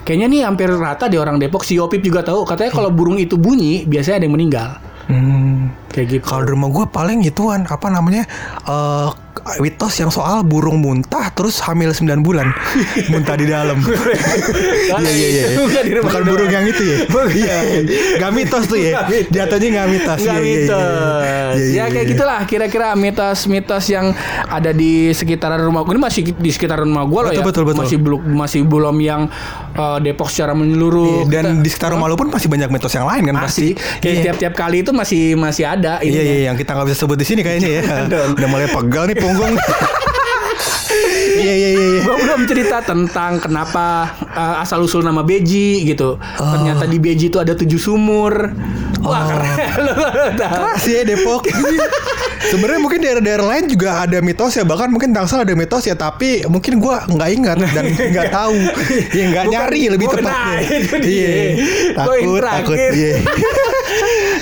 kayaknya 0.03 0.27
nih 0.29 0.41
hampir 0.43 0.67
rata 0.71 1.07
di 1.07 1.15
orang 1.15 1.39
Depok. 1.39 1.63
Si 1.63 1.79
Opip 1.79 2.03
juga 2.03 2.21
tahu. 2.21 2.43
Katanya 2.43 2.71
kalau 2.75 2.89
burung 2.91 3.17
itu 3.17 3.39
bunyi, 3.39 3.87
biasanya 3.87 4.21
ada 4.21 4.25
yang 4.27 4.35
meninggal. 4.35 4.69
Hmm. 5.07 5.71
Kayak 5.91 6.19
gitu. 6.19 6.23
Kalau 6.25 6.43
di 6.47 6.51
rumah 6.51 6.69
gue 6.71 6.85
paling 6.89 7.17
gituan 7.23 7.67
apa 7.67 7.87
namanya 7.91 8.23
eh 8.67 9.07
mitos 9.53 9.93
yang 9.95 10.07
soal 10.07 10.41
burung 10.41 10.79
muntah 10.79 11.27
terus 11.29 11.59
hamil 11.59 11.89
9 11.89 11.99
bulan 12.19 12.47
muntah 13.11 13.35
di 13.35 13.45
dalam. 13.45 13.75
Iya 14.93 15.11
iya 15.11 15.27
iya. 15.29 15.45
Bukan 15.57 15.83
di 15.83 15.93
rumah 15.93 16.09
Bukan 16.09 16.23
burung 16.25 16.49
yang 16.49 16.63
itu 16.63 16.81
ya. 16.81 16.97
Iya. 17.33 17.57
Gak 18.17 18.31
mitos 18.31 18.63
tuh 18.65 18.77
ya. 18.77 19.01
Nggak. 19.01 19.29
Jatuhnya 19.29 19.69
gak 19.75 19.87
mitos. 19.89 20.19
Nggak 20.19 20.33
Iya, 20.33 20.39
iya, 20.39 20.47
iya. 20.47 20.61
mitos. 20.63 20.83
Iya, 21.53 21.53
iya, 21.53 21.73
ya 21.73 21.83
kayak 21.85 21.97
iya. 21.99 22.11
gitulah 22.11 22.39
kira-kira 22.43 22.87
mitos-mitos 22.93 23.85
yang 23.87 24.05
ada 24.45 24.71
di 24.71 24.91
sekitaran 25.11 25.59
rumah 25.59 25.81
gue. 25.81 25.91
Ini 25.91 26.01
masih 26.01 26.21
di 26.31 26.49
sekitaran 26.49 26.83
rumah 26.83 27.03
gue 27.03 27.19
loh 27.19 27.31
Betul, 27.31 27.41
ya. 27.41 27.45
betul, 27.45 27.63
betul. 27.65 27.81
Masih 27.83 27.97
belum 27.99 28.21
masih 28.33 28.61
belum 28.63 28.95
yang 28.97 29.21
eh, 29.73 29.97
Depok 29.99 30.29
secara 30.29 30.53
menyeluruh. 30.53 31.25
Iya, 31.25 31.31
Dan 31.33 31.43
Kita- 31.49 31.61
di 31.61 31.69
sekitar 31.69 31.89
rumah 31.91 32.07
lu 32.07 32.15
pun 32.15 32.29
masih 32.29 32.47
banyak 32.47 32.69
mitos 32.69 32.93
yang 32.93 33.05
lain 33.05 33.23
kan 33.25 33.35
masih 33.37 33.73
pasti. 33.75 33.99
kayak 33.99 34.13
Iya. 34.13 34.23
tiap-tiap 34.23 34.53
kali 34.55 34.77
itu 34.79 34.91
masih 34.91 35.21
masih 35.35 35.63
ada 35.65 35.99
Iya 35.99 36.21
iya 36.21 36.37
yang 36.47 36.55
kita 36.55 36.71
nggak 36.71 36.87
bisa 36.87 36.97
sebut 36.99 37.17
di 37.17 37.25
sini 37.25 37.41
kayaknya 37.41 37.69
ya. 37.73 37.81
Udah 38.29 38.47
mulai 38.47 38.67
pegal 38.67 39.03
nih 39.05 39.17
punggung. 39.33 39.57
Iya 41.33 41.53
iya 41.57 41.69
iya. 41.73 41.85
iya. 41.97 42.01
Gue 42.05 42.15
belum 42.21 42.41
cerita 42.45 42.77
tentang 42.85 43.41
kenapa 43.41 44.13
uh, 44.31 44.61
asal 44.61 44.85
usul 44.85 45.01
nama 45.01 45.25
Beji 45.25 45.83
gitu. 45.83 46.15
Oh. 46.21 46.51
Ternyata 46.53 46.85
di 46.85 47.01
Beji 47.01 47.33
itu 47.33 47.41
ada 47.41 47.57
tujuh 47.57 47.79
sumur. 47.81 48.53
Wah 49.03 49.23
keren. 49.27 49.55
Lu 49.85 49.93
tahu. 50.33 50.53
Keras 50.57 50.83
ya 50.85 51.01
Depok. 51.03 51.41
Sebenarnya 52.51 52.79
mungkin 52.79 52.99
daerah-daerah 52.99 53.45
lain 53.47 53.65
juga 53.67 54.03
ada 54.03 54.19
mitos 54.19 54.51
ya. 54.53 54.63
Bahkan 54.63 54.91
mungkin 54.91 55.11
Tangsel 55.11 55.43
ada 55.43 55.53
mitos 55.53 55.83
ya 55.83 55.95
tapi 55.95 56.43
mungkin 56.45 56.77
gua 56.77 57.03
nggak 57.05 57.29
ingat 57.33 57.57
dan 57.71 57.85
nggak 58.13 58.27
tahu. 58.29 58.55
Ya 59.11 59.23
nggak 59.29 59.45
Bukan- 59.45 59.53
nyari 59.53 59.81
lebih 59.89 60.07
bukan- 60.07 60.23
tepatnya. 60.23 60.41
nah, 60.43 60.99
iya 60.99 61.35
takut 61.93 62.39
takut 62.39 62.77
iya. 62.77 63.13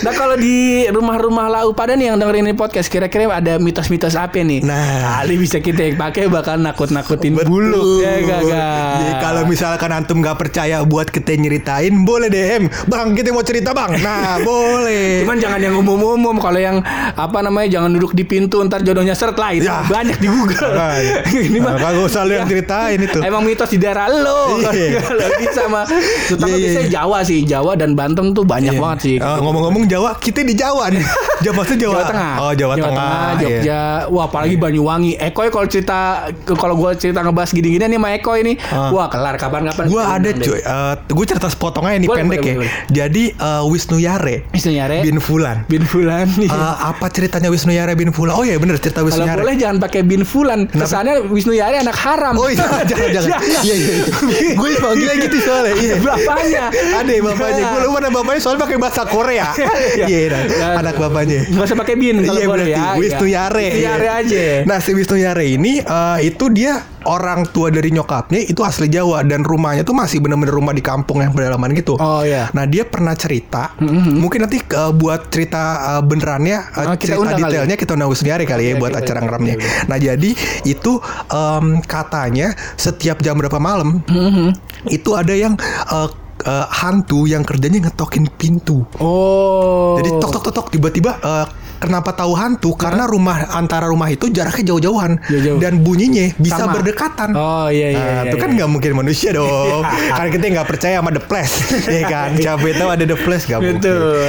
Nah 0.02 0.14
kalau 0.14 0.34
di 0.34 0.88
rumah-rumah 0.88 1.46
lau 1.48 1.70
pada 1.72 1.94
nih 1.94 2.10
yang 2.10 2.18
dengerin 2.18 2.48
ini 2.48 2.56
podcast 2.56 2.88
kira-kira 2.88 3.30
ada 3.30 3.58
mitos-mitos 3.58 4.16
apa 4.16 4.40
nih? 4.40 4.64
Nah. 4.64 5.22
kali 5.22 5.36
bisa 5.38 5.60
kita 5.60 5.94
pakai 5.94 6.26
bakal 6.26 6.58
nakut-nakutin 6.58 7.38
bulu. 7.38 8.02
Ya 8.02 8.18
gak 8.20 8.42
Jadi 8.42 9.14
kalau 9.20 9.42
misalkan 9.46 9.92
antum 9.92 10.18
nggak 10.20 10.38
percaya 10.38 10.82
buat 10.82 11.08
kita 11.08 11.36
nyeritain 11.36 11.94
boleh 12.02 12.28
DM 12.28 12.66
bang 12.88 13.08
kita 13.14 13.30
mau 13.30 13.46
cerita 13.46 13.72
bang. 13.72 14.02
Nah 14.02 14.42
boleh 14.52 15.24
Cuman 15.24 15.38
jangan 15.38 15.60
yang 15.60 15.76
umum-umum 15.76 16.36
Kalau 16.36 16.58
yang 16.58 16.78
apa 17.12 17.38
namanya 17.40 17.68
Jangan 17.72 17.90
duduk 17.92 18.12
di 18.12 18.24
pintu 18.24 18.60
Ntar 18.62 18.82
jodohnya 18.82 19.14
seret 19.14 19.36
lah 19.36 19.52
Itu 19.52 19.64
Ya. 19.64 19.82
banyak 19.84 20.18
di 20.18 20.28
Google 20.28 20.72
Makanya. 20.72 21.16
Ini 21.48 21.58
mah 21.58 21.72
Nah, 21.72 21.80
kagak 21.82 22.04
usah 22.04 22.22
lu 22.22 22.34
yang 22.34 22.46
ceritain 22.46 23.00
itu. 23.00 23.20
Emang 23.22 23.42
mitos 23.42 23.70
di 23.70 23.78
daerah 23.78 24.08
lo 24.08 24.60
Iya. 24.66 25.00
Kalau 25.06 25.28
bisa 25.38 25.62
mah 25.66 25.86
Terutama 26.28 26.48
Iya, 26.48 26.58
iya, 26.58 26.66
biasanya 26.68 26.84
iya. 26.84 26.94
Jawa 26.94 27.18
sih 27.22 27.40
Jawa 27.44 27.72
dan 27.74 27.92
Banten 27.94 28.26
tuh 28.32 28.44
banyak 28.44 28.74
Iya. 28.74 28.82
banget 28.82 29.00
sih 29.02 29.16
Eh, 29.18 29.38
ngomong-ngomong 29.40 29.88
Jawa, 29.88 30.14
kita 30.16 30.42
di 30.42 30.54
Jawa 30.54 30.90
nih. 30.90 31.02
Jawa 31.42 31.64
Jawa. 31.64 31.76
Jawa 31.76 32.04
Tengah. 32.06 32.34
Oh, 32.38 32.52
Jawa, 32.54 32.74
Tengah. 32.76 33.10
iya. 33.10 33.40
Jogja. 33.42 33.82
Wah, 34.08 34.26
apalagi 34.26 34.56
Banyuwangi. 34.56 35.12
Eko 35.18 35.40
kalau 35.50 35.68
cerita 35.68 35.98
kalau 36.46 36.76
gua 36.76 36.94
cerita 36.94 37.22
ngebahas 37.22 37.50
gini-gini 37.50 37.82
nih 37.82 37.98
sama 37.98 38.10
Eko 38.14 38.32
ini, 38.36 38.54
Ah. 38.70 38.90
wah 38.90 39.08
kelar 39.08 39.36
kapan-kapan. 39.36 39.86
Gue 39.86 40.00
kita 40.00 40.14
ada 40.14 40.30
cuy. 40.32 40.60
Eh, 40.62 40.94
gue 41.08 41.26
cerita 41.26 41.48
sepotong 41.48 41.84
aja 41.84 41.98
nih 41.98 42.08
Boleh, 42.08 42.20
pendek 42.22 42.40
boleh, 42.40 42.48
ya. 42.48 42.56
boleh. 42.58 42.72
Jadi 42.88 43.24
eh, 43.32 43.62
Wisnu 43.66 43.98
Yare 43.98 44.36
Bisa 44.48 44.70
nyari 44.70 45.02
bin 45.02 45.18
Fulan. 45.18 45.58
Bin 45.66 45.84
Fulan. 45.84 46.28
Eh, 46.38 46.50
apa 46.78 47.06
ceritanya 47.08 47.50
Wisnu 47.50 47.72
Yare 47.72 47.94
bin 47.94 48.12
Fulan? 48.12 48.34
Oh 48.34 48.44
iya 48.44 48.56
bener 48.56 48.78
cerita 48.78 49.02
Wisnu 49.02 49.24
Kalau 49.24 49.32
Yare. 49.34 49.42
boleh 49.42 49.56
jangan 49.58 49.78
pakai 49.80 50.02
bin 50.02 50.24
Fulan. 50.24 50.68
Kesannya 50.68 51.26
Wisnu 51.28 51.52
Yari 51.52 51.80
anak 51.80 51.98
haram. 51.98 52.38
Oh 52.38 52.48
iya, 52.48 52.62
jangan 52.90 53.08
jangan. 53.12 53.30
Iya 53.62 53.76
iya. 53.76 53.94
Gue 54.54 54.70
panggilnya 54.78 55.16
gitu 55.20 55.38
soalnya. 55.42 55.74
Iya. 55.76 55.96
Bapaknya. 56.02 56.64
Ada 56.72 57.12
bapaknya. 57.22 57.64
Gue 57.68 57.82
lupa 57.84 58.00
nama 58.00 58.14
bapaknya 58.16 58.42
soalnya 58.42 58.62
pakai 58.62 58.78
bahasa 58.78 59.02
Korea. 59.06 59.48
Iya. 59.92 60.06
Iya, 60.08 60.28
nah, 60.32 60.82
Ya. 61.32 61.42
Nggak 61.48 61.66
usah 61.66 61.78
pakai 61.78 61.96
bin 61.96 62.16
kalau 62.20 62.36
Iya 62.36 62.48
berarti 62.48 62.72
ya. 62.72 62.84
Wisnu 62.94 63.26
Iya. 63.26 63.38
Yare. 63.42 63.66
Wisnu 63.66 63.82
Yare 63.82 64.04
iya. 64.04 64.12
aja. 64.18 64.44
Nah 64.64 64.78
si 64.78 64.92
Wisnu 64.92 65.16
Yare 65.16 65.46
ini 65.48 65.74
eh, 65.80 66.18
itu 66.24 66.46
dia 66.48 66.74
orang 67.02 67.48
tua 67.48 67.68
dari 67.68 67.90
nyokapnya 67.90 68.44
itu 68.44 68.62
asli 68.62 68.86
Jawa 68.86 69.24
dan 69.24 69.42
rumahnya 69.42 69.82
tuh 69.82 69.92
masih 69.92 70.20
bener-bener 70.20 70.52
rumah 70.52 70.70
di 70.70 70.80
kampung 70.80 71.18
yang 71.20 71.32
pedalaman 71.32 71.74
gitu. 71.74 71.96
Oh 71.96 72.22
iya. 72.22 72.52
Nah 72.52 72.64
dia 72.64 72.84
pernah 72.84 73.14
cerita, 73.14 73.74
mungkin 73.82 74.44
nanti 74.44 74.60
eh, 74.60 74.92
buat 74.92 75.28
cerita 75.28 75.62
eh, 75.92 76.04
benerannya, 76.04 76.58
eh, 76.70 76.84
Oh, 76.84 76.94
kita 76.94 77.16
cerita 77.16 77.26
kali 77.32 77.42
detailnya 77.44 77.76
kita 77.76 77.92
undang 77.94 78.10
Wisnu 78.10 78.28
Yare 78.28 78.44
kali 78.44 78.64
ya 78.64 78.68
Iya, 78.68 78.78
buat 78.78 78.92
kita- 78.92 79.02
acara 79.02 79.18
iya, 79.18 79.26
ngeramnya. 79.26 79.54
iya, 79.54 79.62
iya. 79.62 79.82
Nah 79.84 79.98
jadi 80.00 80.30
itu 80.64 80.92
em, 81.28 81.66
katanya 81.82 82.48
setiap 82.76 83.18
jam 83.20 83.34
berapa 83.36 83.58
malam 83.58 84.04
itu 84.88 85.10
ada 85.12 85.32
yang 85.32 85.56
eh, 85.88 86.08
eh, 86.42 86.66
hantu 86.70 87.30
yang 87.30 87.46
kerjanya 87.46 87.90
ngetokin 87.90 88.26
pintu. 88.36 88.84
Oh. 89.00 89.96
Jadi 90.02 90.10
tok 90.18 90.30
tok 90.36 90.44
tok 90.50 90.54
tok 90.54 90.68
tiba-tiba 90.74 91.12
eh, 91.22 91.46
kenapa 91.82 92.14
tahu 92.14 92.38
hantu? 92.38 92.78
Karena 92.78 93.10
rumah 93.10 93.50
antara 93.52 93.90
rumah 93.90 94.06
itu 94.08 94.30
jaraknya 94.30 94.72
jauh-jauhan 94.72 95.18
Jauh-jauh. 95.26 95.58
dan 95.58 95.82
bunyinya 95.82 96.30
bisa 96.38 96.62
Sama. 96.62 96.78
berdekatan. 96.78 97.34
Oh 97.34 97.68
iya 97.68 97.92
iya. 97.92 97.98
Nah, 97.98 98.14
iya, 98.22 98.30
itu 98.30 98.38
iya. 98.38 98.44
kan 98.46 98.50
nggak 98.54 98.70
mungkin 98.70 98.92
manusia 98.94 99.30
dong. 99.40 99.82
Karena 99.84 100.30
kita 100.30 100.44
nggak 100.54 100.68
percaya 100.70 100.96
sama 101.02 101.10
The 101.10 101.24
Flash, 101.26 101.54
ya 101.98 102.04
kan? 102.06 102.30
Siapa 102.38 102.68
tahu 102.78 102.90
ada 102.92 103.04
The 103.04 103.18
Flash 103.18 103.44
nggak 103.50 103.60
mungkin. 103.60 103.80
Betul. 103.82 104.22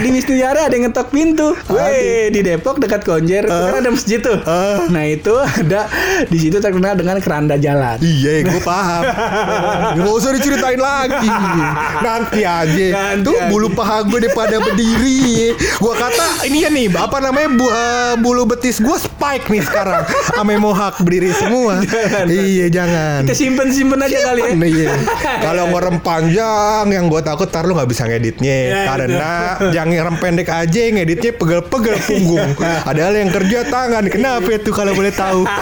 Di 0.00 0.08
Wisnu 0.10 0.34
Yara 0.36 0.60
ada 0.68 0.74
yang 0.76 0.84
ngetok 0.86 1.08
pintu. 1.08 1.48
Weh, 1.70 2.28
di 2.28 2.40
Depok 2.42 2.76
dekat 2.76 3.00
Konjer, 3.02 3.48
itu 3.48 3.64
kan 3.66 3.80
ada 3.80 3.90
masjid 3.90 4.18
tuh. 4.20 4.38
Ah. 4.44 4.84
Nah, 4.86 5.04
itu 5.06 5.32
ada 5.32 5.88
di 6.26 6.36
situ 6.36 6.60
terkenal 6.60 6.92
dengan 6.94 7.16
keranda 7.18 7.56
jalan. 7.56 7.96
Iya, 8.00 8.44
gue 8.44 8.60
paham. 8.60 9.02
Gak 9.96 10.12
usah 10.12 10.30
diceritain 10.34 10.76
lagi. 10.76 11.28
Nanti 12.00 12.40
aja. 12.42 12.86
Nanti 12.90 13.24
Tuh 13.24 13.36
aja. 13.38 13.48
bulu 13.48 13.70
paha 13.70 14.02
gue 14.04 14.18
daripada 14.20 14.58
berdiri. 14.58 15.54
Gua 15.78 15.94
kata 15.94 16.44
ini 16.44 16.58
ya 16.60 16.68
nih, 16.68 16.89
apa 16.96 17.16
namanya 17.22 17.48
bu, 17.54 17.66
eh, 17.68 18.14
bulu 18.18 18.42
betis 18.48 18.80
gue 18.80 18.96
spike 18.96 19.46
nih 19.52 19.62
sekarang. 19.62 20.02
Ame 20.38 20.56
mohak 20.56 20.98
berdiri 21.02 21.30
semua. 21.36 21.82
Iya, 22.30 22.66
jangan. 22.70 23.26
Kita 23.26 23.34
simpen-simpen 23.36 24.00
aja 24.00 24.18
kali 24.32 24.40
ya. 24.42 24.52
Iya. 24.54 24.90
Kalau 25.42 25.64
ngerem 25.70 25.96
panjang 26.00 26.84
yang 26.88 27.10
gue 27.10 27.20
takut 27.20 27.48
tar 27.50 27.66
lu 27.66 27.74
nggak 27.74 27.90
bisa 27.90 28.06
ngeditnya 28.06 28.56
Ya, 28.70 28.78
karena 28.86 29.32
yang 29.74 29.88
ngerem 29.90 30.16
pendek 30.22 30.48
aja 30.48 30.80
ngeditnya 30.90 31.32
pegel-pegel 31.36 31.96
punggung. 32.06 32.50
Padahal 32.58 33.14
yang 33.18 33.30
kerja 33.34 33.66
tangan. 33.66 34.04
Kenapa 34.08 34.48
itu 34.50 34.70
kalau 34.70 34.92
boleh 34.94 35.12
tahu? 35.12 35.42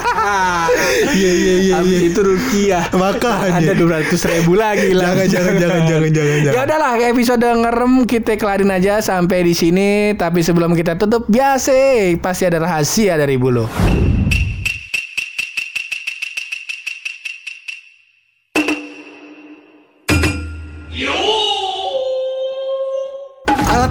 Iya 1.08 1.32
iya 1.32 1.54
iya. 1.58 1.74
Iya. 1.82 1.98
itu 2.12 2.20
rukiah. 2.20 2.84
Makanya. 2.92 3.58
Ada 3.58 3.72
200 3.74 4.30
ribu 4.34 4.52
lagi 4.54 4.92
lah. 4.92 5.16
Jangan, 5.16 5.26
jangan, 5.26 5.54
jangan, 5.56 5.80
jangan, 5.88 6.10
jangan, 6.12 6.38
jangan. 6.44 6.54
Ya 6.54 6.60
udahlah, 6.68 6.92
episode 7.00 7.48
ngerem 7.48 7.92
kita 8.04 8.32
kelarin 8.36 8.70
aja 8.70 9.00
sampai 9.00 9.38
di 9.46 9.54
sini. 9.56 9.88
Tapi 10.14 10.44
sebelum 10.44 10.76
kita 10.76 11.00
tutup, 11.00 11.17
biasa 11.26 11.72
pasti 12.22 12.46
ada 12.46 12.62
rahasia 12.62 13.18
dari 13.18 13.34
bulu. 13.34 13.66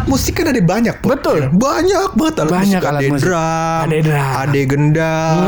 Musik 0.07 0.33
kan 0.33 0.47
ada 0.47 0.57
banyak, 0.57 0.95
Pur. 0.97 1.13
Betul. 1.13 1.39
Banyak 1.51 2.09
banget 2.13 2.35
alat 2.39 2.51
Banyak 2.53 2.79
musik. 2.79 2.89
alat 2.89 2.99
ada 2.99 3.07
musik. 3.07 3.23
drum, 3.23 3.83
Ada 3.83 3.97
drum. 3.99 4.31
ada 4.33 4.61
gendang, 4.63 5.39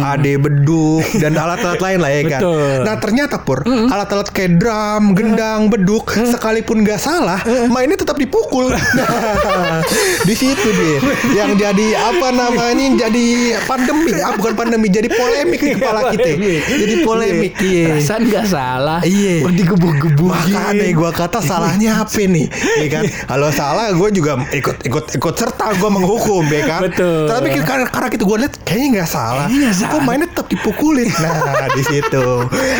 ada 0.00 0.32
beduk 0.36 1.04
dan 1.16 1.32
alat-alat 1.34 1.80
lain 1.80 1.98
lah 1.98 2.10
ya 2.10 2.22
kan. 2.28 2.40
Betul. 2.40 2.78
Nah 2.82 2.96
ternyata 2.98 3.36
pur 3.38 3.58
alat-alat 3.64 4.28
kayak 4.28 4.52
drum, 4.56 5.02
gendang, 5.12 5.60
beduk 5.68 6.06
sekalipun 6.12 6.82
nggak 6.82 6.98
salah 6.98 7.38
mainnya 7.68 7.96
tetap 7.96 8.16
dipukul. 8.16 8.74
Di 10.28 10.34
situ 10.34 10.68
dia 10.70 10.98
yang 11.34 11.54
jadi 11.54 11.86
apa 11.94 12.28
namanya 12.30 13.06
jadi 13.06 13.26
pandemi, 13.64 14.12
ah, 14.16 14.34
bukan 14.34 14.54
pandemi 14.54 14.86
jadi 14.88 15.08
polemik 15.08 15.60
di 15.60 15.72
kepala 15.74 16.10
kita. 16.10 16.28
Polemik. 16.28 16.60
Jadi 16.66 16.94
polemik 17.02 17.52
iya. 17.60 17.86
Perasaan 17.94 18.22
nggak 18.24 18.44
salah. 18.46 19.00
Iya. 19.00 19.44
Kok 19.44 19.52
digebuk-gebukin. 19.54 20.52
Makanya 20.54 20.88
gua 20.92 21.10
kata 21.10 21.38
salahnya 21.38 22.02
apa 22.02 22.20
nih? 22.20 22.46
Ya 22.78 22.88
kan? 22.90 23.02
Kalau 23.06 23.48
salah 23.50 23.86
gue 23.90 24.07
juga 24.10 24.32
ikut 24.48 24.76
ikut 24.82 25.04
ikut 25.14 25.34
serta 25.34 25.72
gue 25.74 25.90
menghukum 25.90 26.44
ya 26.46 26.62
kan. 26.64 26.80
Betul. 26.84 27.26
Tapi 27.26 27.46
karena 27.58 27.86
karena 27.86 28.08
gitu 28.08 28.24
gue 28.24 28.38
lihat 28.42 28.54
kayaknya 28.62 28.88
nggak 28.98 29.08
salah. 29.08 29.44
Kayaknya 29.46 29.58
nggak 29.62 29.76
salah. 29.76 29.90
Kok 29.90 30.00
mainnya 30.02 30.26
tetap 30.28 30.46
dipukulin. 30.46 31.08
Nah 31.18 31.68
di 31.70 31.82
situ 31.82 32.26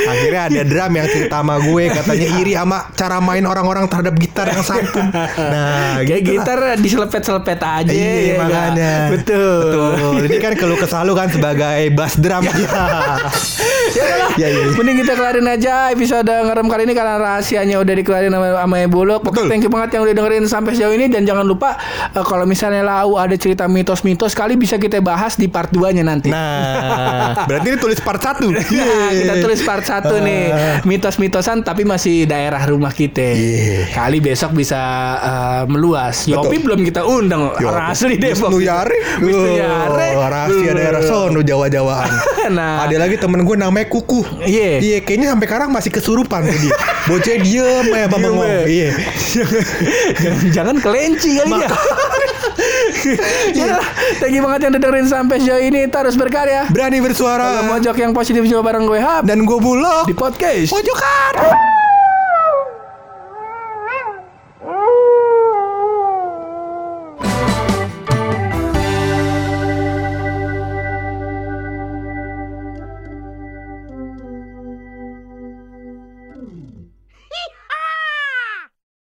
akhirnya 0.05 0.43
ada 0.49 0.61
drum 0.63 0.93
yang 0.93 1.09
cerita 1.09 1.37
sama 1.39 1.55
gue 1.59 1.85
katanya 1.91 2.27
iri 2.37 2.53
sama 2.53 2.79
cara 2.93 3.17
main 3.19 3.45
orang-orang 3.45 3.85
terhadap 3.87 4.15
gitar 4.15 4.47
yang 4.47 4.63
santun. 4.63 5.07
Nah 5.11 6.01
Kayak 6.01 6.21
gitu 6.23 6.35
lah. 6.35 6.45
gitar 6.45 6.59
diselepet-selepet 6.79 7.61
aja 7.61 7.91
Iya 7.91 8.13
ya 8.15 8.35
makanya 8.39 8.93
Betul 9.11 9.59
Betul 9.61 10.13
Ini 10.25 10.37
kan 10.39 10.53
kalau 10.55 10.77
kesalu 10.77 11.13
kan 11.13 11.29
sebagai 11.29 11.81
bass 11.93 12.15
drum 12.17 12.43
ya. 12.49 12.53
Ya. 13.89 14.05
Iya, 14.39 14.49
iya, 14.49 14.49
iya. 14.53 14.75
Mending 14.77 14.97
kita 15.03 15.13
kelarin 15.15 15.47
aja 15.47 15.75
episode 15.91 16.29
ngerem 16.29 16.67
kali 16.67 16.83
ini 16.85 16.95
karena 16.95 17.17
rahasianya 17.19 17.77
udah 17.81 17.95
dikelarin 17.95 18.31
sama, 18.31 18.49
sama 18.61 18.77
Bulog. 18.87 19.21
Betul. 19.25 19.49
thank 19.49 19.65
you 19.65 19.73
banget 19.73 19.97
yang 19.97 20.03
udah 20.05 20.15
dengerin 20.15 20.45
sampai 20.47 20.73
sejauh 20.75 20.95
ini 20.95 21.09
dan 21.09 21.25
jangan 21.25 21.43
lupa 21.43 21.75
eh, 22.13 22.25
kalau 22.25 22.45
misalnya 22.45 22.85
lau 22.85 23.17
ada 23.17 23.35
cerita 23.35 23.67
mitos-mitos 23.67 24.33
kali 24.33 24.55
bisa 24.55 24.77
kita 24.77 25.01
bahas 25.01 25.35
di 25.35 25.49
part 25.49 25.73
2-nya 25.73 26.05
nanti. 26.05 26.29
Nah, 26.31 27.43
berarti 27.49 27.67
ini 27.75 27.79
tulis 27.79 27.99
part 27.99 28.21
1. 28.21 28.45
Nah, 28.49 28.65
kita 29.11 29.35
tulis 29.41 29.61
part 29.65 29.85
1 29.85 30.05
nih 30.21 30.43
Mitos-mitosan 30.85 31.63
tapi 31.63 31.83
masih 31.83 32.25
daerah 32.25 32.61
rumah 32.65 32.91
kita 32.91 33.21
Iya. 33.21 33.91
Kali 33.93 34.19
besok 34.19 34.55
bisa 34.55 34.79
eh, 35.19 35.63
meluas 35.67 36.25
Yopi 36.29 36.59
belum 36.63 36.81
kita 36.85 37.03
undang 37.05 37.53
Orang 37.59 37.91
asli 37.91 38.17
Depok 38.17 38.51
Wisnu 38.51 38.61
Yare. 38.63 38.97
Wisnu 39.21 39.51
Yare 39.59 40.09
Oh, 40.15 40.27
rahasia 40.27 40.73
daerah 40.73 41.03
sono 41.03 41.41
Jawa-Jawaan. 41.43 42.11
Nah. 42.49 42.81
Ada 42.89 42.97
lagi 43.05 43.21
temen 43.21 43.45
gue 43.45 43.61
namanya 43.61 43.78
Kuku. 43.87 44.27
Iya. 44.43 44.83
Iya, 44.83 44.99
kayaknya 45.07 45.31
sampai 45.31 45.47
sekarang 45.47 45.69
masih 45.71 45.91
kesurupan 45.95 46.43
tuh 46.43 46.59
dia. 46.59 46.75
Bocah 47.09 47.37
diem 47.39 47.87
ya 47.87 48.05
Bengong. 48.11 48.43
ya. 48.43 48.61
Iya. 48.67 48.91
Jangan 50.51 50.77
kelenci 50.83 51.39
kali 51.39 51.53
ya 51.55 51.69
Ya 53.55 53.79
Thank 54.19 54.35
you 54.35 54.43
banget 54.43 54.67
yang 54.67 54.73
udah 54.75 54.83
dengerin 54.83 55.07
sampai 55.07 55.39
sejauh 55.39 55.63
ini 55.63 55.87
Terus 55.87 56.19
berkarya 56.19 56.67
Berani 56.69 56.99
Kalau 56.99 57.07
bersuara. 57.09 57.47
mojok 57.65 57.97
yang 57.97 58.13
positif 58.13 58.43
juga 58.45 58.61
bareng 58.67 58.85
gue 58.85 58.99
Hap 58.99 59.23
Dan 59.25 59.47
gue 59.47 59.59
bulog. 59.63 60.05
Di 60.05 60.17
podcast 60.17 60.75
Pojokan. 60.75 61.78